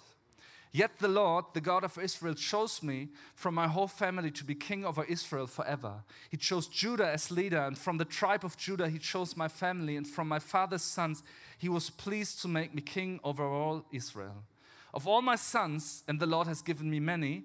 Yet 0.73 0.99
the 0.99 1.09
Lord, 1.09 1.45
the 1.53 1.59
God 1.59 1.83
of 1.83 1.97
Israel, 1.97 2.33
chose 2.33 2.81
me 2.81 3.09
from 3.35 3.55
my 3.55 3.67
whole 3.67 3.89
family 3.89 4.31
to 4.31 4.45
be 4.45 4.55
king 4.55 4.85
over 4.85 5.03
Israel 5.03 5.45
forever. 5.45 5.95
He 6.29 6.37
chose 6.37 6.67
Judah 6.67 7.09
as 7.11 7.29
leader, 7.29 7.59
and 7.59 7.77
from 7.77 7.97
the 7.97 8.05
tribe 8.05 8.45
of 8.45 8.55
Judah, 8.55 8.87
he 8.87 8.97
chose 8.97 9.35
my 9.35 9.49
family, 9.49 9.97
and 9.97 10.07
from 10.07 10.29
my 10.29 10.39
father's 10.39 10.83
sons, 10.83 11.23
he 11.57 11.67
was 11.67 11.89
pleased 11.89 12.41
to 12.41 12.47
make 12.47 12.73
me 12.73 12.81
king 12.81 13.19
over 13.21 13.43
all 13.43 13.85
Israel. 13.91 14.43
Of 14.93 15.07
all 15.07 15.21
my 15.21 15.35
sons, 15.35 16.03
and 16.07 16.19
the 16.19 16.25
Lord 16.25 16.47
has 16.47 16.61
given 16.61 16.89
me 16.89 16.99
many, 16.99 17.43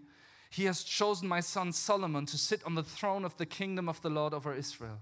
he 0.51 0.65
has 0.65 0.83
chosen 0.83 1.29
my 1.29 1.41
son 1.41 1.73
Solomon 1.73 2.27
to 2.27 2.39
sit 2.39 2.65
on 2.65 2.75
the 2.75 2.83
throne 2.83 3.25
of 3.25 3.37
the 3.37 3.47
kingdom 3.47 3.89
of 3.89 4.01
the 4.03 4.11
Lord 4.11 4.33
over 4.33 4.55
Israel. 4.55 5.01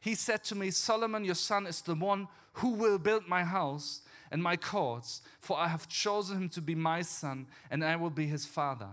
He 0.00 0.14
said 0.14 0.44
to 0.44 0.54
me, 0.54 0.70
Solomon, 0.70 1.24
your 1.24 1.34
son 1.34 1.66
is 1.66 1.80
the 1.80 1.94
one 1.94 2.28
who 2.54 2.70
will 2.70 2.98
build 2.98 3.26
my 3.26 3.44
house 3.44 4.02
and 4.30 4.42
my 4.42 4.56
courts, 4.56 5.22
for 5.40 5.58
I 5.58 5.68
have 5.68 5.88
chosen 5.88 6.36
him 6.36 6.48
to 6.50 6.60
be 6.60 6.74
my 6.74 7.02
son, 7.02 7.46
and 7.70 7.84
I 7.84 7.96
will 7.96 8.10
be 8.10 8.26
his 8.26 8.44
father. 8.44 8.88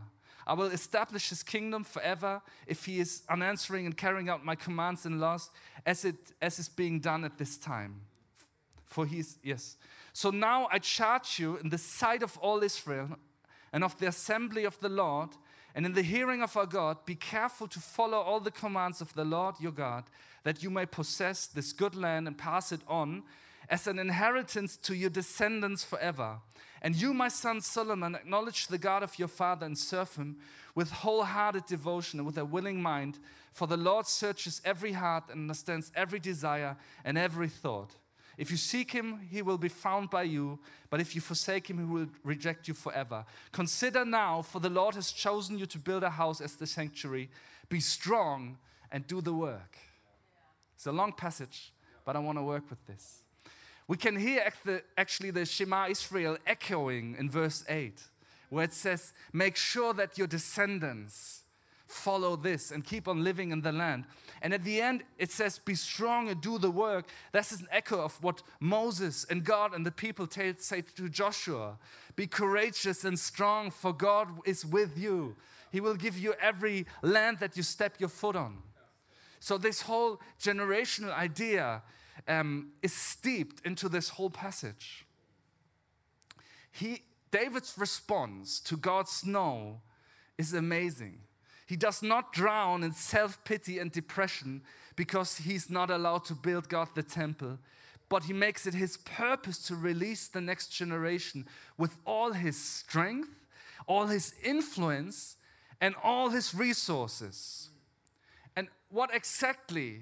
I 0.47 0.53
will 0.53 0.67
establish 0.67 1.29
his 1.29 1.43
kingdom 1.43 1.83
forever 1.83 2.41
if 2.65 2.85
he 2.85 2.99
is 2.99 3.23
unanswering 3.29 3.85
and 3.85 3.95
carrying 3.95 4.29
out 4.29 4.45
my 4.45 4.55
commands 4.55 5.05
and 5.05 5.19
laws 5.19 5.49
as 5.85 6.05
it 6.05 6.15
as 6.41 6.59
is 6.59 6.69
being 6.69 6.99
done 6.99 7.23
at 7.23 7.37
this 7.37 7.57
time. 7.57 8.01
For 8.85 9.05
he 9.05 9.19
is, 9.19 9.37
yes. 9.43 9.77
So 10.13 10.29
now 10.29 10.67
I 10.71 10.79
charge 10.79 11.39
you 11.39 11.57
in 11.57 11.69
the 11.69 11.77
sight 11.77 12.23
of 12.23 12.37
all 12.39 12.63
Israel 12.63 13.17
and 13.71 13.83
of 13.83 13.97
the 13.97 14.07
assembly 14.07 14.65
of 14.65 14.79
the 14.79 14.89
Lord 14.89 15.29
and 15.73 15.85
in 15.85 15.93
the 15.93 16.01
hearing 16.01 16.41
of 16.41 16.57
our 16.57 16.65
God, 16.65 17.05
be 17.05 17.15
careful 17.15 17.67
to 17.67 17.79
follow 17.79 18.17
all 18.17 18.39
the 18.39 18.51
commands 18.51 19.01
of 19.01 19.13
the 19.13 19.23
Lord 19.23 19.55
your 19.59 19.71
God, 19.71 20.03
that 20.43 20.61
you 20.61 20.69
may 20.69 20.85
possess 20.85 21.47
this 21.47 21.71
good 21.71 21.95
land 21.95 22.27
and 22.27 22.37
pass 22.37 22.71
it 22.71 22.81
on 22.87 23.23
as 23.69 23.87
an 23.87 23.99
inheritance 23.99 24.75
to 24.75 24.93
your 24.93 25.09
descendants 25.09 25.83
forever. 25.83 26.39
And 26.81 26.95
you, 26.95 27.13
my 27.13 27.29
son 27.29 27.61
Solomon, 27.61 28.15
acknowledge 28.15 28.67
the 28.67 28.77
God 28.77 29.03
of 29.03 29.17
your 29.17 29.27
father 29.27 29.65
and 29.65 29.77
serve 29.77 30.15
him 30.15 30.37
with 30.75 30.89
wholehearted 30.89 31.67
devotion 31.67 32.19
and 32.19 32.25
with 32.25 32.37
a 32.37 32.45
willing 32.45 32.81
mind, 32.81 33.19
for 33.53 33.67
the 33.67 33.77
Lord 33.77 34.07
searches 34.07 34.61
every 34.65 34.93
heart 34.93 35.25
and 35.29 35.41
understands 35.41 35.91
every 35.95 36.19
desire 36.19 36.75
and 37.05 37.17
every 37.17 37.49
thought. 37.49 37.95
If 38.41 38.49
you 38.49 38.57
seek 38.57 38.89
him, 38.89 39.19
he 39.29 39.43
will 39.43 39.59
be 39.59 39.69
found 39.69 40.09
by 40.09 40.23
you, 40.23 40.57
but 40.89 40.99
if 40.99 41.13
you 41.13 41.21
forsake 41.21 41.69
him, 41.69 41.77
he 41.77 41.83
will 41.83 42.07
reject 42.23 42.67
you 42.67 42.73
forever. 42.73 43.23
Consider 43.51 44.03
now, 44.03 44.41
for 44.41 44.59
the 44.59 44.67
Lord 44.67 44.95
has 44.95 45.11
chosen 45.11 45.59
you 45.59 45.67
to 45.67 45.77
build 45.77 46.01
a 46.01 46.09
house 46.09 46.41
as 46.41 46.55
the 46.55 46.65
sanctuary. 46.65 47.29
Be 47.69 47.79
strong 47.79 48.57
and 48.91 49.05
do 49.05 49.21
the 49.21 49.31
work. 49.31 49.77
It's 50.73 50.87
a 50.87 50.91
long 50.91 51.13
passage, 51.13 51.71
but 52.03 52.15
I 52.15 52.19
want 52.19 52.39
to 52.39 52.41
work 52.41 52.67
with 52.67 52.83
this. 52.87 53.21
We 53.87 53.95
can 53.95 54.17
hear 54.17 54.51
actually 54.97 55.29
the 55.29 55.45
Shema 55.45 55.89
Israel 55.89 56.39
echoing 56.47 57.17
in 57.19 57.29
verse 57.29 57.63
8, 57.69 58.01
where 58.49 58.63
it 58.63 58.73
says, 58.73 59.13
Make 59.31 59.55
sure 59.55 59.93
that 59.93 60.17
your 60.17 60.25
descendants 60.25 61.40
follow 61.91 62.35
this 62.35 62.71
and 62.71 62.83
keep 62.83 63.07
on 63.07 63.23
living 63.23 63.51
in 63.51 63.61
the 63.61 63.71
land. 63.71 64.05
And 64.41 64.53
at 64.53 64.63
the 64.63 64.81
end, 64.81 65.03
it 65.17 65.31
says, 65.31 65.59
Be 65.59 65.75
strong 65.75 66.29
and 66.29 66.41
do 66.41 66.57
the 66.57 66.71
work. 66.71 67.05
This 67.31 67.51
is 67.51 67.61
an 67.61 67.67
echo 67.71 68.01
of 68.01 68.21
what 68.23 68.41
Moses 68.59 69.25
and 69.29 69.43
God 69.43 69.73
and 69.73 69.85
the 69.85 69.91
people 69.91 70.27
say 70.29 70.81
to 70.81 71.09
Joshua 71.09 71.77
Be 72.15 72.27
courageous 72.27 73.03
and 73.05 73.19
strong, 73.19 73.71
for 73.71 73.93
God 73.93 74.29
is 74.45 74.65
with 74.65 74.97
you. 74.97 75.35
He 75.71 75.79
will 75.79 75.95
give 75.95 76.17
you 76.17 76.33
every 76.41 76.85
land 77.01 77.39
that 77.39 77.55
you 77.55 77.63
step 77.63 77.95
your 77.99 78.09
foot 78.09 78.35
on. 78.35 78.57
So, 79.39 79.57
this 79.57 79.81
whole 79.81 80.19
generational 80.39 81.13
idea 81.13 81.81
um, 82.27 82.71
is 82.81 82.93
steeped 82.93 83.65
into 83.65 83.89
this 83.89 84.09
whole 84.09 84.29
passage. 84.29 85.05
He, 86.71 87.03
David's 87.31 87.77
response 87.77 88.59
to 88.61 88.77
God's 88.77 89.25
no 89.25 89.81
is 90.37 90.53
amazing. 90.53 91.19
He 91.71 91.77
does 91.77 92.03
not 92.03 92.33
drown 92.33 92.83
in 92.83 92.91
self 92.91 93.41
pity 93.45 93.79
and 93.79 93.89
depression 93.89 94.61
because 94.97 95.37
he's 95.37 95.69
not 95.69 95.89
allowed 95.89 96.25
to 96.25 96.35
build 96.35 96.67
God 96.67 96.89
the 96.95 97.01
temple, 97.01 97.59
but 98.09 98.25
he 98.25 98.33
makes 98.33 98.67
it 98.67 98.73
his 98.73 98.97
purpose 98.97 99.57
to 99.67 99.77
release 99.77 100.27
the 100.27 100.41
next 100.41 100.67
generation 100.67 101.47
with 101.77 101.95
all 102.05 102.33
his 102.33 102.61
strength, 102.61 103.29
all 103.87 104.07
his 104.07 104.33
influence, 104.43 105.37
and 105.79 105.95
all 106.03 106.27
his 106.27 106.53
resources. 106.53 107.69
And 108.57 108.67
what 108.89 109.15
exactly 109.15 110.01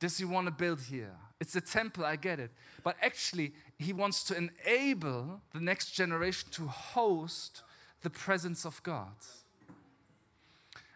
does 0.00 0.16
he 0.16 0.24
want 0.24 0.46
to 0.46 0.52
build 0.52 0.80
here? 0.80 1.16
It's 1.38 1.54
a 1.54 1.60
temple, 1.60 2.06
I 2.06 2.16
get 2.16 2.40
it. 2.40 2.50
But 2.82 2.96
actually, 3.02 3.52
he 3.78 3.92
wants 3.92 4.24
to 4.24 4.34
enable 4.34 5.42
the 5.52 5.60
next 5.60 5.90
generation 5.90 6.48
to 6.52 6.66
host 6.66 7.60
the 8.00 8.08
presence 8.08 8.64
of 8.64 8.82
God. 8.82 9.12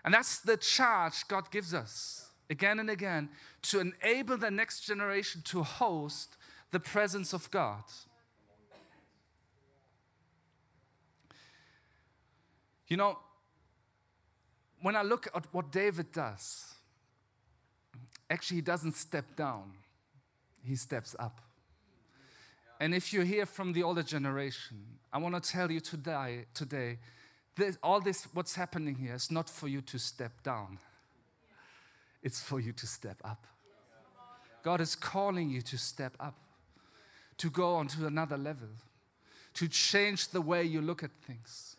And 0.04 0.14
that's 0.14 0.40
the 0.40 0.56
charge 0.56 1.26
God 1.28 1.50
gives 1.50 1.74
us 1.74 2.30
again 2.48 2.80
and 2.80 2.90
again 2.90 3.28
to 3.62 3.80
enable 3.80 4.36
the 4.36 4.50
next 4.50 4.80
generation 4.80 5.42
to 5.44 5.62
host 5.62 6.36
the 6.70 6.80
presence 6.80 7.32
of 7.32 7.50
God. 7.50 7.84
You 12.88 12.96
know, 12.96 13.18
when 14.82 14.96
I 14.96 15.02
look 15.02 15.28
at 15.34 15.46
what 15.52 15.70
David 15.70 16.10
does, 16.10 16.74
actually, 18.28 18.56
he 18.56 18.62
doesn't 18.62 18.96
step 18.96 19.36
down, 19.36 19.72
he 20.64 20.74
steps 20.74 21.14
up. 21.18 21.40
And 22.80 22.94
if 22.94 23.12
you're 23.12 23.24
here 23.24 23.46
from 23.46 23.74
the 23.74 23.82
older 23.82 24.02
generation, 24.02 24.78
I 25.12 25.18
want 25.18 25.40
to 25.40 25.50
tell 25.50 25.70
you 25.70 25.80
today, 25.80 26.46
today 26.54 26.98
this, 27.56 27.78
all 27.82 28.00
this, 28.00 28.26
what's 28.32 28.54
happening 28.54 28.94
here, 28.94 29.14
is 29.14 29.30
not 29.30 29.48
for 29.48 29.68
you 29.68 29.80
to 29.82 29.98
step 29.98 30.42
down, 30.42 30.78
it's 32.22 32.40
for 32.40 32.60
you 32.60 32.72
to 32.72 32.86
step 32.86 33.16
up. 33.24 33.46
God 34.62 34.80
is 34.80 34.94
calling 34.94 35.48
you 35.48 35.62
to 35.62 35.78
step 35.78 36.12
up, 36.20 36.34
to 37.38 37.48
go 37.48 37.74
on 37.74 37.88
to 37.88 38.06
another 38.06 38.36
level, 38.36 38.68
to 39.54 39.68
change 39.68 40.28
the 40.28 40.40
way 40.40 40.62
you 40.62 40.80
look 40.80 41.02
at 41.02 41.10
things, 41.26 41.76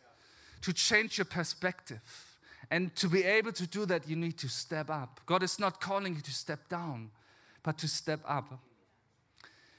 to 0.62 0.74
change 0.74 1.18
your 1.18 1.26
perspective 1.26 2.32
and 2.72 2.96
to 2.96 3.10
be 3.10 3.24
able 3.24 3.52
to 3.52 3.68
do 3.68 3.86
that, 3.86 4.08
you 4.08 4.16
need 4.16 4.38
to 4.38 4.48
step 4.48 4.90
up. 4.90 5.20
God 5.26 5.44
is 5.44 5.60
not 5.60 5.82
calling 5.82 6.16
you 6.16 6.22
to 6.22 6.32
step 6.32 6.70
down, 6.70 7.12
but 7.64 7.78
to 7.80 7.88
step 7.88 8.22
up. 8.26 8.60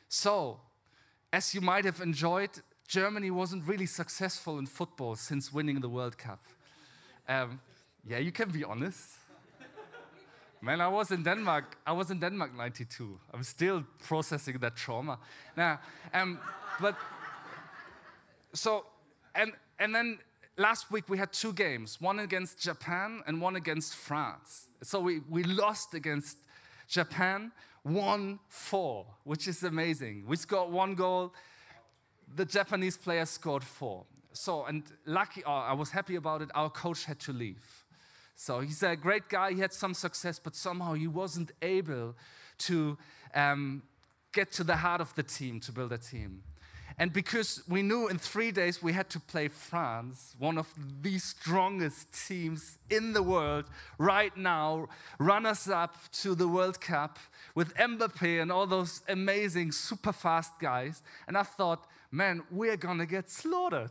So, 0.09 0.61
as 1.33 1.55
you 1.55 1.63
might 1.63 1.87
have 1.87 2.03
enjoyed, 2.03 2.51
Germany 2.93 3.31
wasn't 3.31 3.67
really 3.67 3.87
successful 3.87 4.59
in 4.59 4.67
football 4.67 5.17
since 5.17 5.51
winning 5.51 5.81
the 5.81 5.89
World 5.89 6.19
Cup. 6.19 6.41
Um, 7.27 7.59
yeah, 8.07 8.19
you 8.19 8.31
can 8.31 8.51
be 8.51 8.65
honest. 8.65 9.13
Man, 10.61 10.79
I 10.83 10.89
was 10.89 11.11
in 11.11 11.23
Denmark. 11.23 11.79
I 11.87 11.93
was 11.93 12.11
in 12.11 12.21
Denmark 12.21 12.55
'92. 12.55 13.19
I'm 13.33 13.45
still 13.45 13.83
processing 13.99 14.59
that 14.59 14.77
trauma. 14.77 15.19
Now, 15.57 15.81
um, 16.13 16.39
but 16.83 16.95
so 18.53 18.85
and 19.35 19.53
and 19.79 19.95
then 19.95 20.19
last 20.59 20.91
week 20.91 21.09
we 21.09 21.17
had 21.17 21.33
two 21.33 21.55
games, 21.55 21.99
one 21.99 22.19
against 22.19 22.61
Japan 22.61 23.23
and 23.27 23.41
one 23.41 23.57
against 23.57 23.95
France. 23.95 24.69
So 24.83 25.01
we, 25.01 25.21
we 25.31 25.45
lost 25.45 25.95
against 25.95 26.37
Japan 26.89 27.53
won 27.85 28.39
four, 28.51 29.07
which 29.25 29.49
is 29.49 29.63
amazing. 29.63 30.25
We 30.27 30.37
scored 30.37 30.71
one 30.71 30.95
goal, 30.95 31.33
the 32.35 32.45
Japanese 32.45 32.97
player 32.97 33.27
scored 33.27 33.65
four. 33.65 34.05
So, 34.33 34.65
and 34.65 34.83
lucky, 35.07 35.45
uh, 35.45 35.51
I 35.51 35.73
was 35.75 35.91
happy 35.91 36.17
about 36.17 36.43
it, 36.43 36.51
our 36.55 36.71
coach 36.71 37.05
had 37.05 37.19
to 37.21 37.33
leave. 37.33 37.85
So 38.35 38.61
he's 38.61 38.83
a 38.83 38.97
great 38.97 39.29
guy, 39.29 39.53
he 39.53 39.61
had 39.61 39.73
some 39.73 39.95
success, 39.95 40.39
but 40.39 40.57
somehow 40.57 40.95
he 40.95 41.07
wasn't 41.07 41.53
able 41.61 42.17
to 42.59 42.97
um, 43.35 43.83
get 44.33 44.51
to 44.53 44.65
the 44.65 44.77
heart 44.77 45.01
of 45.01 45.15
the 45.15 45.23
team, 45.23 45.61
to 45.61 45.73
build 45.73 45.93
a 45.93 45.99
team. 45.99 46.43
And 46.99 47.13
because 47.13 47.63
we 47.69 47.83
knew 47.83 48.09
in 48.09 48.19
three 48.19 48.51
days 48.51 48.83
we 48.83 48.93
had 48.93 49.09
to 49.11 49.21
play 49.21 49.49
France, 49.49 50.35
one 50.39 50.59
of 50.59 50.69
the 51.01 51.19
strongest 51.19 52.27
teams 52.27 52.79
in 52.91 53.13
the 53.13 53.23
world 53.23 53.65
right 53.99 54.37
now, 54.37 54.89
runners 55.19 55.69
up 55.69 55.97
to 56.21 56.35
the 56.35 56.49
World 56.49 56.81
Cup 56.81 57.19
with 57.55 57.75
Mbappe 57.75 58.43
and 58.43 58.53
all 58.53 58.67
those 58.67 59.03
amazing, 59.09 59.73
super 59.73 60.13
fast 60.13 60.59
guys. 60.61 61.03
And 61.27 61.37
I 61.39 61.43
thought, 61.43 61.87
man, 62.13 62.43
we're 62.51 62.77
gonna 62.77 63.07
get 63.07 63.31
slaughtered. 63.31 63.91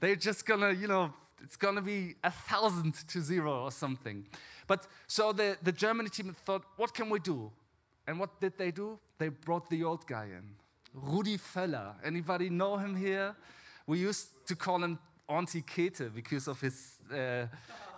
They're 0.00 0.16
just 0.16 0.46
gonna, 0.46 0.70
you 0.70 0.86
know, 0.86 1.12
it's 1.42 1.56
gonna 1.56 1.82
be 1.82 2.14
a 2.22 2.30
thousand 2.30 2.94
to 3.08 3.20
zero 3.20 3.64
or 3.64 3.72
something. 3.72 4.24
But 4.66 4.86
so 5.06 5.32
the, 5.32 5.58
the 5.62 5.72
Germany 5.72 6.08
team 6.08 6.34
thought, 6.44 6.62
what 6.76 6.94
can 6.94 7.10
we 7.10 7.18
do? 7.18 7.50
And 8.06 8.20
what 8.20 8.40
did 8.40 8.56
they 8.56 8.70
do? 8.70 8.98
They 9.18 9.28
brought 9.28 9.68
the 9.68 9.82
old 9.84 10.06
guy 10.06 10.26
in. 10.26 10.54
Rudi 10.94 11.36
Völler. 11.36 11.94
Anybody 12.04 12.48
know 12.48 12.76
him 12.76 12.96
here? 12.96 13.34
We 13.86 13.98
used 13.98 14.28
to 14.46 14.56
call 14.56 14.82
him 14.82 14.98
Auntie 15.28 15.62
Käthe 15.62 16.14
because 16.14 16.48
of 16.48 16.60
his 16.60 16.94
uh, 17.12 17.46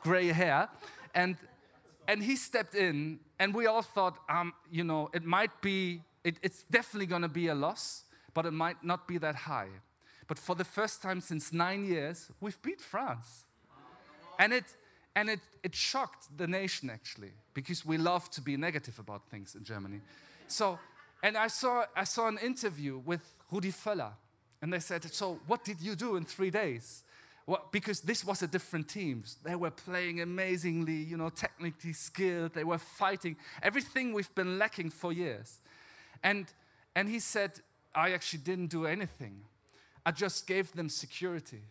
gray 0.03 0.29
hair. 0.29 0.69
And, 1.15 1.37
and 2.07 2.23
he 2.23 2.37
stepped 2.37 2.75
in, 2.75 3.21
and 3.39 3.55
we 3.55 3.67
all 3.67 3.83
thought, 3.83 4.19
um, 4.29 4.53
you 4.71 4.85
know, 4.85 5.11
it 5.13 5.25
might 5.25 5.61
be, 5.61 6.03
it, 6.25 6.39
it's 6.43 6.65
definitely 6.71 7.07
to 7.23 7.29
be 7.29 7.49
a 7.49 7.55
loss, 7.55 8.05
but 8.35 8.47
it 8.47 8.53
might 8.53 8.83
not 8.85 9.09
be 9.09 9.19
that 9.19 9.35
high. 9.35 9.69
But 10.27 10.39
for 10.39 10.55
the 10.55 10.65
first 10.65 11.03
time 11.03 11.21
since 11.21 11.53
nine 11.53 11.85
years, 11.85 12.31
we've 12.41 12.61
beat 12.63 12.81
France. 12.81 13.45
And 14.39 14.53
it, 14.53 14.65
and 15.17 15.29
it, 15.31 15.41
it 15.63 15.75
shocked 15.75 16.29
the 16.37 16.47
nation 16.47 16.91
actually, 16.91 17.33
because 17.55 17.85
we 17.85 17.99
love 17.99 18.31
to 18.31 18.41
be 18.41 18.57
negative 18.57 18.99
about 18.99 19.29
things 19.31 19.55
in 19.55 19.65
Germany. 19.65 20.01
So 20.47 20.79
and 21.23 21.37
I 21.37 21.49
saw, 21.49 21.85
I 21.97 22.05
saw 22.05 22.29
an 22.29 22.39
interview 22.39 22.99
with 23.05 23.21
Rudi 23.51 23.73
Völler, 23.73 24.13
and 24.63 24.73
they 24.73 24.79
said, 24.79 25.05
So, 25.13 25.41
what 25.47 25.65
did 25.65 25.81
you 25.81 25.97
do 25.97 26.17
in 26.17 26.25
three 26.25 26.51
days? 26.51 27.03
Well, 27.47 27.67
because 27.73 28.03
this 28.03 28.25
was 28.25 28.43
a 28.43 28.47
different 28.47 28.89
team. 28.89 29.25
They 29.43 29.55
were 29.55 29.71
playing 29.71 30.21
amazingly, 30.21 30.97
you 30.97 31.17
know, 31.17 31.31
technically 31.31 31.95
skilled. 31.95 32.53
They 32.53 32.65
were 32.65 32.79
fighting 32.79 33.37
everything 33.63 34.13
we've 34.13 34.35
been 34.35 34.59
lacking 34.59 34.91
for 34.91 35.15
years. 35.15 35.61
And, 36.23 36.47
and 36.95 37.09
he 37.09 37.21
said, 37.21 37.53
I 37.95 38.13
actually 38.13 38.41
didn't 38.41 38.69
do 38.69 38.87
anything. 38.87 39.43
I 40.05 40.11
just 40.11 40.47
gave 40.47 40.73
them 40.73 40.89
security. 40.89 41.63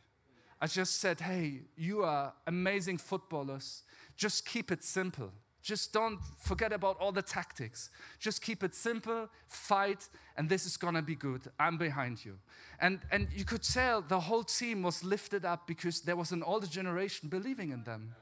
I 0.59 0.67
just 0.67 0.99
said, 0.99 1.19
hey, 1.19 1.61
you 1.75 2.03
are 2.03 2.33
amazing 2.45 2.97
footballers. 2.97 3.83
Just 4.15 4.45
keep 4.45 4.71
it 4.71 4.83
simple. 4.83 5.31
Just 5.61 5.91
don't 5.91 6.19
forget 6.39 6.71
about 6.71 6.97
all 6.99 7.11
the 7.11 7.21
tactics. 7.21 7.89
Just 8.19 8.41
keep 8.41 8.63
it 8.63 8.73
simple, 8.73 9.29
fight, 9.47 10.07
and 10.37 10.47
this 10.47 10.65
is 10.65 10.77
gonna 10.77 11.01
be 11.01 11.15
good. 11.15 11.41
I'm 11.59 11.77
behind 11.77 12.23
you. 12.23 12.37
And, 12.79 12.99
and 13.11 13.27
you 13.35 13.43
could 13.43 13.63
tell 13.63 14.01
the 14.01 14.19
whole 14.19 14.43
team 14.43 14.81
was 14.81 15.03
lifted 15.03 15.43
up 15.43 15.67
because 15.67 16.01
there 16.01 16.15
was 16.15 16.31
an 16.31 16.41
older 16.41 16.67
generation 16.67 17.27
believing 17.29 17.71
in 17.71 17.83
them. 17.83 18.15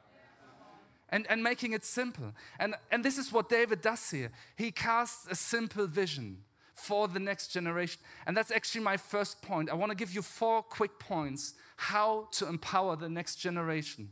And, 1.10 1.28
and 1.30 1.44
making 1.44 1.74
it 1.74 1.86
simple. 1.86 2.34
And, 2.58 2.74
and 2.92 3.06
this 3.06 3.20
is 3.20 3.32
what 3.32 3.48
David 3.48 3.80
does 3.80 4.10
here. 4.10 4.32
He 4.56 4.72
casts 4.72 5.28
a 5.30 5.36
simple 5.36 5.86
vision 5.86 6.40
for 6.76 7.08
the 7.08 7.20
next 7.20 7.48
generation. 7.48 8.02
And 8.28 8.36
that's 8.36 8.52
actually 8.52 8.84
my 8.84 8.98
first 8.98 9.42
point. 9.42 9.70
I 9.70 9.74
want 9.74 9.92
to 9.92 9.96
give 9.96 10.14
you 10.14 10.22
four 10.22 10.62
quick 10.62 11.00
points 11.00 11.54
how 11.78 12.28
to 12.34 12.48
empower 12.48 12.96
the 12.96 13.10
next 13.10 13.38
generation. 13.38 14.10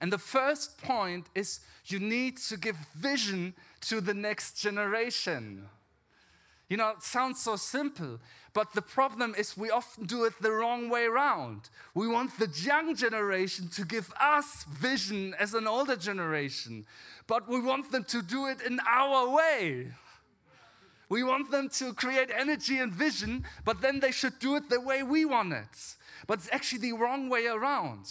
And 0.00 0.12
the 0.12 0.18
first 0.18 0.78
point 0.78 1.26
is 1.34 1.60
you 1.86 1.98
need 1.98 2.36
to 2.48 2.56
give 2.56 2.76
vision 2.94 3.54
to 3.82 4.00
the 4.00 4.14
next 4.14 4.60
generation. 4.60 5.68
You 6.68 6.78
know, 6.78 6.90
it 6.90 7.02
sounds 7.02 7.40
so 7.40 7.56
simple, 7.56 8.18
but 8.54 8.72
the 8.72 8.80
problem 8.80 9.34
is 9.36 9.56
we 9.56 9.70
often 9.70 10.06
do 10.06 10.24
it 10.24 10.32
the 10.40 10.52
wrong 10.52 10.88
way 10.88 11.04
around. 11.04 11.68
We 11.94 12.08
want 12.08 12.38
the 12.38 12.48
young 12.62 12.94
generation 12.94 13.68
to 13.74 13.84
give 13.84 14.12
us 14.18 14.64
vision 14.64 15.34
as 15.38 15.52
an 15.52 15.66
older 15.66 15.96
generation, 15.96 16.86
but 17.26 17.46
we 17.46 17.60
want 17.60 17.92
them 17.92 18.04
to 18.04 18.22
do 18.22 18.46
it 18.46 18.62
in 18.62 18.80
our 18.88 19.28
way. 19.28 19.88
We 21.12 21.22
want 21.22 21.50
them 21.50 21.68
to 21.80 21.92
create 21.92 22.30
energy 22.34 22.78
and 22.78 22.90
vision, 22.90 23.44
but 23.66 23.82
then 23.82 24.00
they 24.00 24.12
should 24.12 24.38
do 24.38 24.56
it 24.56 24.70
the 24.70 24.80
way 24.80 25.02
we 25.02 25.26
want 25.26 25.52
it. 25.52 25.74
But 26.26 26.38
it's 26.38 26.48
actually 26.50 26.78
the 26.78 26.94
wrong 26.94 27.28
way 27.28 27.46
around 27.46 28.06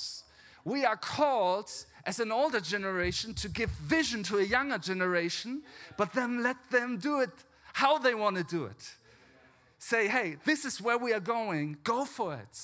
we 0.64 0.86
are 0.86 0.98
called 0.98 1.72
as 2.06 2.20
an 2.20 2.32
older 2.32 2.60
generation 2.60 3.34
to 3.34 3.50
give 3.50 3.70
vision 3.70 4.22
to 4.24 4.38
a 4.38 4.44
younger 4.44 4.78
generation, 4.78 5.64
but 5.98 6.14
then 6.14 6.44
let 6.44 6.58
them 6.70 6.98
do 6.98 7.20
it 7.22 7.32
how 7.74 7.98
they 7.98 8.14
want 8.14 8.38
to 8.38 8.44
do 8.44 8.66
it. 8.66 8.94
Say, 9.80 10.08
hey, 10.08 10.38
this 10.46 10.66
is 10.66 10.80
where 10.80 10.98
we 10.98 11.14
are 11.14 11.20
going. 11.20 11.78
Go 11.84 12.06
for 12.06 12.36
it. 12.36 12.60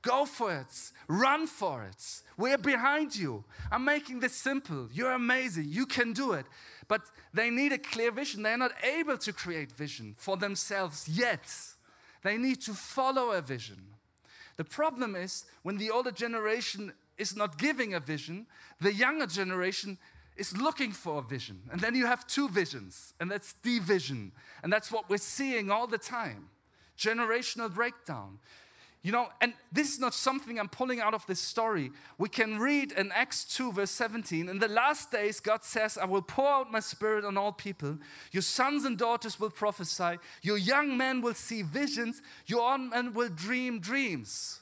Go 0.00 0.24
for 0.24 0.54
it. 0.54 0.92
Run 1.08 1.46
for 1.46 1.84
it. 1.84 2.22
We're 2.38 2.56
behind 2.56 3.14
you. 3.16 3.44
I'm 3.70 3.84
making 3.84 4.20
this 4.20 4.34
simple. 4.34 4.88
You're 4.92 5.12
amazing. 5.12 5.66
You 5.68 5.84
can 5.86 6.12
do 6.12 6.32
it. 6.32 6.46
But 6.88 7.02
they 7.34 7.50
need 7.50 7.72
a 7.72 7.78
clear 7.78 8.10
vision. 8.10 8.42
They're 8.42 8.56
not 8.56 8.72
able 8.82 9.18
to 9.18 9.32
create 9.32 9.72
vision 9.72 10.14
for 10.16 10.36
themselves 10.36 11.06
yet. 11.06 11.46
They 12.22 12.36
need 12.36 12.60
to 12.62 12.72
follow 12.74 13.30
a 13.30 13.42
vision. 13.42 13.76
The 14.56 14.64
problem 14.64 15.14
is 15.14 15.44
when 15.62 15.76
the 15.76 15.90
older 15.90 16.10
generation 16.10 16.92
is 17.16 17.36
not 17.36 17.58
giving 17.58 17.94
a 17.94 18.00
vision, 18.00 18.46
the 18.80 18.92
younger 18.92 19.26
generation 19.26 19.98
is 20.36 20.56
looking 20.56 20.92
for 20.92 21.18
a 21.18 21.22
vision. 21.22 21.60
And 21.70 21.80
then 21.80 21.94
you 21.94 22.06
have 22.06 22.26
two 22.26 22.48
visions, 22.48 23.12
and 23.20 23.30
that's 23.30 23.52
division. 23.52 24.32
And 24.62 24.72
that's 24.72 24.90
what 24.90 25.10
we're 25.10 25.18
seeing 25.18 25.70
all 25.70 25.86
the 25.86 25.98
time 25.98 26.48
generational 26.98 27.72
breakdown. 27.72 28.40
You 29.08 29.12
know, 29.12 29.30
and 29.40 29.54
this 29.72 29.90
is 29.90 29.98
not 29.98 30.12
something 30.12 30.60
I'm 30.60 30.68
pulling 30.68 31.00
out 31.00 31.14
of 31.14 31.24
this 31.24 31.40
story. 31.40 31.92
We 32.18 32.28
can 32.28 32.58
read 32.58 32.92
in 32.92 33.10
Acts 33.12 33.42
2, 33.56 33.72
verse 33.72 33.90
17. 33.90 34.50
In 34.50 34.58
the 34.58 34.68
last 34.68 35.10
days, 35.10 35.40
God 35.40 35.64
says, 35.64 35.96
I 35.96 36.04
will 36.04 36.20
pour 36.20 36.46
out 36.46 36.70
my 36.70 36.80
spirit 36.80 37.24
on 37.24 37.38
all 37.38 37.52
people. 37.52 37.96
Your 38.32 38.42
sons 38.42 38.84
and 38.84 38.98
daughters 38.98 39.40
will 39.40 39.48
prophesy. 39.48 40.18
Your 40.42 40.58
young 40.58 40.98
men 40.98 41.22
will 41.22 41.32
see 41.32 41.62
visions. 41.62 42.20
Your 42.44 42.70
old 42.70 42.82
men 42.90 43.14
will 43.14 43.30
dream 43.30 43.80
dreams. 43.80 44.60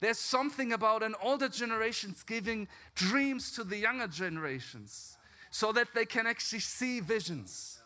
There's 0.00 0.18
something 0.18 0.72
about 0.72 1.02
an 1.02 1.14
older 1.22 1.50
generations 1.50 2.22
giving 2.22 2.68
dreams 2.94 3.52
to 3.52 3.64
the 3.64 3.76
younger 3.76 4.08
generations 4.08 5.18
so 5.50 5.72
that 5.72 5.88
they 5.94 6.06
can 6.06 6.26
actually 6.26 6.60
see 6.60 7.00
visions. 7.00 7.82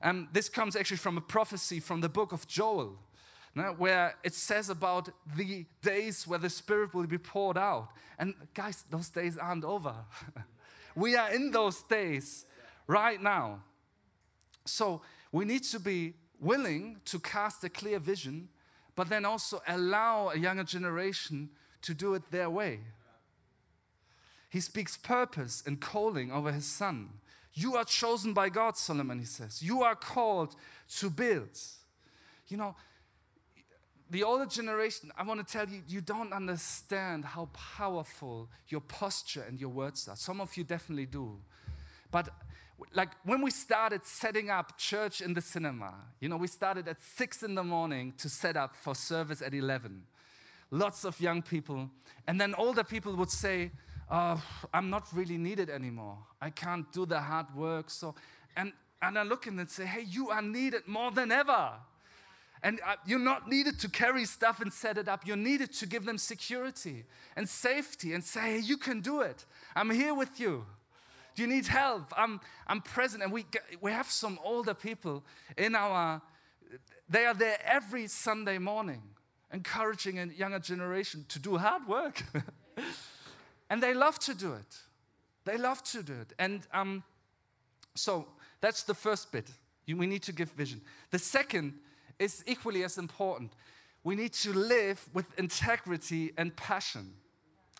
And 0.00 0.28
this 0.32 0.48
comes 0.48 0.76
actually 0.76 0.98
from 0.98 1.18
a 1.18 1.20
prophecy 1.20 1.80
from 1.80 2.00
the 2.00 2.08
book 2.08 2.30
of 2.30 2.46
Joel, 2.46 3.00
where 3.78 4.14
it 4.22 4.34
says 4.34 4.70
about 4.70 5.08
the 5.36 5.64
days 5.82 6.26
where 6.26 6.38
the 6.38 6.50
Spirit 6.50 6.94
will 6.94 7.06
be 7.06 7.18
poured 7.18 7.56
out. 7.56 7.88
And 8.18 8.34
guys, 8.54 8.84
those 8.90 9.08
days 9.08 9.38
aren't 9.38 9.64
over. 9.64 9.94
we 10.94 11.16
are 11.16 11.32
in 11.32 11.50
those 11.50 11.82
days 11.82 12.46
right 12.86 13.20
now. 13.20 13.62
So 14.64 15.02
we 15.32 15.44
need 15.44 15.64
to 15.64 15.80
be 15.80 16.14
willing 16.38 16.98
to 17.06 17.18
cast 17.18 17.64
a 17.64 17.68
clear 17.68 17.98
vision 17.98 18.48
but 18.96 19.10
then 19.10 19.24
also 19.26 19.62
allow 19.68 20.30
a 20.30 20.38
younger 20.38 20.64
generation 20.64 21.50
to 21.82 21.94
do 21.94 22.14
it 22.14 22.30
their 22.32 22.50
way. 22.50 22.80
He 24.48 24.60
speaks 24.60 24.96
purpose 24.96 25.62
and 25.66 25.80
calling 25.80 26.32
over 26.32 26.50
his 26.50 26.64
son. 26.64 27.10
You 27.52 27.76
are 27.76 27.84
chosen 27.84 28.32
by 28.32 28.48
God, 28.48 28.76
Solomon, 28.76 29.18
he 29.18 29.26
says. 29.26 29.62
You 29.62 29.82
are 29.82 29.94
called 29.94 30.56
to 30.98 31.10
build. 31.10 31.58
You 32.48 32.56
know, 32.56 32.74
the 34.10 34.22
older 34.22 34.46
generation, 34.46 35.10
I 35.16 35.24
want 35.24 35.46
to 35.46 35.52
tell 35.52 35.68
you, 35.68 35.82
you 35.88 36.00
don't 36.00 36.32
understand 36.32 37.24
how 37.24 37.48
powerful 37.52 38.48
your 38.68 38.80
posture 38.80 39.44
and 39.48 39.60
your 39.60 39.70
words 39.70 40.08
are. 40.08 40.16
Some 40.16 40.40
of 40.40 40.56
you 40.56 40.64
definitely 40.64 41.06
do. 41.06 41.38
But 42.10 42.28
like 42.92 43.10
when 43.24 43.42
we 43.42 43.50
started 43.50 44.04
setting 44.04 44.50
up 44.50 44.78
church 44.78 45.20
in 45.20 45.34
the 45.34 45.40
cinema, 45.40 45.94
you 46.20 46.28
know, 46.28 46.36
we 46.36 46.46
started 46.46 46.86
at 46.88 47.02
six 47.02 47.42
in 47.42 47.54
the 47.54 47.64
morning 47.64 48.12
to 48.18 48.28
set 48.28 48.56
up 48.56 48.74
for 48.76 48.94
service 48.94 49.42
at 49.42 49.54
11. 49.54 50.02
Lots 50.70 51.04
of 51.04 51.20
young 51.20 51.42
people. 51.42 51.90
And 52.26 52.40
then 52.40 52.54
older 52.54 52.84
people 52.84 53.16
would 53.16 53.30
say, 53.30 53.70
oh, 54.10 54.42
I'm 54.72 54.90
not 54.90 55.08
really 55.12 55.38
needed 55.38 55.70
anymore. 55.70 56.18
I 56.40 56.50
can't 56.50 56.90
do 56.92 57.06
the 57.06 57.20
hard 57.20 57.54
work. 57.54 57.90
So, 57.90 58.14
and, 58.56 58.72
and 59.02 59.18
I 59.18 59.22
look 59.22 59.46
and 59.46 59.68
say, 59.68 59.86
hey, 59.86 60.02
you 60.02 60.30
are 60.30 60.42
needed 60.42 60.86
more 60.86 61.10
than 61.10 61.32
ever. 61.32 61.72
And 62.62 62.80
uh, 62.86 62.96
you're 63.06 63.18
not 63.18 63.48
needed 63.48 63.78
to 63.80 63.88
carry 63.88 64.24
stuff 64.24 64.60
and 64.60 64.72
set 64.72 64.98
it 64.98 65.08
up. 65.08 65.26
You're 65.26 65.36
needed 65.36 65.72
to 65.74 65.86
give 65.86 66.04
them 66.04 66.18
security 66.18 67.04
and 67.36 67.48
safety 67.48 68.12
and 68.12 68.24
say, 68.24 68.54
hey, 68.54 68.58
you 68.58 68.76
can 68.76 69.00
do 69.00 69.20
it. 69.20 69.44
I'm 69.74 69.90
here 69.90 70.14
with 70.14 70.40
you. 70.40 70.64
Do 71.34 71.42
you 71.42 71.48
need 71.48 71.66
help? 71.66 72.12
I'm, 72.16 72.40
I'm 72.66 72.80
present. 72.80 73.22
And 73.22 73.30
we, 73.30 73.44
we 73.80 73.92
have 73.92 74.10
some 74.10 74.38
older 74.42 74.72
people 74.72 75.22
in 75.56 75.74
our, 75.74 76.22
they 77.08 77.26
are 77.26 77.34
there 77.34 77.58
every 77.64 78.06
Sunday 78.06 78.56
morning, 78.56 79.02
encouraging 79.52 80.18
a 80.18 80.26
younger 80.26 80.58
generation 80.58 81.26
to 81.28 81.38
do 81.38 81.58
hard 81.58 81.86
work. 81.86 82.22
and 83.70 83.82
they 83.82 83.92
love 83.92 84.18
to 84.20 84.34
do 84.34 84.54
it. 84.54 84.78
They 85.44 85.58
love 85.58 85.82
to 85.84 86.02
do 86.02 86.14
it. 86.14 86.32
And 86.38 86.66
um, 86.72 87.04
so 87.94 88.26
that's 88.62 88.82
the 88.82 88.94
first 88.94 89.30
bit. 89.30 89.50
We 89.86 90.06
need 90.06 90.22
to 90.24 90.32
give 90.32 90.50
vision. 90.52 90.80
The 91.10 91.18
second 91.18 91.74
is 92.18 92.42
equally 92.46 92.84
as 92.84 92.98
important. 92.98 93.52
We 94.04 94.14
need 94.14 94.32
to 94.34 94.52
live 94.52 95.08
with 95.12 95.26
integrity 95.38 96.32
and 96.36 96.54
passion. 96.56 97.14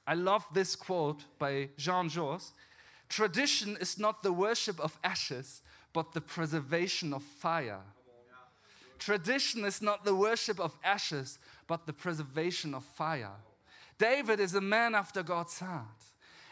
I 0.06 0.14
love 0.14 0.44
this 0.52 0.76
quote 0.76 1.24
by 1.38 1.70
Jean 1.76 2.08
Jaurès. 2.08 2.52
Tradition 3.08 3.76
is 3.80 3.98
not 3.98 4.22
the 4.22 4.32
worship 4.32 4.80
of 4.80 4.98
ashes, 5.04 5.62
but 5.92 6.12
the 6.12 6.20
preservation 6.20 7.12
of 7.12 7.22
fire. 7.22 7.80
Tradition 8.98 9.64
is 9.64 9.82
not 9.82 10.04
the 10.04 10.14
worship 10.14 10.58
of 10.58 10.78
ashes, 10.82 11.38
but 11.66 11.86
the 11.86 11.92
preservation 11.92 12.74
of 12.74 12.84
fire. 12.84 13.36
David 13.98 14.40
is 14.40 14.54
a 14.54 14.60
man 14.60 14.94
after 14.94 15.22
God's 15.22 15.58
heart. 15.58 16.04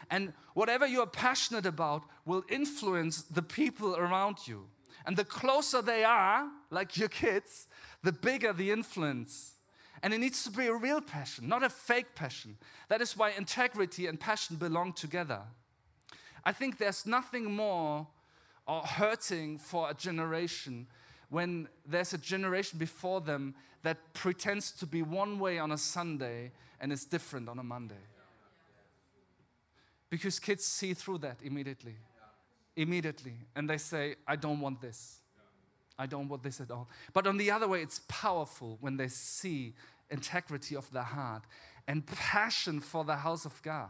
And 0.09 0.33
whatever 0.53 0.85
you 0.85 1.01
are 1.01 1.07
passionate 1.07 1.65
about 1.65 2.03
will 2.25 2.43
influence 2.49 3.23
the 3.23 3.41
people 3.41 3.95
around 3.95 4.47
you. 4.47 4.67
And 5.05 5.15
the 5.15 5.23
closer 5.23 5.81
they 5.81 6.03
are, 6.03 6.47
like 6.71 6.97
your 6.97 7.09
kids, 7.09 7.67
the 8.03 8.11
bigger 8.11 8.53
the 8.53 8.71
influence. 8.71 9.53
And 10.01 10.13
it 10.13 10.19
needs 10.19 10.43
to 10.43 10.51
be 10.51 10.67
a 10.67 10.73
real 10.73 11.01
passion, 11.01 11.47
not 11.47 11.63
a 11.63 11.69
fake 11.69 12.15
passion. 12.15 12.57
That 12.89 13.01
is 13.01 13.15
why 13.15 13.31
integrity 13.31 14.07
and 14.07 14.19
passion 14.19 14.57
belong 14.57 14.93
together. 14.93 15.41
I 16.43 16.51
think 16.51 16.77
there's 16.77 17.05
nothing 17.05 17.55
more 17.55 18.07
or 18.67 18.81
hurting 18.81 19.57
for 19.57 19.89
a 19.89 19.93
generation 19.93 20.87
when 21.29 21.67
there's 21.85 22.13
a 22.13 22.17
generation 22.17 22.77
before 22.77 23.21
them 23.21 23.55
that 23.83 24.13
pretends 24.13 24.71
to 24.71 24.85
be 24.85 25.01
one 25.01 25.39
way 25.39 25.59
on 25.59 25.71
a 25.71 25.77
Sunday 25.77 26.51
and 26.79 26.91
is 26.91 27.05
different 27.05 27.47
on 27.47 27.59
a 27.59 27.63
Monday. 27.63 27.95
Because 30.09 30.39
kids 30.39 30.65
see 30.65 30.93
through 30.93 31.19
that 31.19 31.37
immediately. 31.43 31.95
Immediately. 32.75 33.35
And 33.55 33.69
they 33.69 33.77
say, 33.77 34.15
I 34.27 34.35
don't 34.35 34.59
want 34.59 34.81
this. 34.81 35.19
I 35.97 36.05
don't 36.05 36.27
want 36.27 36.43
this 36.43 36.59
at 36.59 36.71
all. 36.71 36.89
But 37.13 37.25
on 37.27 37.37
the 37.37 37.51
other 37.51 37.67
way, 37.67 37.81
it's 37.81 38.01
powerful 38.07 38.77
when 38.81 38.97
they 38.97 39.07
see 39.07 39.73
integrity 40.09 40.75
of 40.75 40.91
the 40.91 41.03
heart 41.03 41.43
and 41.87 42.05
passion 42.05 42.79
for 42.81 43.03
the 43.03 43.15
house 43.15 43.45
of 43.45 43.61
God. 43.61 43.89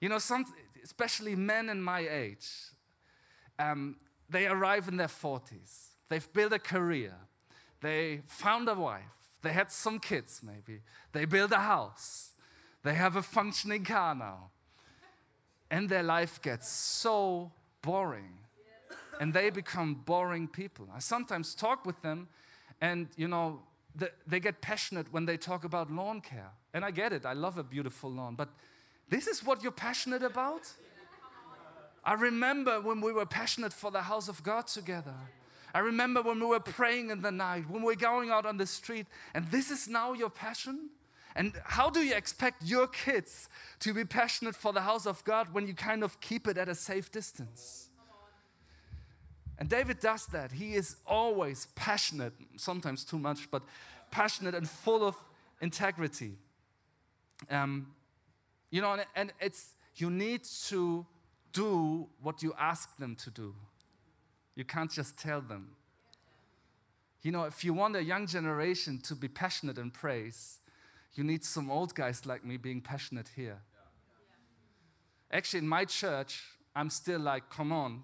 You 0.00 0.08
know, 0.08 0.18
some, 0.18 0.44
especially 0.84 1.34
men 1.34 1.68
in 1.68 1.82
my 1.82 2.00
age, 2.00 2.48
um, 3.58 3.96
they 4.28 4.46
arrive 4.46 4.88
in 4.88 4.96
their 4.96 5.08
40s. 5.08 5.88
They've 6.08 6.32
built 6.32 6.52
a 6.52 6.58
career. 6.58 7.14
They 7.80 8.20
found 8.26 8.68
a 8.68 8.74
wife. 8.74 9.02
They 9.42 9.52
had 9.52 9.70
some 9.70 9.98
kids, 9.98 10.40
maybe. 10.44 10.80
They 11.12 11.24
built 11.24 11.52
a 11.52 11.58
house. 11.58 12.30
They 12.82 12.94
have 12.94 13.16
a 13.16 13.22
functioning 13.22 13.84
car 13.84 14.14
now. 14.14 14.50
And 15.70 15.88
their 15.88 16.02
life 16.02 16.40
gets 16.42 16.68
so 16.68 17.52
boring. 17.82 18.38
And 19.20 19.32
they 19.32 19.50
become 19.50 19.94
boring 19.94 20.46
people. 20.46 20.88
I 20.94 20.98
sometimes 20.98 21.54
talk 21.54 21.86
with 21.86 22.00
them, 22.02 22.28
and 22.80 23.08
you 23.16 23.28
know, 23.28 23.62
they 24.26 24.40
get 24.40 24.60
passionate 24.60 25.10
when 25.10 25.24
they 25.24 25.36
talk 25.38 25.64
about 25.64 25.90
lawn 25.90 26.20
care. 26.20 26.50
And 26.74 26.84
I 26.84 26.90
get 26.90 27.12
it, 27.12 27.24
I 27.24 27.32
love 27.32 27.56
a 27.56 27.62
beautiful 27.62 28.10
lawn. 28.10 28.34
But 28.34 28.50
this 29.08 29.26
is 29.26 29.42
what 29.42 29.62
you're 29.62 29.72
passionate 29.72 30.22
about? 30.22 30.70
I 32.04 32.12
remember 32.12 32.80
when 32.80 33.00
we 33.00 33.12
were 33.12 33.26
passionate 33.26 33.72
for 33.72 33.90
the 33.90 34.02
house 34.02 34.28
of 34.28 34.42
God 34.42 34.66
together. 34.66 35.14
I 35.74 35.80
remember 35.80 36.22
when 36.22 36.38
we 36.38 36.46
were 36.46 36.60
praying 36.60 37.10
in 37.10 37.20
the 37.20 37.32
night, 37.32 37.68
when 37.68 37.82
we 37.82 37.86
were 37.86 37.96
going 37.96 38.30
out 38.30 38.46
on 38.46 38.56
the 38.56 38.66
street, 38.66 39.06
and 39.34 39.46
this 39.50 39.70
is 39.70 39.88
now 39.88 40.12
your 40.12 40.30
passion? 40.30 40.90
And 41.36 41.52
how 41.64 41.90
do 41.90 42.00
you 42.00 42.14
expect 42.14 42.64
your 42.64 42.86
kids 42.86 43.50
to 43.80 43.92
be 43.92 44.06
passionate 44.06 44.56
for 44.56 44.72
the 44.72 44.80
house 44.80 45.06
of 45.06 45.22
God 45.24 45.52
when 45.52 45.66
you 45.66 45.74
kind 45.74 46.02
of 46.02 46.18
keep 46.20 46.48
it 46.48 46.56
at 46.56 46.66
a 46.66 46.74
safe 46.74 47.12
distance? 47.12 47.90
And 49.58 49.68
David 49.68 50.00
does 50.00 50.26
that. 50.28 50.52
He 50.52 50.74
is 50.74 50.96
always 51.06 51.66
passionate, 51.74 52.32
sometimes 52.56 53.04
too 53.04 53.18
much, 53.18 53.50
but 53.50 53.62
passionate 54.10 54.54
and 54.54 54.68
full 54.68 55.04
of 55.04 55.14
integrity. 55.60 56.32
Um, 57.50 57.88
you 58.70 58.80
know, 58.80 58.94
and, 58.94 59.04
and 59.14 59.32
it's 59.38 59.74
you 59.96 60.10
need 60.10 60.44
to 60.68 61.04
do 61.52 62.08
what 62.22 62.42
you 62.42 62.54
ask 62.58 62.96
them 62.96 63.14
to 63.16 63.30
do. 63.30 63.54
You 64.54 64.64
can't 64.64 64.90
just 64.90 65.18
tell 65.18 65.42
them. 65.42 65.68
You 67.22 67.32
know, 67.32 67.44
if 67.44 67.62
you 67.62 67.74
want 67.74 67.94
a 67.96 68.02
young 68.02 68.26
generation 68.26 69.00
to 69.04 69.14
be 69.14 69.28
passionate 69.28 69.76
in 69.76 69.90
praise, 69.90 70.60
you 71.16 71.24
need 71.24 71.44
some 71.44 71.70
old 71.70 71.94
guys 71.94 72.26
like 72.26 72.44
me 72.44 72.56
being 72.56 72.80
passionate 72.80 73.30
here. 73.34 73.58
Actually, 75.32 75.60
in 75.60 75.68
my 75.68 75.84
church, 75.84 76.42
I'm 76.74 76.90
still 76.90 77.20
like, 77.20 77.48
come 77.50 77.72
on, 77.72 78.02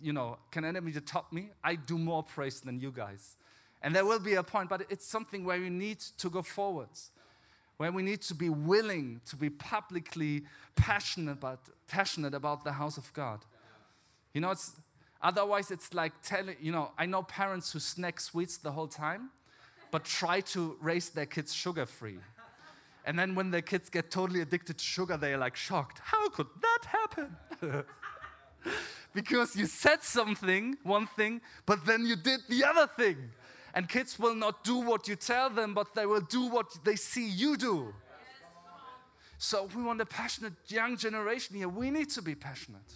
you 0.00 0.12
know, 0.12 0.38
can 0.50 0.64
anybody 0.64 1.00
top 1.00 1.32
me? 1.32 1.50
I 1.62 1.76
do 1.76 1.96
more 1.96 2.22
praise 2.22 2.60
than 2.60 2.80
you 2.80 2.90
guys. 2.90 3.36
And 3.82 3.94
there 3.94 4.04
will 4.04 4.18
be 4.18 4.34
a 4.34 4.42
point, 4.42 4.68
but 4.68 4.84
it's 4.90 5.06
something 5.06 5.44
where 5.44 5.58
we 5.58 5.70
need 5.70 6.00
to 6.18 6.28
go 6.28 6.42
forwards, 6.42 7.12
where 7.78 7.90
we 7.90 8.02
need 8.02 8.20
to 8.22 8.34
be 8.34 8.50
willing 8.50 9.20
to 9.26 9.36
be 9.36 9.48
publicly 9.48 10.42
passionate 10.76 11.32
about, 11.32 11.60
passionate 11.86 12.34
about 12.34 12.64
the 12.64 12.72
house 12.72 12.98
of 12.98 13.10
God. 13.14 13.44
You 14.34 14.42
know, 14.42 14.50
it's, 14.50 14.72
otherwise 15.22 15.70
it's 15.70 15.94
like 15.94 16.12
telling, 16.22 16.56
you 16.60 16.72
know, 16.72 16.92
I 16.98 17.06
know 17.06 17.22
parents 17.22 17.72
who 17.72 17.78
snack 17.78 18.20
sweets 18.20 18.58
the 18.58 18.72
whole 18.72 18.88
time, 18.88 19.30
but 19.90 20.04
try 20.04 20.40
to 20.40 20.76
raise 20.80 21.10
their 21.10 21.26
kids 21.26 21.54
sugar 21.54 21.86
free. 21.86 22.18
And 23.04 23.18
then 23.18 23.34
when 23.34 23.50
their 23.50 23.62
kids 23.62 23.88
get 23.88 24.10
totally 24.10 24.40
addicted 24.40 24.78
to 24.78 24.84
sugar, 24.84 25.16
they're 25.16 25.38
like 25.38 25.56
shocked. 25.56 26.00
How 26.04 26.28
could 26.28 26.48
that 26.62 26.84
happen? 26.86 27.36
because 29.14 29.56
you 29.56 29.66
said 29.66 30.02
something, 30.02 30.76
one 30.82 31.06
thing, 31.06 31.40
but 31.66 31.84
then 31.86 32.04
you 32.04 32.16
did 32.16 32.40
the 32.48 32.64
other 32.64 32.86
thing. 32.86 33.16
And 33.74 33.88
kids 33.88 34.18
will 34.18 34.34
not 34.34 34.64
do 34.64 34.78
what 34.78 35.08
you 35.08 35.16
tell 35.16 35.48
them, 35.48 35.74
but 35.74 35.94
they 35.94 36.04
will 36.04 36.20
do 36.20 36.48
what 36.48 36.66
they 36.84 36.96
see 36.96 37.28
you 37.28 37.56
do. 37.56 37.94
So 39.38 39.68
we 39.74 39.82
want 39.82 40.00
a 40.00 40.06
passionate 40.06 40.52
young 40.68 40.96
generation 40.96 41.56
here. 41.56 41.68
We 41.68 41.90
need 41.90 42.10
to 42.10 42.22
be 42.22 42.34
passionate. 42.34 42.92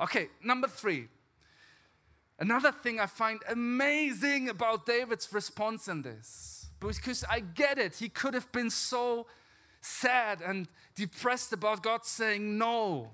Okay, 0.00 0.28
number 0.42 0.66
three. 0.66 1.08
Another 2.38 2.72
thing 2.72 3.00
I 3.00 3.06
find 3.06 3.40
amazing 3.48 4.48
about 4.48 4.86
David's 4.86 5.32
response 5.32 5.88
in 5.88 6.02
this, 6.02 6.57
because 6.80 7.24
I 7.28 7.40
get 7.40 7.78
it, 7.78 7.96
he 7.96 8.08
could 8.08 8.34
have 8.34 8.50
been 8.52 8.70
so 8.70 9.26
sad 9.80 10.40
and 10.40 10.68
depressed 10.94 11.52
about 11.52 11.82
God 11.82 12.04
saying 12.04 12.58
no 12.58 13.10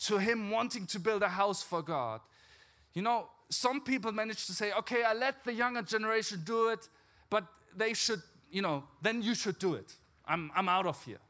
to 0.00 0.18
him 0.18 0.50
wanting 0.50 0.86
to 0.86 1.00
build 1.00 1.22
a 1.22 1.28
house 1.28 1.62
for 1.62 1.82
God. 1.82 2.20
You 2.94 3.02
know, 3.02 3.28
some 3.48 3.80
people 3.80 4.12
manage 4.12 4.46
to 4.46 4.52
say, 4.52 4.72
okay, 4.72 5.04
I 5.04 5.14
let 5.14 5.44
the 5.44 5.52
younger 5.52 5.82
generation 5.82 6.42
do 6.44 6.68
it, 6.68 6.88
but 7.30 7.44
they 7.76 7.94
should, 7.94 8.22
you 8.50 8.62
know, 8.62 8.84
then 9.02 9.22
you 9.22 9.34
should 9.34 9.58
do 9.58 9.74
it. 9.74 9.94
I'm, 10.26 10.50
I'm 10.54 10.68
out 10.68 10.86
of 10.86 11.02
here. 11.04 11.20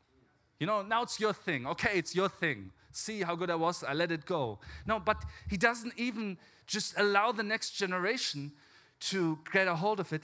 You 0.59 0.67
know, 0.67 0.83
now 0.83 1.03
it's 1.03 1.21
your 1.21 1.33
thing. 1.33 1.67
Okay, 1.67 1.99
it's 1.99 2.15
your 2.15 2.29
thing. 2.29 2.71
See 2.93 3.23
how 3.23 3.35
good 3.37 3.51
I 3.51 3.57
was, 3.57 3.85
I 3.85 3.93
let 3.93 4.11
it 4.11 4.25
go. 4.25 4.59
No, 4.87 4.99
but 4.99 5.23
he 5.51 5.59
doesn't 5.59 5.93
even 5.99 6.39
just 6.67 6.99
allow 6.99 7.31
the 7.33 7.43
next 7.43 7.73
generation 7.73 8.53
to 8.99 9.39
get 9.53 9.69
a 9.69 9.75
hold 9.75 10.01
of 10.01 10.13
it. 10.13 10.23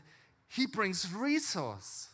He 0.54 0.66
brings 0.66 1.10
resource 1.10 2.08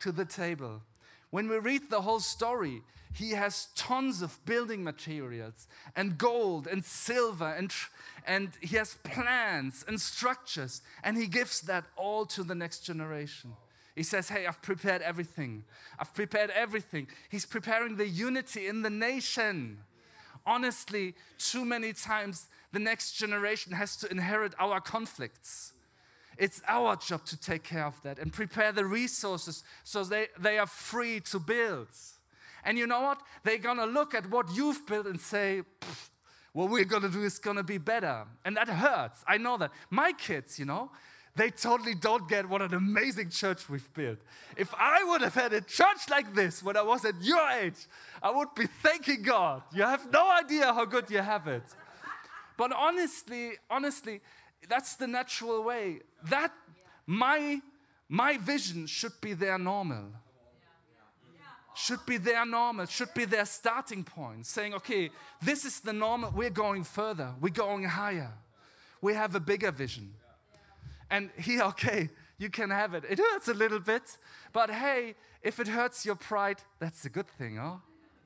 to 0.00 0.10
the 0.10 0.24
table. 0.24 0.80
When 1.28 1.46
we 1.46 1.58
read 1.58 1.90
the 1.90 2.00
whole 2.00 2.20
story, 2.20 2.82
he 3.12 3.32
has 3.32 3.68
tons 3.74 4.22
of 4.22 4.42
building 4.46 4.82
materials 4.82 5.66
and 5.94 6.16
gold 6.16 6.66
and 6.66 6.82
silver 6.82 7.52
and, 7.52 7.70
and 8.26 8.52
he 8.62 8.76
has 8.76 8.94
plans 9.04 9.84
and 9.86 10.00
structures 10.00 10.80
and 11.04 11.18
he 11.18 11.26
gives 11.26 11.60
that 11.62 11.84
all 11.96 12.24
to 12.26 12.42
the 12.42 12.54
next 12.54 12.80
generation. 12.80 13.52
He 13.94 14.02
says, 14.02 14.30
Hey, 14.30 14.46
I've 14.46 14.62
prepared 14.62 15.02
everything. 15.02 15.64
I've 15.98 16.14
prepared 16.14 16.50
everything. 16.50 17.08
He's 17.28 17.44
preparing 17.44 17.96
the 17.96 18.08
unity 18.08 18.68
in 18.68 18.82
the 18.82 18.90
nation. 18.90 19.80
Honestly, 20.46 21.14
too 21.38 21.66
many 21.66 21.92
times 21.92 22.46
the 22.72 22.78
next 22.78 23.12
generation 23.12 23.72
has 23.72 23.96
to 23.98 24.10
inherit 24.10 24.54
our 24.58 24.80
conflicts. 24.80 25.74
It's 26.38 26.60
our 26.68 26.96
job 26.96 27.24
to 27.26 27.40
take 27.40 27.64
care 27.64 27.86
of 27.86 28.00
that 28.02 28.18
and 28.18 28.32
prepare 28.32 28.72
the 28.72 28.84
resources 28.84 29.64
so 29.84 30.04
they, 30.04 30.28
they 30.38 30.58
are 30.58 30.66
free 30.66 31.20
to 31.20 31.38
build. 31.38 31.88
And 32.64 32.76
you 32.76 32.86
know 32.86 33.00
what? 33.00 33.20
They're 33.44 33.58
going 33.58 33.78
to 33.78 33.86
look 33.86 34.14
at 34.14 34.28
what 34.28 34.54
you've 34.54 34.86
built 34.86 35.06
and 35.06 35.20
say, 35.20 35.62
what 36.52 36.70
we're 36.70 36.84
going 36.84 37.02
to 37.02 37.08
do 37.08 37.22
is 37.22 37.38
going 37.38 37.56
to 37.58 37.62
be 37.62 37.78
better. 37.78 38.24
And 38.44 38.56
that 38.56 38.68
hurts. 38.68 39.22
I 39.26 39.38
know 39.38 39.56
that. 39.58 39.70
My 39.90 40.12
kids, 40.12 40.58
you 40.58 40.64
know, 40.64 40.90
they 41.36 41.50
totally 41.50 41.94
don't 41.94 42.28
get 42.28 42.48
what 42.48 42.62
an 42.62 42.72
amazing 42.72 43.28
church 43.28 43.68
we've 43.68 43.92
built. 43.92 44.18
If 44.56 44.74
I 44.74 45.04
would 45.04 45.20
have 45.20 45.34
had 45.34 45.52
a 45.52 45.60
church 45.60 46.08
like 46.10 46.34
this 46.34 46.62
when 46.62 46.76
I 46.76 46.82
was 46.82 47.04
at 47.04 47.14
your 47.20 47.46
age, 47.50 47.86
I 48.22 48.30
would 48.30 48.54
be 48.54 48.66
thanking 48.66 49.22
God. 49.22 49.62
You 49.74 49.82
have 49.82 50.10
no 50.10 50.30
idea 50.30 50.72
how 50.72 50.86
good 50.86 51.10
you 51.10 51.18
have 51.18 51.46
it. 51.46 51.62
But 52.56 52.72
honestly, 52.72 53.52
honestly, 53.70 54.22
that's 54.68 54.96
the 54.96 55.06
natural 55.06 55.62
way. 55.62 56.00
That 56.30 56.52
my 57.06 57.60
my 58.08 58.38
vision 58.38 58.86
should 58.86 59.20
be 59.20 59.34
their 59.34 59.58
normal. 59.58 60.12
Should 61.74 62.06
be 62.06 62.16
their 62.16 62.46
normal, 62.46 62.86
should 62.86 63.12
be 63.12 63.26
their 63.26 63.44
starting 63.44 64.02
point, 64.02 64.46
saying, 64.46 64.72
okay, 64.74 65.10
this 65.42 65.66
is 65.66 65.80
the 65.80 65.92
normal, 65.92 66.30
we're 66.30 66.48
going 66.48 66.84
further, 66.84 67.34
we're 67.38 67.50
going 67.50 67.84
higher, 67.84 68.32
we 69.02 69.12
have 69.12 69.34
a 69.34 69.40
bigger 69.40 69.70
vision. 69.70 70.14
And 71.10 71.28
here, 71.36 71.62
okay, 71.72 72.08
you 72.38 72.48
can 72.48 72.70
have 72.70 72.94
it. 72.94 73.04
It 73.10 73.18
hurts 73.18 73.48
a 73.48 73.54
little 73.54 73.78
bit, 73.78 74.16
but 74.54 74.70
hey, 74.70 75.16
if 75.42 75.60
it 75.60 75.68
hurts 75.68 76.06
your 76.06 76.14
pride, 76.14 76.62
that's 76.78 77.04
a 77.04 77.10
good 77.10 77.28
thing, 77.28 77.56
huh? 77.56 77.76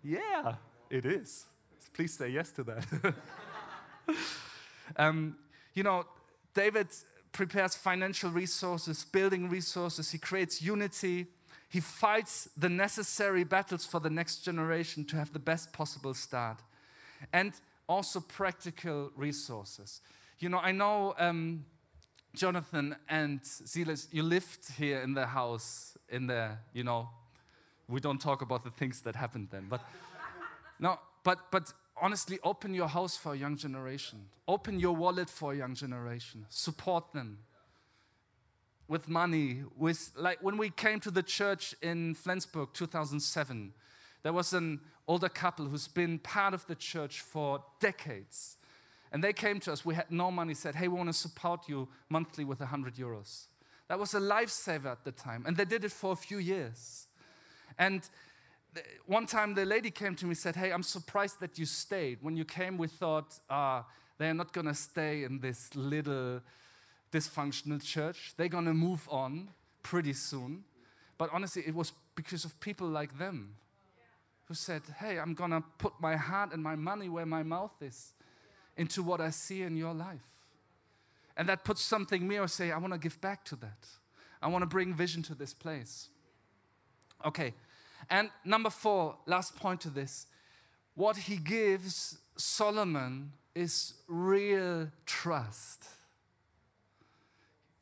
Yeah, 0.04 0.54
it 0.88 1.04
is. 1.04 1.46
Please 1.92 2.14
say 2.14 2.28
yes 2.28 2.52
to 2.52 2.62
that. 2.62 3.14
um, 4.96 5.36
you 5.74 5.82
know, 5.82 6.04
David 6.54 6.88
prepares 7.32 7.74
financial 7.74 8.30
resources, 8.30 9.04
building 9.04 9.48
resources, 9.48 10.10
he 10.10 10.18
creates 10.18 10.60
unity, 10.60 11.26
he 11.68 11.80
fights 11.80 12.48
the 12.56 12.68
necessary 12.68 13.44
battles 13.44 13.86
for 13.86 14.00
the 14.00 14.10
next 14.10 14.38
generation 14.44 15.04
to 15.04 15.16
have 15.16 15.32
the 15.32 15.38
best 15.38 15.72
possible 15.72 16.14
start, 16.14 16.58
and 17.32 17.52
also 17.88 18.20
practical 18.20 19.10
resources. 19.16 20.00
You 20.38 20.48
know, 20.48 20.58
I 20.58 20.72
know. 20.72 21.14
Um, 21.18 21.64
Jonathan 22.34 22.94
and 23.08 23.40
Silas, 23.44 24.08
you 24.12 24.22
lived 24.22 24.70
here 24.78 25.00
in 25.00 25.14
the 25.14 25.26
house, 25.26 25.96
in 26.08 26.26
the, 26.26 26.50
you 26.72 26.84
know, 26.84 27.08
we 27.88 28.00
don't 28.00 28.20
talk 28.20 28.42
about 28.42 28.62
the 28.62 28.70
things 28.70 29.00
that 29.02 29.16
happened 29.16 29.48
then, 29.50 29.66
but 29.68 29.80
no, 30.78 30.98
but 31.24 31.50
but 31.50 31.72
honestly, 32.00 32.38
open 32.44 32.74
your 32.74 32.88
house 32.88 33.16
for 33.16 33.34
a 33.34 33.36
young 33.36 33.56
generation. 33.56 34.26
Open 34.48 34.78
your 34.80 34.94
wallet 34.94 35.30
for 35.30 35.52
a 35.52 35.56
young 35.56 35.74
generation. 35.74 36.46
Support 36.48 37.12
them 37.12 37.38
with 38.88 39.08
money. 39.08 39.62
With 39.76 40.12
like 40.16 40.42
when 40.42 40.56
we 40.56 40.70
came 40.70 41.00
to 41.00 41.10
the 41.10 41.22
church 41.22 41.74
in 41.82 42.14
Flensburg, 42.14 42.70
2007, 42.72 43.72
there 44.22 44.32
was 44.32 44.52
an 44.52 44.80
older 45.06 45.28
couple 45.28 45.66
who's 45.66 45.88
been 45.88 46.18
part 46.18 46.54
of 46.54 46.66
the 46.66 46.74
church 46.74 47.20
for 47.20 47.64
decades 47.80 48.56
and 49.12 49.24
they 49.24 49.32
came 49.32 49.58
to 49.60 49.72
us, 49.72 49.84
we 49.84 49.94
had 49.94 50.10
no 50.10 50.30
money, 50.30 50.54
said, 50.54 50.74
Hey, 50.74 50.88
we 50.88 50.96
want 50.96 51.08
to 51.08 51.12
support 51.12 51.68
you 51.68 51.88
monthly 52.08 52.44
with 52.44 52.60
100 52.60 52.94
euros. 52.94 53.46
That 53.88 53.98
was 53.98 54.14
a 54.14 54.20
lifesaver 54.20 54.86
at 54.86 55.04
the 55.04 55.10
time. 55.10 55.44
And 55.46 55.56
they 55.56 55.64
did 55.64 55.84
it 55.84 55.90
for 55.90 56.12
a 56.12 56.16
few 56.16 56.38
years. 56.38 57.08
And 57.76 58.08
one 59.06 59.26
time 59.26 59.54
the 59.54 59.64
lady 59.64 59.90
came 59.90 60.14
to 60.16 60.24
me 60.24 60.30
and 60.30 60.38
said, 60.38 60.56
Hey, 60.56 60.72
I'm 60.72 60.82
surprised 60.82 61.40
that 61.40 61.58
you 61.58 61.66
stayed. 61.66 62.18
When 62.22 62.36
you 62.36 62.44
came, 62.44 62.78
we 62.78 62.86
thought, 62.86 63.38
ah, 63.48 63.84
they're 64.18 64.34
not 64.34 64.52
going 64.52 64.66
to 64.66 64.74
stay 64.74 65.24
in 65.24 65.40
this 65.40 65.74
little 65.74 66.40
dysfunctional 67.12 67.82
church. 67.82 68.34
They're 68.36 68.48
going 68.48 68.66
to 68.66 68.74
move 68.74 69.08
on 69.10 69.48
pretty 69.82 70.12
soon. 70.12 70.64
But 71.18 71.30
honestly, 71.32 71.62
it 71.66 71.74
was 71.74 71.92
because 72.14 72.44
of 72.44 72.58
people 72.60 72.86
like 72.86 73.18
them 73.18 73.56
who 74.46 74.54
said, 74.54 74.82
Hey, 74.98 75.18
I'm 75.18 75.34
going 75.34 75.50
to 75.50 75.62
put 75.78 75.94
my 76.00 76.16
heart 76.16 76.52
and 76.52 76.62
my 76.62 76.76
money 76.76 77.08
where 77.08 77.26
my 77.26 77.42
mouth 77.42 77.74
is 77.80 78.12
into 78.76 79.02
what 79.02 79.20
I 79.20 79.30
see 79.30 79.62
in 79.62 79.76
your 79.76 79.94
life. 79.94 80.20
And 81.36 81.48
that 81.48 81.64
puts 81.64 81.82
something 81.82 82.26
me 82.26 82.38
or 82.38 82.48
say, 82.48 82.70
I 82.70 82.78
want 82.78 82.92
to 82.92 82.98
give 82.98 83.20
back 83.20 83.44
to 83.46 83.56
that. 83.56 83.86
I 84.42 84.48
want 84.48 84.62
to 84.62 84.66
bring 84.66 84.94
vision 84.94 85.22
to 85.24 85.34
this 85.34 85.54
place. 85.54 86.08
Okay. 87.24 87.54
And 88.08 88.30
number 88.44 88.70
four, 88.70 89.16
last 89.26 89.56
point 89.56 89.80
to 89.82 89.90
this. 89.90 90.26
What 90.94 91.16
he 91.16 91.36
gives 91.36 92.18
Solomon 92.36 93.32
is 93.54 93.94
real 94.08 94.88
trust. 95.06 95.84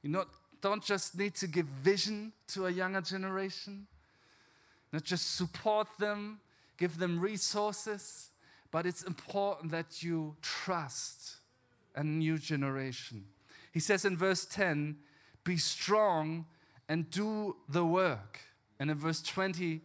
You 0.02 0.10
know, 0.10 0.24
don't 0.60 0.82
just 0.82 1.18
need 1.18 1.34
to 1.36 1.46
give 1.46 1.66
vision 1.66 2.32
to 2.48 2.66
a 2.66 2.70
younger 2.70 3.00
generation, 3.00 3.86
not 4.92 5.04
just 5.04 5.36
support 5.36 5.86
them, 5.98 6.40
give 6.78 6.98
them 6.98 7.20
resources, 7.20 8.30
but 8.70 8.86
it's 8.86 9.02
important 9.02 9.70
that 9.72 10.02
you 10.02 10.36
trust 10.42 11.36
a 11.94 12.04
new 12.04 12.38
generation. 12.38 13.24
He 13.72 13.80
says 13.80 14.04
in 14.04 14.16
verse 14.16 14.44
10, 14.44 14.96
be 15.44 15.56
strong 15.56 16.46
and 16.88 17.10
do 17.10 17.56
the 17.68 17.84
work. 17.84 18.40
And 18.78 18.90
in 18.90 18.96
verse 18.96 19.22
20, 19.22 19.74
if 19.74 19.80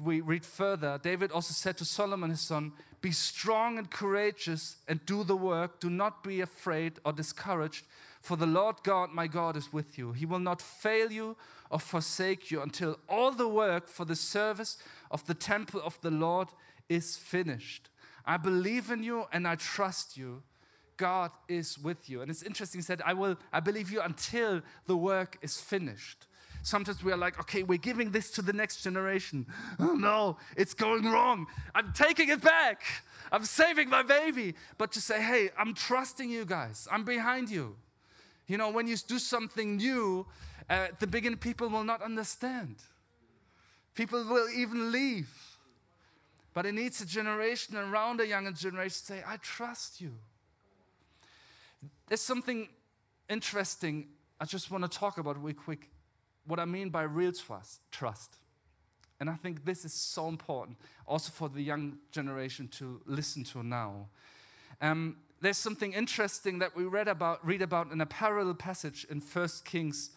we 0.00 0.20
read 0.20 0.44
further, 0.44 0.98
David 1.02 1.30
also 1.30 1.52
said 1.52 1.76
to 1.78 1.84
Solomon 1.84 2.30
his 2.30 2.40
son, 2.40 2.72
Be 3.00 3.12
strong 3.12 3.78
and 3.78 3.90
courageous 3.90 4.76
and 4.88 5.04
do 5.06 5.24
the 5.24 5.36
work. 5.36 5.80
Do 5.80 5.90
not 5.90 6.24
be 6.24 6.40
afraid 6.40 6.98
or 7.04 7.12
discouraged, 7.12 7.84
for 8.20 8.36
the 8.36 8.46
Lord 8.46 8.76
God, 8.82 9.10
my 9.12 9.26
God, 9.26 9.56
is 9.56 9.72
with 9.72 9.98
you. 9.98 10.12
He 10.12 10.26
will 10.26 10.38
not 10.38 10.62
fail 10.62 11.12
you 11.12 11.36
or 11.70 11.78
forsake 11.78 12.50
you 12.50 12.62
until 12.62 12.98
all 13.08 13.32
the 13.32 13.48
work 13.48 13.88
for 13.88 14.04
the 14.04 14.16
service 14.16 14.78
of 15.10 15.26
the 15.26 15.34
temple 15.34 15.80
of 15.82 16.00
the 16.00 16.10
Lord 16.10 16.48
is 16.88 17.16
finished. 17.16 17.90
I 18.26 18.36
believe 18.36 18.90
in 18.90 19.02
you 19.02 19.26
and 19.32 19.46
I 19.46 19.56
trust 19.56 20.16
you. 20.16 20.42
God 20.96 21.32
is 21.48 21.78
with 21.78 22.08
you. 22.08 22.22
And 22.22 22.30
it's 22.30 22.42
interesting, 22.42 22.78
he 22.78 22.84
said, 22.84 23.02
I 23.04 23.12
will, 23.12 23.36
I 23.52 23.60
believe 23.60 23.90
you 23.90 24.00
until 24.00 24.62
the 24.86 24.96
work 24.96 25.38
is 25.42 25.60
finished. 25.60 26.26
Sometimes 26.64 27.04
we 27.04 27.12
are 27.12 27.16
like, 27.16 27.38
okay, 27.38 27.62
we're 27.62 27.76
giving 27.76 28.10
this 28.10 28.30
to 28.30 28.42
the 28.42 28.54
next 28.54 28.82
generation. 28.82 29.46
Oh 29.78 29.92
no, 29.92 30.38
it's 30.56 30.72
going 30.72 31.04
wrong. 31.04 31.46
I'm 31.74 31.92
taking 31.92 32.30
it 32.30 32.40
back. 32.40 32.82
I'm 33.30 33.44
saving 33.44 33.90
my 33.90 34.02
baby. 34.02 34.54
But 34.78 34.90
to 34.92 35.00
say, 35.00 35.22
hey, 35.22 35.50
I'm 35.58 35.74
trusting 35.74 36.30
you 36.30 36.46
guys, 36.46 36.88
I'm 36.90 37.04
behind 37.04 37.50
you. 37.50 37.76
You 38.46 38.56
know, 38.56 38.70
when 38.70 38.88
you 38.88 38.96
do 38.96 39.18
something 39.18 39.76
new, 39.76 40.26
uh, 40.70 40.88
at 40.88 41.00
the 41.00 41.06
beginning, 41.06 41.38
people 41.38 41.68
will 41.68 41.84
not 41.84 42.00
understand. 42.00 42.76
People 43.94 44.24
will 44.24 44.48
even 44.48 44.90
leave. 44.90 45.28
But 46.54 46.64
it 46.64 46.72
needs 46.72 46.98
a 47.02 47.06
generation 47.06 47.76
around 47.76 48.20
a 48.20 48.26
younger 48.26 48.52
generation 48.52 49.00
to 49.00 49.04
say, 49.04 49.22
I 49.26 49.36
trust 49.36 50.00
you. 50.00 50.12
There's 52.08 52.22
something 52.22 52.68
interesting 53.28 54.08
I 54.40 54.46
just 54.46 54.70
want 54.70 54.90
to 54.90 54.98
talk 54.98 55.18
about 55.18 55.42
real 55.42 55.54
quick. 55.54 55.90
What 56.46 56.60
I 56.60 56.64
mean 56.64 56.90
by 56.90 57.02
real 57.02 57.32
trust. 57.32 57.80
Trust. 57.90 58.36
And 59.20 59.30
I 59.30 59.34
think 59.34 59.64
this 59.64 59.84
is 59.84 59.92
so 59.92 60.28
important 60.28 60.76
also 61.06 61.30
for 61.30 61.48
the 61.48 61.62
young 61.62 61.98
generation 62.10 62.68
to 62.78 63.00
listen 63.06 63.44
to 63.44 63.62
now. 63.62 64.08
Um, 64.80 65.16
there's 65.40 65.56
something 65.56 65.92
interesting 65.92 66.58
that 66.58 66.76
we 66.76 66.84
read 66.84 67.08
about, 67.08 67.44
read 67.46 67.62
about 67.62 67.92
in 67.92 68.00
a 68.00 68.06
parallel 68.06 68.54
passage 68.54 69.06
in 69.08 69.20
1 69.20 69.48
Kings 69.64 70.10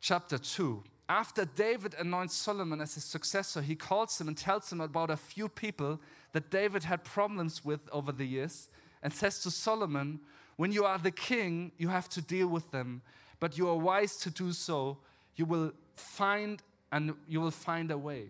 chapter 0.00 0.38
2 0.38 0.82
after 1.10 1.44
David 1.44 1.96
anoints 1.98 2.36
Solomon 2.36 2.80
as 2.80 2.94
his 2.94 3.02
successor, 3.02 3.60
he 3.62 3.74
calls 3.74 4.20
him 4.20 4.28
and 4.28 4.36
tells 4.36 4.70
him 4.70 4.80
about 4.80 5.10
a 5.10 5.16
few 5.16 5.48
people 5.48 5.98
that 6.30 6.50
David 6.50 6.84
had 6.84 7.02
problems 7.02 7.64
with 7.64 7.88
over 7.90 8.12
the 8.12 8.24
years 8.24 8.68
and 9.02 9.12
says 9.12 9.40
to 9.40 9.50
Solomon, 9.50 10.20
When 10.54 10.70
you 10.70 10.84
are 10.84 10.98
the 10.98 11.10
king, 11.10 11.72
you 11.78 11.88
have 11.88 12.08
to 12.10 12.22
deal 12.22 12.46
with 12.46 12.70
them, 12.70 13.02
but 13.40 13.58
you 13.58 13.68
are 13.68 13.76
wise 13.76 14.18
to 14.18 14.30
do 14.30 14.52
so. 14.52 14.98
You 15.40 15.46
will 15.46 15.72
find 15.94 16.62
and 16.92 17.14
you 17.26 17.40
will 17.40 17.50
find 17.50 17.90
a 17.90 17.96
way. 17.96 18.24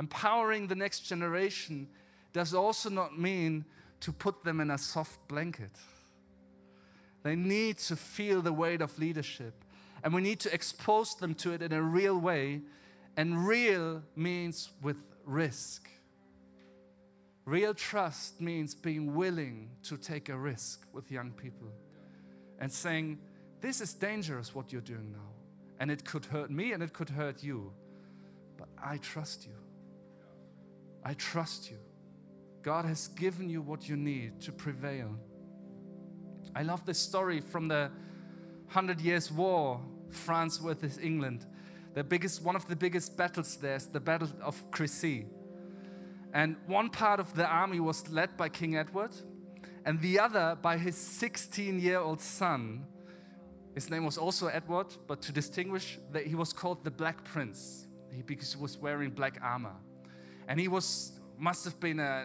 Empowering 0.00 0.68
the 0.68 0.74
next 0.74 1.00
generation 1.00 1.86
does 2.32 2.54
also 2.54 2.88
not 2.88 3.18
mean 3.18 3.66
to 4.00 4.10
put 4.10 4.42
them 4.42 4.58
in 4.58 4.70
a 4.70 4.78
soft 4.78 5.18
blanket. 5.28 5.76
They 7.24 7.36
need 7.36 7.76
to 7.88 7.94
feel 7.94 8.40
the 8.40 8.54
weight 8.54 8.80
of 8.80 8.98
leadership. 8.98 9.52
And 10.02 10.14
we 10.14 10.22
need 10.22 10.40
to 10.40 10.54
expose 10.54 11.14
them 11.14 11.34
to 11.34 11.52
it 11.52 11.60
in 11.60 11.74
a 11.74 11.82
real 11.82 12.18
way. 12.18 12.62
And 13.18 13.46
real 13.46 14.02
means 14.16 14.70
with 14.80 14.96
risk. 15.26 15.90
Real 17.44 17.74
trust 17.74 18.40
means 18.40 18.74
being 18.74 19.14
willing 19.14 19.68
to 19.82 19.98
take 19.98 20.30
a 20.30 20.38
risk 20.38 20.86
with 20.90 21.10
young 21.10 21.32
people 21.32 21.68
and 22.60 22.72
saying, 22.72 23.18
This 23.60 23.82
is 23.82 23.92
dangerous 23.92 24.54
what 24.54 24.72
you're 24.72 24.80
doing 24.80 25.12
now. 25.12 25.43
And 25.84 25.90
it 25.90 26.02
could 26.02 26.24
hurt 26.24 26.50
me 26.50 26.72
and 26.72 26.82
it 26.82 26.94
could 26.94 27.10
hurt 27.10 27.42
you. 27.42 27.70
But 28.56 28.68
I 28.82 28.96
trust 28.96 29.44
you. 29.44 29.52
I 31.04 31.12
trust 31.12 31.70
you. 31.70 31.76
God 32.62 32.86
has 32.86 33.08
given 33.08 33.50
you 33.50 33.60
what 33.60 33.86
you 33.86 33.94
need 33.94 34.40
to 34.40 34.50
prevail. 34.50 35.14
I 36.56 36.62
love 36.62 36.86
this 36.86 36.98
story 36.98 37.42
from 37.42 37.68
the 37.68 37.90
Hundred 38.68 38.98
Years' 38.98 39.30
War 39.30 39.78
France 40.08 40.56
versus 40.56 40.96
England. 40.96 41.44
The 41.92 42.02
biggest, 42.02 42.42
one 42.42 42.56
of 42.56 42.66
the 42.66 42.76
biggest 42.76 43.18
battles 43.18 43.56
there 43.56 43.76
is 43.76 43.84
the 43.84 44.00
Battle 44.00 44.30
of 44.40 44.70
Crecy. 44.70 45.26
And 46.32 46.56
one 46.66 46.88
part 46.88 47.20
of 47.20 47.34
the 47.34 47.46
army 47.46 47.80
was 47.80 48.08
led 48.08 48.38
by 48.38 48.48
King 48.48 48.78
Edward, 48.78 49.12
and 49.84 50.00
the 50.00 50.18
other 50.18 50.56
by 50.62 50.78
his 50.78 50.96
16 50.96 51.78
year 51.78 51.98
old 51.98 52.22
son, 52.22 52.86
His 53.74 53.90
name 53.90 54.04
was 54.04 54.18
also 54.18 54.46
Edward, 54.46 54.86
but 55.06 55.20
to 55.22 55.32
distinguish 55.32 55.98
that 56.12 56.26
he 56.26 56.34
was 56.34 56.52
called 56.52 56.84
the 56.84 56.90
Black 56.90 57.24
Prince 57.24 57.86
because 58.26 58.54
he 58.54 58.60
was 58.60 58.78
wearing 58.78 59.10
black 59.10 59.38
armor. 59.42 59.74
And 60.46 60.60
he 60.60 60.68
was 60.68 61.12
must 61.36 61.64
have 61.64 61.80
been 61.80 61.98
a, 61.98 62.24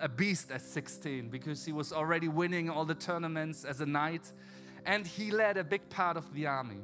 a, 0.00 0.04
a 0.06 0.08
beast 0.08 0.50
at 0.50 0.60
16 0.60 1.28
because 1.28 1.64
he 1.64 1.72
was 1.72 1.92
already 1.92 2.26
winning 2.26 2.68
all 2.68 2.84
the 2.84 2.96
tournaments 2.96 3.64
as 3.64 3.80
a 3.80 3.86
knight 3.86 4.32
and 4.84 5.06
he 5.06 5.30
led 5.30 5.56
a 5.56 5.64
big 5.64 5.88
part 5.88 6.16
of 6.16 6.32
the 6.34 6.46
army. 6.46 6.80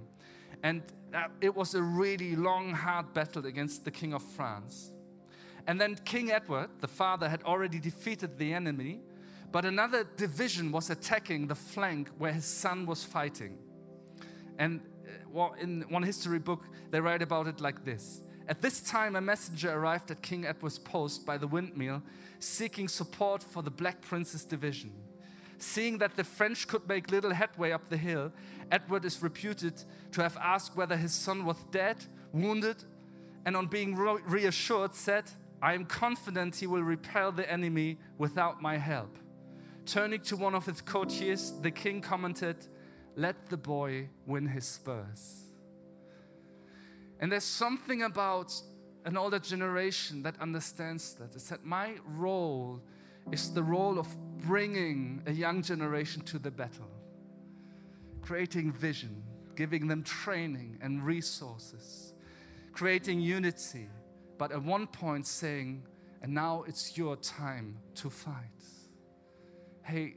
And 0.63 0.83
uh, 1.15 1.25
it 1.41 1.55
was 1.55 1.75
a 1.75 1.83
really 1.83 2.37
long, 2.37 2.73
hard 2.73 3.13
battle 3.13 3.47
against 3.47 3.85
the 3.85 3.91
King 3.91 4.15
of 4.15 4.23
France. 4.23 4.93
And 5.67 5.81
then 5.81 5.97
King 6.05 6.31
Edward, 6.31 6.71
the 6.81 6.89
father, 6.89 7.29
had 7.29 7.43
already 7.43 7.81
defeated 7.81 8.39
the 8.39 8.53
enemy, 8.53 9.01
but 9.51 9.65
another 9.65 10.05
division 10.17 10.71
was 10.71 10.91
attacking 10.91 11.49
the 11.49 11.55
flank 11.55 12.11
where 12.19 12.33
his 12.33 12.45
son 12.45 12.87
was 12.87 13.03
fighting. 13.03 13.59
And 14.59 14.81
uh, 15.35 15.49
in 15.61 15.83
one 15.89 16.03
history 16.03 16.39
book, 16.39 16.65
they 16.91 17.01
write 17.01 17.23
about 17.23 17.47
it 17.47 17.61
like 17.61 17.85
this 17.85 18.23
At 18.49 18.63
this 18.63 18.81
time, 18.81 19.17
a 19.17 19.21
messenger 19.21 19.73
arrived 19.73 20.11
at 20.11 20.23
King 20.23 20.47
Edward's 20.47 20.79
post 20.79 21.27
by 21.27 21.39
the 21.39 21.47
windmill, 21.47 22.03
seeking 22.39 22.89
support 22.89 23.43
for 23.43 23.63
the 23.63 23.71
Black 23.71 24.01
Prince's 24.01 24.45
division. 24.45 24.93
Seeing 25.59 25.99
that 25.99 26.17
the 26.17 26.25
French 26.25 26.69
could 26.69 26.87
make 26.87 27.11
little 27.11 27.33
headway 27.33 27.71
up 27.71 27.89
the 27.89 27.97
hill, 27.97 28.31
Edward 28.71 29.05
is 29.05 29.23
reputed 29.23 29.83
to 30.13 30.23
have 30.23 30.37
asked 30.37 30.77
whether 30.77 30.97
his 30.97 31.15
son 31.15 31.47
was 31.47 31.57
dead, 31.71 31.97
wounded, 32.33 32.85
and 33.47 33.57
on 33.57 33.67
being 33.67 33.95
reassured, 33.95 34.95
said, 34.95 35.25
I 35.63 35.73
am 35.73 35.87
confident 35.87 36.57
he 36.57 36.67
will 36.67 36.83
repel 36.83 37.33
the 37.33 37.51
enemy 37.51 37.99
without 38.19 38.61
my 38.61 38.77
help. 38.77 39.17
Turning 39.87 40.21
to 40.23 40.37
one 40.37 40.55
of 40.55 40.67
his 40.67 40.81
courtiers, 40.81 41.53
the 41.63 41.71
king 41.71 42.01
commented, 42.01 42.57
Let 43.17 43.49
the 43.49 43.57
boy 43.57 44.11
win 44.27 44.47
his 44.47 44.67
spurs. 44.67 45.47
And 47.19 47.33
there's 47.33 47.45
something 47.45 48.03
about 48.03 48.53
an 49.07 49.17
older 49.17 49.39
generation 49.39 50.23
that 50.23 50.39
understands 50.41 51.15
that. 51.15 51.35
It's 51.35 51.49
that 51.49 51.65
my 51.65 51.95
role 52.07 52.83
is 53.33 53.53
the 53.55 53.63
role 53.63 53.99
of 53.99 54.09
bringing 54.47 55.23
a 55.27 55.33
young 55.33 55.63
generation 55.63 56.23
to 56.23 56.39
the 56.39 56.51
battle, 56.51 56.91
creating 58.21 58.73
vision, 58.73 59.23
giving 59.55 59.89
them 59.89 60.03
training 60.03 60.79
and 60.83 61.03
resources, 61.03 62.13
creating 62.73 63.21
unity, 63.21 63.89
but 64.39 64.53
at 64.53 64.63
one 64.63 64.87
point 64.87 65.27
saying, 65.27 65.83
and 66.23 66.35
now 66.35 66.65
it's 66.69 66.99
your 66.99 67.17
time 67.17 67.79
to 67.95 68.11
fight. 68.11 68.35
Hey, 69.83 70.17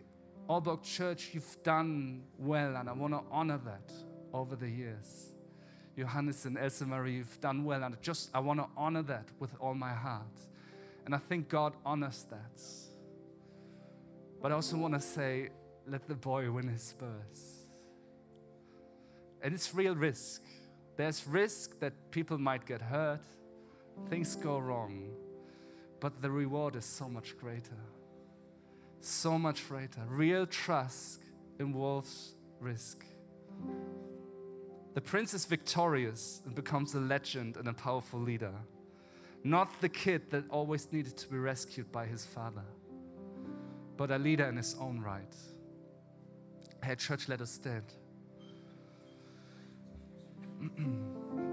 Aalborg 0.50 0.82
Church, 0.82 1.30
you've 1.34 1.58
done 1.64 2.24
well, 2.39 2.76
and 2.76 2.89
I 2.89 2.93
want 2.93 3.14
to 3.14 3.22
honor 3.32 3.60
that 3.66 3.93
over 4.34 4.56
the 4.56 4.68
years. 4.68 5.34
Johannes 5.95 6.45
and 6.45 6.58
Elsa 6.58 6.88
Marie, 6.88 7.18
you've 7.18 7.39
done 7.39 7.64
well, 7.64 7.84
and 7.84 8.02
just 8.02 8.32
I 8.34 8.39
want 8.39 8.60
to 8.60 8.66
honor 8.76 9.04
that 9.04 9.28
with 9.38 9.52
all 9.60 9.76
my 9.76 9.93
heart. 9.93 10.39
And 11.06 11.14
I 11.14 11.20
think 11.20 11.50
God 11.50 11.74
honors 11.86 12.26
that. 12.32 12.62
But 14.41 14.52
I 14.52 14.56
also 14.56 14.78
want 14.78 14.95
to 14.95 15.00
say, 15.00 15.50
let 15.86 16.08
the 16.08 16.16
boy 16.16 16.50
win 16.50 16.68
his 16.68 16.82
spurs. 16.82 17.68
And 19.43 19.54
it's 19.54 19.76
real 19.76 19.95
risk. 19.95 20.41
There's 20.97 21.28
risk 21.28 21.80
that 21.80 21.93
people 22.10 22.38
might 22.39 22.66
get 22.66 22.82
hurt, 22.82 23.22
things 24.10 24.36
go 24.36 24.58
wrong, 24.58 25.12
but 26.00 26.22
the 26.22 26.32
reward 26.32 26.76
is 26.76 26.86
so 26.86 27.08
much 27.08 27.38
greater. 27.38 27.78
So 29.02 29.38
much 29.38 29.68
greater. 29.68 30.02
Real 30.08 30.45
trust 30.45 31.22
involves 31.60 32.36
risk. 32.60 33.06
The 34.93 35.02
prince 35.02 35.34
is 35.34 35.45
victorious 35.45 36.41
and 36.45 36.54
becomes 36.56 36.93
a 36.95 37.00
legend 37.00 37.58
and 37.58 37.68
a 37.68 37.74
powerful 37.74 38.20
leader, 38.20 38.54
not 39.43 39.80
the 39.82 39.89
kid 39.89 40.30
that 40.32 40.43
always 40.50 40.91
needed 40.91 41.16
to 41.18 41.28
be 41.30 41.38
rescued 41.38 41.91
by 41.91 42.06
his 42.06 42.26
father, 42.26 42.66
but 43.95 44.12
a 44.12 44.18
leader 44.18 44.45
in 44.50 44.58
his 44.58 44.76
own 44.80 45.00
right. 45.00 45.36
Hey, 46.84 46.95
church, 46.95 47.30
let 47.30 47.41
us 47.41 47.52
stand. 47.52 47.86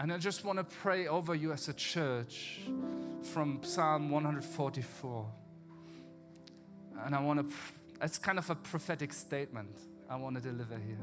And 0.00 0.10
I 0.10 0.16
just 0.16 0.46
want 0.46 0.56
to 0.58 0.64
pray 0.64 1.08
over 1.08 1.34
you 1.34 1.52
as 1.52 1.68
a 1.68 1.74
church 1.74 2.60
from 3.22 3.62
Psalm 3.62 4.08
144. 4.08 5.26
And 7.04 7.14
I 7.14 7.20
want 7.20 7.46
to, 7.46 7.54
it's 8.00 8.16
kind 8.16 8.38
of 8.38 8.48
a 8.48 8.54
prophetic 8.54 9.12
statement 9.12 9.76
I 10.08 10.16
want 10.16 10.36
to 10.36 10.40
deliver 10.40 10.78
here. 10.78 10.96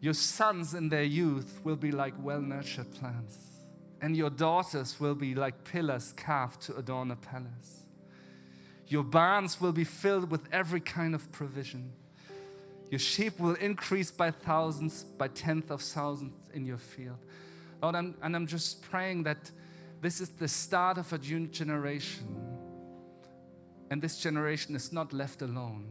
Your 0.00 0.14
sons 0.14 0.74
in 0.74 0.88
their 0.88 1.04
youth 1.04 1.60
will 1.62 1.76
be 1.76 1.92
like 1.92 2.14
well 2.18 2.40
nurtured 2.40 2.92
plants, 2.92 3.38
and 4.00 4.16
your 4.16 4.30
daughters 4.30 4.98
will 4.98 5.14
be 5.14 5.36
like 5.36 5.62
pillars 5.62 6.12
carved 6.16 6.62
to 6.62 6.74
adorn 6.74 7.12
a 7.12 7.16
palace. 7.16 7.84
Your 8.88 9.04
barns 9.04 9.60
will 9.60 9.70
be 9.70 9.84
filled 9.84 10.28
with 10.28 10.48
every 10.50 10.80
kind 10.80 11.14
of 11.14 11.30
provision. 11.30 11.92
Your 12.92 12.98
sheep 12.98 13.40
will 13.40 13.54
increase 13.54 14.10
by 14.10 14.30
thousands, 14.30 15.04
by 15.04 15.28
tenth 15.28 15.70
of 15.70 15.80
thousands 15.80 16.34
in 16.52 16.66
your 16.66 16.76
field. 16.76 17.16
Lord, 17.82 17.94
I'm, 17.94 18.14
and 18.20 18.36
I'm 18.36 18.46
just 18.46 18.82
praying 18.82 19.22
that 19.22 19.50
this 20.02 20.20
is 20.20 20.28
the 20.28 20.46
start 20.46 20.98
of 20.98 21.10
a 21.10 21.16
new 21.16 21.46
generation. 21.46 22.36
And 23.88 24.02
this 24.02 24.18
generation 24.18 24.76
is 24.76 24.92
not 24.92 25.14
left 25.14 25.40
alone, 25.40 25.86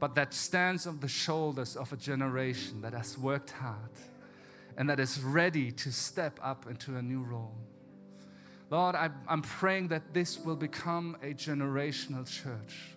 but 0.00 0.14
that 0.14 0.32
stands 0.32 0.86
on 0.86 0.98
the 0.98 1.08
shoulders 1.08 1.76
of 1.76 1.92
a 1.92 1.96
generation 1.96 2.80
that 2.80 2.94
has 2.94 3.18
worked 3.18 3.50
hard 3.50 3.90
and 4.78 4.88
that 4.88 4.98
is 4.98 5.22
ready 5.22 5.70
to 5.72 5.92
step 5.92 6.40
up 6.42 6.66
into 6.70 6.96
a 6.96 7.02
new 7.02 7.22
role. 7.22 7.58
Lord, 8.70 8.96
I'm 8.96 9.42
praying 9.42 9.88
that 9.88 10.14
this 10.14 10.38
will 10.38 10.56
become 10.56 11.18
a 11.22 11.34
generational 11.34 12.26
church 12.26 12.96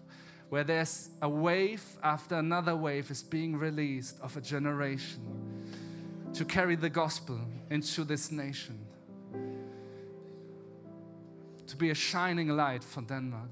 where 0.55 0.63
there's 0.63 1.09
a 1.21 1.27
wave 1.27 1.83
after 2.01 2.35
another 2.35 2.77
wave 2.77 3.11
is 3.11 3.21
being 3.21 3.57
released 3.57 4.17
of 4.21 4.37
a 4.37 4.39
generation 4.39 5.19
to 6.33 6.45
carry 6.45 6.77
the 6.77 6.89
gospel 6.89 7.37
into 7.69 8.05
this 8.05 8.31
nation, 8.31 8.79
to 11.67 11.75
be 11.75 11.89
a 11.89 11.93
shining 11.93 12.47
light 12.47 12.85
for 12.85 13.01
Denmark, 13.01 13.49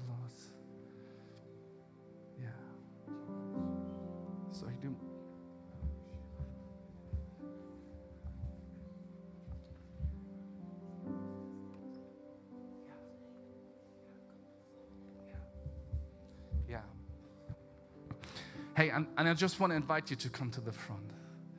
Hey, 18.76 18.90
and, 18.90 19.06
and 19.16 19.28
I 19.28 19.34
just 19.34 19.60
want 19.60 19.70
to 19.70 19.76
invite 19.76 20.10
you 20.10 20.16
to 20.16 20.28
come 20.28 20.50
to 20.50 20.60
the 20.60 20.72
front. 20.72 21.10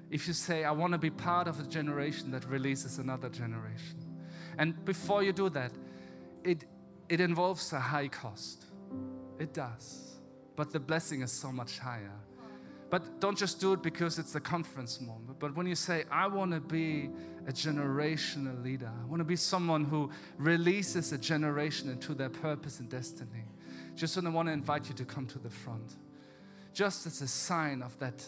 If 0.10 0.28
you 0.28 0.34
say, 0.34 0.66
I 0.66 0.72
want 0.72 0.94
to 0.94 1.00
be 1.00 1.10
part 1.10 1.48
of 1.48 1.60
a 1.60 1.64
generation 1.64 2.32
that 2.32 2.46
releases 2.46 3.00
another 3.00 3.30
generation. 3.30 3.98
And 4.58 4.84
before 4.86 5.24
you 5.24 5.32
do 5.32 5.50
that, 5.50 5.72
it, 6.44 6.66
it 7.10 7.22
involves 7.22 7.72
a 7.74 7.80
high 7.80 8.10
cost. 8.10 8.66
It 9.40 9.54
does. 9.54 10.18
But 10.56 10.72
the 10.72 10.80
blessing 10.80 11.22
is 11.22 11.32
so 11.32 11.52
much 11.52 11.80
higher. 11.80 12.14
But 12.90 13.20
don't 13.20 13.38
just 13.38 13.60
do 13.60 13.74
it 13.74 13.82
because 13.82 14.20
it's 14.20 14.36
a 14.36 14.40
conference 14.40 15.02
moment. 15.02 15.40
But 15.40 15.56
when 15.56 15.68
you 15.68 15.76
say, 15.76 16.04
I 16.12 16.28
want 16.28 16.52
to 16.52 16.60
be 16.60 17.10
a 17.48 17.52
generational 17.52 18.64
leader, 18.64 18.92
I 19.02 19.06
want 19.06 19.22
to 19.22 19.26
be 19.26 19.36
someone 19.36 19.86
who 19.86 20.12
releases 20.38 21.12
a 21.12 21.18
generation 21.18 21.90
into 21.90 22.14
their 22.14 22.30
purpose 22.30 22.80
and 22.80 22.90
destiny, 22.90 23.46
just 23.96 24.22
want 24.22 24.48
to 24.48 24.54
invite 24.54 24.88
you 24.88 24.96
to 24.96 25.06
come 25.06 25.26
to 25.28 25.40
the 25.40 25.50
front. 25.50 25.96
Just 26.76 27.08
as 27.08 27.22
a 27.22 27.28
sign 27.28 27.82
of 27.82 27.98
that 28.00 28.22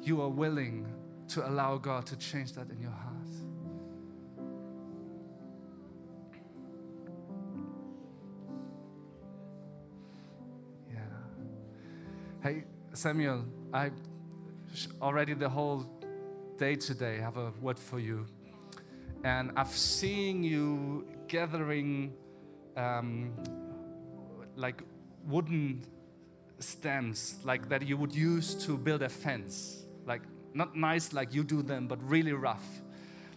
you 0.00 0.22
are 0.22 0.28
willing 0.28 0.86
to 1.26 1.44
allow 1.48 1.76
God 1.76 2.06
to 2.06 2.16
change 2.16 2.52
that 2.52 2.70
in 2.70 2.80
your 2.80 2.92
heart. 2.92 3.16
Yeah. 10.88 11.00
Hey, 12.44 12.62
Samuel, 12.92 13.44
I 13.74 13.90
already 15.02 15.34
the 15.34 15.48
whole 15.48 15.84
day 16.58 16.76
today 16.76 17.18
have 17.18 17.38
a 17.38 17.50
word 17.60 17.78
for 17.78 17.98
you. 17.98 18.24
And 19.24 19.50
I've 19.56 19.76
seen 19.76 20.44
you 20.44 21.08
gathering 21.26 22.12
um, 22.76 23.32
like 24.54 24.84
wooden 25.26 25.84
stems 26.62 27.36
like 27.44 27.68
that 27.68 27.86
you 27.86 27.96
would 27.96 28.14
use 28.14 28.54
to 28.54 28.76
build 28.76 29.02
a 29.02 29.08
fence 29.08 29.84
like 30.06 30.22
not 30.54 30.76
nice 30.76 31.12
like 31.12 31.32
you 31.34 31.42
do 31.44 31.62
them 31.62 31.86
but 31.88 31.98
really 32.08 32.32
rough 32.32 32.82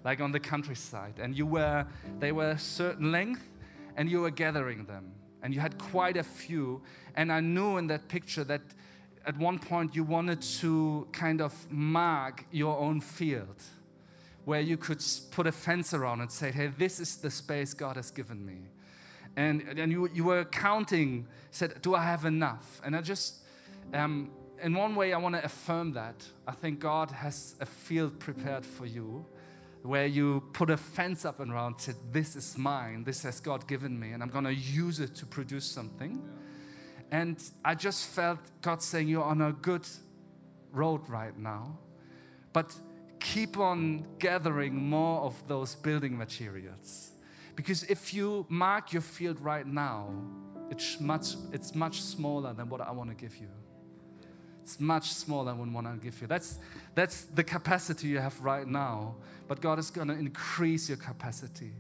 like 0.04 0.20
on 0.20 0.32
the 0.32 0.40
countryside, 0.40 1.20
and 1.20 1.38
you 1.38 1.46
were 1.46 1.86
they 2.20 2.32
were 2.32 2.52
a 2.52 2.60
certain 2.60 3.12
length, 3.12 3.50
and 3.96 4.10
you 4.10 4.22
were 4.22 4.32
gathering 4.32 4.86
them, 4.86 5.14
and 5.42 5.54
you 5.54 5.60
had 5.60 5.78
quite 5.78 6.18
a 6.18 6.24
few. 6.24 6.82
And 7.16 7.32
I 7.32 7.40
knew 7.40 7.78
in 7.78 7.88
that 7.88 8.08
picture 8.08 8.44
that 8.46 8.62
at 9.26 9.38
one 9.38 9.60
point 9.60 9.96
you 9.96 10.04
wanted 10.04 10.42
to 10.42 11.08
kind 11.12 11.42
of 11.42 11.54
mark 11.72 12.46
your 12.52 12.78
own 12.78 13.00
field 13.00 13.62
where 14.46 14.60
you 14.60 14.76
could 14.76 15.02
put 15.32 15.48
a 15.48 15.52
fence 15.52 15.94
around 15.94 16.20
and 16.20 16.30
say, 16.30 16.52
hey, 16.52 16.68
this 16.68 17.00
is 17.00 17.16
the 17.16 17.32
space 17.32 17.74
God 17.74 17.96
has 17.96 18.12
given 18.12 18.46
me. 18.46 18.58
And, 19.36 19.62
and 19.80 19.92
you, 19.92 20.10
you 20.14 20.24
were 20.24 20.46
counting, 20.46 21.28
said, 21.52 21.82
do 21.82 21.96
I 21.96 22.04
have 22.04 22.26
enough? 22.26 22.82
And 22.84 22.96
I 22.96 23.02
just, 23.02 23.38
um, 23.94 24.32
in 24.62 24.74
one 24.74 24.96
way, 24.96 25.14
I 25.14 25.18
want 25.18 25.36
to 25.36 25.44
affirm 25.44 25.94
that. 25.94 26.24
I 26.48 26.52
think 26.52 26.80
God 26.80 27.12
has 27.12 27.56
a 27.60 27.66
field 27.66 28.20
prepared 28.20 28.66
for 28.66 28.86
you 28.86 29.26
where 29.82 30.06
you 30.06 30.44
put 30.54 30.70
a 30.70 30.78
fence 30.78 31.26
up 31.26 31.40
and 31.40 31.52
around, 31.52 31.80
said, 31.80 31.96
this 32.12 32.36
is 32.36 32.58
mine, 32.58 33.04
this 33.04 33.24
has 33.24 33.42
God 33.42 33.68
given 33.68 34.00
me, 34.00 34.12
and 34.12 34.24
I'm 34.24 34.30
going 34.30 34.46
to 34.46 34.54
use 34.54 35.02
it 35.02 35.14
to 35.16 35.26
produce 35.26 35.66
something. 35.66 36.22
And 37.14 37.38
I 37.64 37.76
just 37.76 38.08
felt 38.08 38.40
God 38.62 38.82
saying, 38.82 39.08
You're 39.08 39.24
on 39.24 39.40
a 39.42 39.52
good 39.52 39.88
road 40.72 41.08
right 41.08 41.38
now. 41.38 41.78
But 42.54 42.76
keep 43.20 43.60
on 43.60 44.08
gathering 44.18 44.76
more 44.76 45.22
of 45.22 45.48
those 45.48 45.76
building 45.76 46.18
materials. 46.18 47.13
Because 47.56 47.84
if 47.84 48.14
you 48.14 48.46
mark 48.50 48.94
your 48.94 49.02
field 49.02 49.40
right 49.40 49.66
now, 49.66 50.10
it's 50.70 51.00
much, 51.00 51.36
it's 51.52 51.76
much 51.76 52.02
smaller 52.02 52.54
than 52.54 52.70
what 52.70 52.82
I 52.82 52.92
want 52.92 53.10
to 53.10 53.16
give 53.16 53.36
you. 53.38 53.48
It's 54.64 54.80
much 54.80 55.12
smaller 55.14 55.52
than 55.52 55.74
what 55.74 55.86
I 55.86 55.90
want 55.90 56.02
to 56.02 56.06
give 56.06 56.20
you. 56.22 56.28
That's, 56.28 56.58
that's 56.96 57.26
the 57.26 57.44
capacity 57.44 58.08
you 58.08 58.20
have 58.20 58.40
right 58.42 58.68
now. 58.68 59.16
But 59.48 59.62
God 59.62 59.78
is 59.78 59.92
going 59.92 60.08
to 60.08 60.14
increase 60.14 60.88
your 60.88 60.98
capacity. 60.98 61.74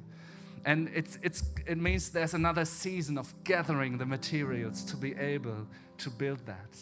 And 0.65 0.89
it's, 0.93 1.17
it's, 1.23 1.43
it 1.65 1.77
means 1.77 2.09
there's 2.09 2.33
another 2.33 2.65
season 2.65 3.17
of 3.17 3.33
gathering 3.43 3.97
the 3.97 4.05
materials 4.05 4.83
to 4.85 4.97
be 4.97 5.15
able 5.15 5.67
to 5.97 6.09
build 6.09 6.45
that. 6.45 6.77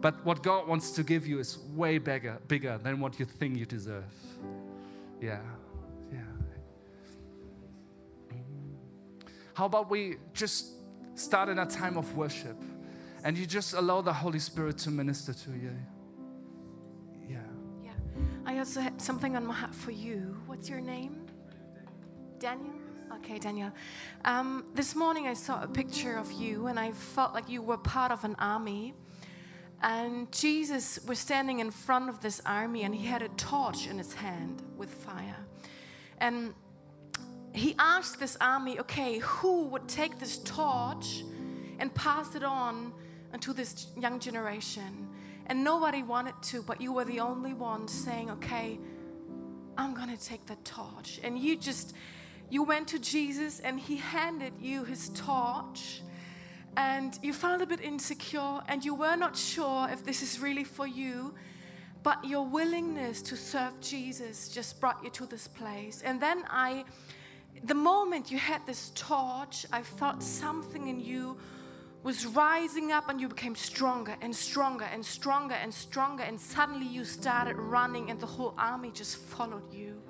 But 0.00 0.24
what 0.24 0.42
God 0.42 0.66
wants 0.66 0.90
to 0.92 1.02
give 1.02 1.26
you 1.26 1.38
is 1.38 1.58
way 1.74 1.98
bigger, 1.98 2.38
bigger 2.48 2.78
than 2.78 3.00
what 3.00 3.18
you 3.18 3.24
think 3.24 3.56
you 3.56 3.66
deserve. 3.66 4.04
Yeah. 5.20 5.40
How 9.56 9.64
about 9.64 9.88
we 9.88 10.18
just 10.34 10.66
start 11.14 11.48
in 11.48 11.58
a 11.58 11.64
time 11.64 11.96
of 11.96 12.14
worship 12.14 12.62
and 13.24 13.38
you 13.38 13.46
just 13.46 13.72
allow 13.72 14.02
the 14.02 14.12
Holy 14.12 14.38
Spirit 14.38 14.76
to 14.80 14.90
minister 14.90 15.32
to 15.32 15.50
you? 15.52 15.72
Yeah. 17.26 17.38
Yeah. 17.82 17.92
I 18.44 18.58
also 18.58 18.82
had 18.82 19.00
something 19.00 19.34
on 19.34 19.46
my 19.46 19.54
heart 19.54 19.74
for 19.74 19.92
you. 19.92 20.36
What's 20.44 20.68
your 20.68 20.82
name? 20.82 21.24
Daniel? 22.38 22.74
Okay, 23.14 23.38
Daniel. 23.38 23.72
Um, 24.26 24.66
this 24.74 24.94
morning 24.94 25.26
I 25.26 25.32
saw 25.32 25.62
a 25.62 25.68
picture 25.68 26.18
of 26.18 26.30
you 26.32 26.66
and 26.66 26.78
I 26.78 26.92
felt 26.92 27.32
like 27.32 27.48
you 27.48 27.62
were 27.62 27.78
part 27.78 28.12
of 28.12 28.24
an 28.24 28.36
army. 28.38 28.92
And 29.80 30.30
Jesus 30.32 30.98
was 31.08 31.18
standing 31.18 31.60
in 31.60 31.70
front 31.70 32.10
of 32.10 32.20
this 32.20 32.42
army 32.44 32.82
and 32.82 32.94
he 32.94 33.06
had 33.06 33.22
a 33.22 33.28
torch 33.38 33.86
in 33.86 33.96
his 33.96 34.12
hand 34.12 34.62
with 34.76 34.90
fire. 34.90 35.46
And 36.18 36.52
he 37.56 37.74
asked 37.78 38.20
this 38.20 38.36
army, 38.40 38.78
okay, 38.80 39.18
who 39.18 39.62
would 39.68 39.88
take 39.88 40.18
this 40.18 40.38
torch 40.38 41.24
and 41.78 41.94
pass 41.94 42.34
it 42.34 42.42
on 42.42 42.92
to 43.40 43.52
this 43.52 43.86
young 43.98 44.18
generation? 44.18 45.08
And 45.46 45.62
nobody 45.62 46.02
wanted 46.02 46.34
to, 46.44 46.62
but 46.62 46.80
you 46.80 46.92
were 46.92 47.04
the 47.04 47.20
only 47.20 47.54
one 47.54 47.88
saying, 47.88 48.30
okay, 48.30 48.78
I'm 49.78 49.94
going 49.94 50.14
to 50.14 50.22
take 50.22 50.46
the 50.46 50.56
torch. 50.64 51.20
And 51.22 51.38
you 51.38 51.56
just 51.56 51.94
you 52.48 52.62
went 52.62 52.88
to 52.88 52.98
Jesus 52.98 53.60
and 53.60 53.80
he 53.80 53.96
handed 53.96 54.52
you 54.60 54.84
his 54.84 55.08
torch 55.10 56.02
and 56.76 57.18
you 57.22 57.32
felt 57.32 57.60
a 57.62 57.66
bit 57.66 57.80
insecure 57.80 58.60
and 58.68 58.84
you 58.84 58.94
were 58.94 59.16
not 59.16 59.36
sure 59.36 59.88
if 59.90 60.04
this 60.04 60.22
is 60.22 60.38
really 60.38 60.64
for 60.64 60.86
you. 60.86 61.34
But 62.02 62.24
your 62.24 62.46
willingness 62.46 63.20
to 63.22 63.36
serve 63.36 63.80
Jesus 63.80 64.48
just 64.48 64.80
brought 64.80 65.02
you 65.02 65.10
to 65.10 65.26
this 65.26 65.48
place. 65.48 66.02
And 66.04 66.20
then 66.20 66.44
I, 66.48 66.84
the 67.64 67.74
moment 67.74 68.30
you 68.30 68.38
had 68.38 68.66
this 68.66 68.90
torch, 68.94 69.66
I 69.72 69.82
felt 69.82 70.22
something 70.22 70.88
in 70.88 71.00
you 71.00 71.36
was 72.02 72.24
rising 72.24 72.92
up 72.92 73.08
and 73.08 73.20
you 73.20 73.28
became 73.28 73.56
stronger 73.56 74.16
and 74.20 74.34
stronger 74.34 74.84
and 74.84 75.04
stronger 75.04 75.54
and 75.54 75.74
stronger. 75.74 76.22
And 76.22 76.40
suddenly 76.40 76.86
you 76.86 77.04
started 77.04 77.56
running 77.56 78.10
and 78.10 78.20
the 78.20 78.26
whole 78.26 78.54
army 78.56 78.92
just 78.94 79.16
followed 79.16 79.72
you. 79.72 80.00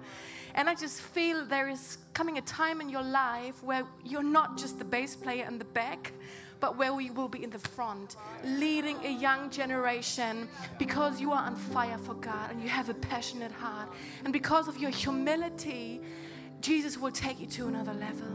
And 0.55 0.69
I 0.69 0.75
just 0.75 1.01
feel 1.01 1.45
there 1.45 1.69
is 1.69 1.99
coming 2.15 2.39
a 2.39 2.43
time 2.43 2.81
in 2.81 2.89
your 2.89 3.03
life 3.03 3.63
where 3.63 3.85
you're 4.05 4.23
not 4.23 4.59
just 4.59 4.79
the 4.79 4.85
bass 4.85 5.15
player 5.15 5.47
in 5.47 5.59
the 5.59 5.65
back, 5.65 6.13
but 6.61 6.79
where 6.79 6.95
we 6.95 7.11
will 7.11 7.29
be 7.29 7.45
in 7.45 7.51
the 7.51 7.59
front, 7.59 8.17
leading 8.45 8.97
a 9.05 9.11
young 9.11 9.51
generation 9.51 10.49
because 10.79 11.21
you 11.21 11.33
are 11.33 11.43
on 11.43 11.57
fire 11.57 11.99
for 11.99 12.15
God 12.15 12.51
and 12.51 12.63
you 12.63 12.69
have 12.69 12.89
a 12.89 12.95
passionate 12.95 13.53
heart. 13.53 13.89
And 14.25 14.33
because 14.33 14.67
of 14.67 14.79
your 14.79 14.91
humility, 14.91 16.01
Jesus 16.61 16.99
will 16.99 17.11
take 17.11 17.41
you 17.41 17.47
to 17.47 17.69
another 17.69 17.95
level. 17.95 18.27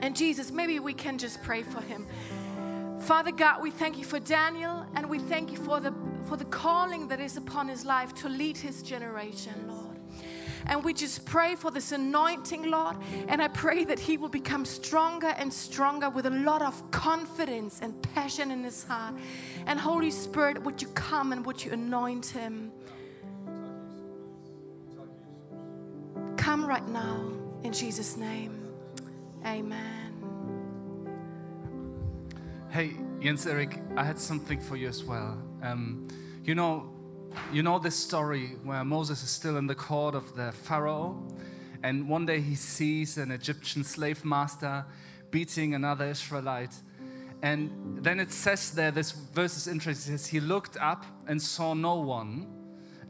And 0.00 0.14
Jesus, 0.14 0.50
maybe 0.50 0.78
we 0.78 0.94
can 0.94 1.18
just 1.18 1.42
pray 1.42 1.62
for 1.62 1.80
him. 1.80 2.06
Father 3.00 3.30
God, 3.30 3.62
we 3.62 3.70
thank 3.70 3.96
you 3.98 4.04
for 4.04 4.18
Daniel 4.18 4.86
and 4.94 5.08
we 5.08 5.18
thank 5.18 5.50
you 5.50 5.56
for 5.56 5.80
the 5.80 5.94
for 6.24 6.36
the 6.36 6.44
calling 6.44 7.08
that 7.08 7.20
is 7.20 7.36
upon 7.36 7.68
his 7.68 7.84
life 7.84 8.14
to 8.16 8.28
lead 8.28 8.56
his 8.56 8.82
generation, 8.82 9.54
Lord. 9.66 9.96
And 10.66 10.84
we 10.84 10.92
just 10.92 11.24
pray 11.24 11.54
for 11.54 11.70
this 11.70 11.92
anointing, 11.92 12.70
Lord. 12.70 12.96
And 13.28 13.40
I 13.40 13.48
pray 13.48 13.84
that 13.84 13.98
he 13.98 14.18
will 14.18 14.28
become 14.28 14.64
stronger 14.64 15.34
and 15.38 15.52
stronger 15.52 16.10
with 16.10 16.26
a 16.26 16.30
lot 16.30 16.60
of 16.60 16.90
confidence 16.90 17.80
and 17.80 18.00
passion 18.14 18.50
in 18.50 18.64
his 18.64 18.84
heart. 18.84 19.14
And 19.66 19.78
Holy 19.78 20.10
Spirit, 20.10 20.62
would 20.62 20.82
you 20.82 20.88
come 20.88 21.32
and 21.32 21.46
would 21.46 21.64
you 21.64 21.72
anoint 21.72 22.26
him? 22.26 22.72
Come 26.48 26.64
right 26.64 26.88
now 26.88 27.30
in 27.62 27.74
Jesus' 27.74 28.16
name. 28.16 28.72
Amen. 29.44 30.14
Hey, 32.70 32.96
Jens 33.20 33.46
Erik, 33.46 33.78
I 33.98 34.02
had 34.02 34.18
something 34.18 34.58
for 34.58 34.74
you 34.74 34.88
as 34.88 35.04
well. 35.04 35.36
Um, 35.62 36.08
you 36.44 36.54
know, 36.54 36.90
you 37.52 37.62
know 37.62 37.78
this 37.78 37.96
story 37.96 38.56
where 38.64 38.82
Moses 38.82 39.22
is 39.22 39.28
still 39.28 39.58
in 39.58 39.66
the 39.66 39.74
court 39.74 40.14
of 40.14 40.34
the 40.36 40.50
Pharaoh, 40.52 41.22
and 41.82 42.08
one 42.08 42.24
day 42.24 42.40
he 42.40 42.54
sees 42.54 43.18
an 43.18 43.30
Egyptian 43.30 43.84
slave 43.84 44.24
master 44.24 44.86
beating 45.30 45.74
another 45.74 46.06
Israelite. 46.06 46.74
And 47.42 47.98
then 48.02 48.18
it 48.18 48.32
says 48.32 48.70
there, 48.70 48.90
this 48.90 49.10
verse 49.10 49.54
is 49.58 49.68
interesting. 49.68 50.14
It 50.14 50.20
says, 50.20 50.28
He 50.28 50.40
looked 50.40 50.78
up 50.78 51.04
and 51.26 51.42
saw 51.42 51.74
no 51.74 51.96
one, 51.96 52.46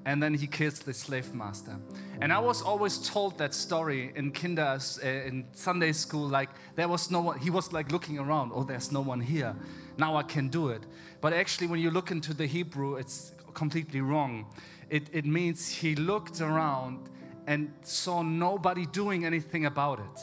and 0.09 0.23
then 0.23 0.33
he 0.33 0.47
kills 0.47 0.79
the 0.79 0.95
slave 0.95 1.35
master. 1.35 1.77
And 2.23 2.33
I 2.33 2.39
was 2.39 2.63
always 2.63 2.97
told 2.97 3.37
that 3.37 3.53
story 3.53 4.11
in 4.17 4.33
kinder, 4.33 4.79
uh, 5.05 5.07
in 5.07 5.45
Sunday 5.53 5.93
school, 5.93 6.27
like 6.27 6.49
there 6.77 6.89
was 6.89 7.11
no 7.11 7.21
one, 7.21 7.39
he 7.39 7.51
was 7.51 7.75
like 7.75 7.93
looking 7.93 8.19
around, 8.19 8.53
oh, 8.55 8.65
there's 8.65 8.91
no 8.91 9.03
one 9.03 9.21
here. 9.21 9.55
Now 9.99 10.17
I 10.17 10.23
can 10.23 10.49
do 10.49 10.71
it. 10.71 10.83
But 11.21 11.35
actually, 11.35 11.67
when 11.67 11.79
you 11.79 11.91
look 11.91 12.11
into 12.11 12.33
the 12.33 12.47
Hebrew, 12.47 12.97
it's 12.97 13.33
completely 13.53 14.01
wrong. 14.01 14.47
It, 14.89 15.11
it 15.13 15.27
means 15.27 15.69
he 15.69 15.95
looked 15.95 16.41
around 16.41 17.11
and 17.47 17.71
saw 17.83 18.23
nobody 18.23 18.87
doing 18.87 19.27
anything 19.27 19.67
about 19.67 19.99
it. 19.99 20.21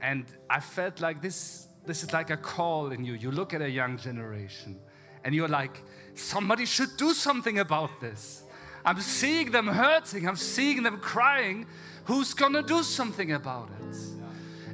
And 0.00 0.26
I 0.48 0.60
felt 0.60 1.00
like 1.00 1.20
this, 1.20 1.66
this 1.86 2.04
is 2.04 2.12
like 2.12 2.30
a 2.30 2.36
call 2.36 2.92
in 2.92 3.04
you. 3.04 3.14
You 3.14 3.32
look 3.32 3.52
at 3.52 3.62
a 3.62 3.70
young 3.70 3.98
generation 3.98 4.78
and 5.24 5.34
you're 5.34 5.48
like, 5.48 5.82
somebody 6.14 6.66
should 6.66 6.96
do 6.96 7.12
something 7.14 7.58
about 7.58 8.00
this. 8.00 8.43
I'm 8.84 9.00
seeing 9.00 9.50
them 9.50 9.66
hurting, 9.66 10.28
I'm 10.28 10.36
seeing 10.36 10.82
them 10.82 10.98
crying. 10.98 11.66
Who's 12.04 12.34
gonna 12.34 12.62
do 12.62 12.82
something 12.82 13.32
about 13.32 13.70
it? 13.80 13.96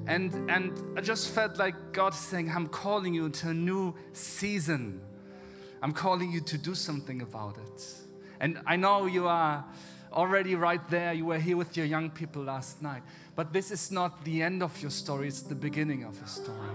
And, 0.07 0.51
and 0.51 0.99
I 0.99 1.01
just 1.01 1.29
felt 1.29 1.59
like 1.59 1.93
God 1.93 2.15
saying, 2.15 2.51
I'm 2.51 2.67
calling 2.67 3.15
you 3.15 3.27
into 3.27 3.51
a 3.51 3.55
new 3.55 3.95
season 4.13 5.01
I'm 5.83 5.93
calling 5.93 6.31
you 6.31 6.41
to 6.41 6.59
do 6.59 6.75
something 6.75 7.23
about 7.23 7.57
it. 7.57 7.85
And 8.39 8.61
I 8.67 8.77
know 8.77 9.07
you 9.07 9.27
are 9.27 9.65
already 10.13 10.55
right 10.55 10.87
there. 10.91 11.13
You 11.13 11.27
were 11.27 11.39
here 11.39 11.57
with 11.57 11.77
your 11.77 11.87
young 11.87 12.11
people 12.11 12.43
last 12.43 12.83
night. 12.83 13.03
But 13.35 13.53
this 13.53 13.71
is 13.71 13.91
not 13.91 14.25
the 14.25 14.43
end 14.43 14.63
of 14.63 14.81
your 14.83 14.91
story, 14.91 15.29
it's 15.29 15.43
the 15.43 15.55
beginning 15.55 16.05
of 16.05 16.17
your 16.19 16.27
story. 16.27 16.69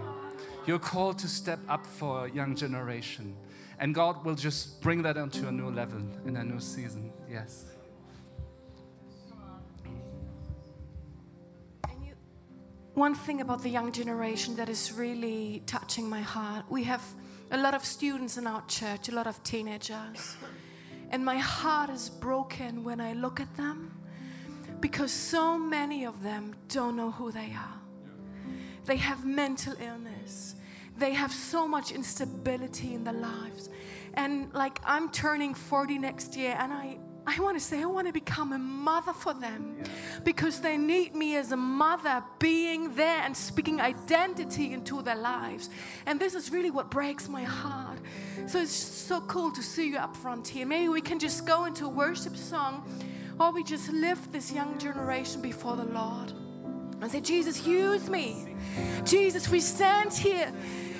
You're 0.66 0.80
called 0.80 1.20
to 1.20 1.28
step 1.28 1.60
up 1.70 1.86
for 1.86 2.26
a 2.26 2.32
young 2.32 2.56
generation. 2.56 3.36
And 3.80 3.94
God 3.94 4.24
will 4.26 4.36
just 4.36 4.82
bring 4.82 5.02
that 5.04 5.18
onto 5.18 5.48
a 5.48 5.52
new 5.52 5.70
level 5.70 6.02
in 6.26 6.38
a 6.38 6.44
new 6.44 6.60
season. 6.60 7.12
Yes. 7.30 7.66
one 12.94 13.14
thing 13.14 13.42
about 13.42 13.62
the 13.62 13.70
young 13.70 13.92
generation 13.92 14.56
that 14.56 14.70
is 14.70 14.94
really 14.94 15.62
touching 15.66 16.10
my 16.10 16.22
heart 16.22 16.64
we 16.70 16.82
have 16.84 17.04
a 17.52 17.58
lot 17.58 17.74
of 17.74 17.86
students 17.86 18.38
in 18.38 18.48
our 18.48 18.64
church, 18.68 19.10
a 19.10 19.12
lot 19.12 19.28
of 19.28 19.42
teenagers. 19.44 20.36
And 21.12 21.24
my 21.24 21.38
heart 21.38 21.90
is 21.90 22.10
broken 22.10 22.84
when 22.84 23.00
I 23.00 23.14
look 23.14 23.40
at 23.40 23.56
them 23.56 23.92
because 24.80 25.12
so 25.12 25.58
many 25.58 26.06
of 26.06 26.24
them 26.24 26.56
don't 26.70 26.96
know 26.98 27.12
who 27.12 27.32
they 27.32 27.54
are. 27.54 27.82
They 28.86 28.98
have 28.98 29.26
mental 29.26 29.76
illness. 29.80 30.56
They 30.98 31.14
have 31.14 31.32
so 31.32 31.68
much 31.68 31.92
instability 31.92 32.94
in 32.94 33.04
their 33.04 33.14
lives. 33.14 33.70
And 34.14 34.54
like 34.54 34.80
I'm 34.86 35.10
turning 35.12 35.54
40 35.54 36.00
next 36.00 36.36
year 36.36 36.56
and 36.58 36.72
I 36.72 36.98
I 37.28 37.40
want 37.40 37.58
to 37.58 37.64
say, 37.64 37.82
I 37.82 37.86
want 37.86 38.06
to 38.06 38.14
become 38.14 38.54
a 38.54 38.58
mother 38.60 39.12
for 39.12 39.34
them 39.34 39.78
because 40.24 40.62
they 40.62 40.78
need 40.78 41.16
me 41.16 41.36
as 41.38 41.52
a 41.52 41.58
mother 41.58 42.24
being 42.38 42.94
there 42.94 43.22
and 43.22 43.36
speaking 43.36 43.82
identity 43.82 44.74
into 44.74 45.02
their 45.02 45.16
lives. 45.16 45.72
And 46.06 46.20
this 46.20 46.36
is 46.36 46.52
really 46.52 46.70
what 46.70 46.92
breaks 46.92 47.28
my 47.28 47.44
heart. 47.44 47.98
So 48.46 48.62
it's 48.62 48.72
so 48.72 49.22
cool 49.22 49.52
to 49.54 49.64
see 49.64 49.90
you 49.90 49.98
up 49.98 50.16
front 50.16 50.48
here. 50.48 50.68
Maybe 50.68 50.88
we 50.88 51.02
can 51.02 51.18
just 51.18 51.48
go 51.48 51.66
into 51.66 51.86
a 51.86 51.90
worship 51.90 52.38
song 52.38 52.88
or 53.40 53.52
we 53.52 53.64
just 53.64 53.92
lift 53.92 54.32
this 54.32 54.52
young 54.52 54.78
generation 54.78 55.42
before 55.42 55.76
the 55.76 55.86
Lord 55.86 56.32
and 57.02 57.12
say, 57.12 57.22
Jesus, 57.22 57.66
use 57.66 58.08
me. 58.08 58.56
Jesus, 59.04 59.50
we 59.50 59.60
stand 59.60 60.14
here 60.14 60.54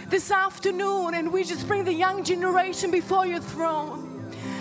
this 0.10 0.32
afternoon 0.32 1.16
and 1.16 1.32
we 1.32 1.44
just 1.44 1.68
bring 1.68 1.84
the 1.84 1.94
young 1.94 2.24
generation 2.24 2.92
before 2.92 3.26
your 3.26 3.40
throne. 3.40 4.12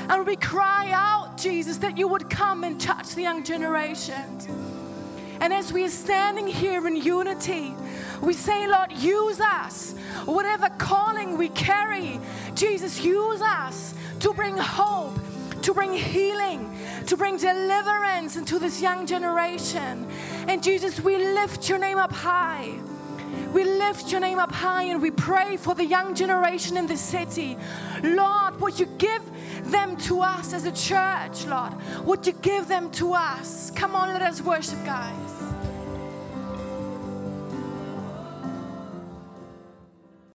And 0.09 0.26
we 0.26 0.36
cry 0.36 0.90
out, 0.92 1.38
Jesus, 1.38 1.78
that 1.78 1.97
you 1.97 2.09
would 2.09 2.28
come 2.28 2.64
and 2.64 2.80
touch 2.80 3.14
the 3.14 3.22
young 3.22 3.42
generation. 3.42 4.38
And 5.40 5.53
as 5.53 5.72
we 5.72 5.84
are 5.84 5.90
standing 5.90 6.47
here 6.47 6.86
in 6.86 6.97
unity, 6.97 7.74
we 8.22 8.32
say, 8.32 8.66
Lord, 8.66 8.92
use 8.92 9.40
us. 9.40 9.92
Whatever 10.24 10.70
calling 10.78 11.36
we 11.36 11.49
carry, 11.51 12.20
Jesus, 12.55 13.05
use 13.05 13.40
us 13.42 13.95
to 14.20 14.32
bring 14.32 14.57
hope, 14.57 15.18
to 15.62 15.74
bring 15.74 15.92
healing, 15.92 16.76
to 17.07 17.16
bring 17.16 17.36
deliverance 17.36 18.36
into 18.36 18.59
this 18.59 18.80
young 18.80 19.07
generation. 19.07 20.07
And 20.49 20.62
Jesus, 20.62 21.01
we 21.01 21.16
lift 21.16 21.68
your 21.68 21.78
name 21.78 21.99
up 21.99 22.12
high. 22.12 22.78
We 23.55 23.62
lift 23.62 24.11
your 24.11 24.20
name 24.20 24.40
up 24.40 24.50
high 24.50 24.82
and 24.82 25.00
we 25.00 25.12
pray 25.12 25.57
for 25.57 25.76
the 25.76 25.84
young 25.84 26.16
generation 26.16 26.76
in 26.76 26.88
the 26.88 26.96
city. 26.96 27.57
Lord, 28.02 28.61
would 28.61 28.80
you 28.80 28.86
give 28.98 29.22
them 29.70 29.96
to 30.09 30.22
us 30.22 30.52
as 30.52 30.64
a 30.64 30.72
church, 30.72 31.46
Lord? 31.46 31.72
Would 32.05 32.26
you 32.26 32.32
give 32.32 32.66
them 32.66 32.90
to 32.92 33.12
us? 33.14 33.70
Come 33.70 33.94
on, 33.94 34.09
let 34.09 34.22
us 34.22 34.42
worship, 34.42 34.84
guys. 34.84 35.34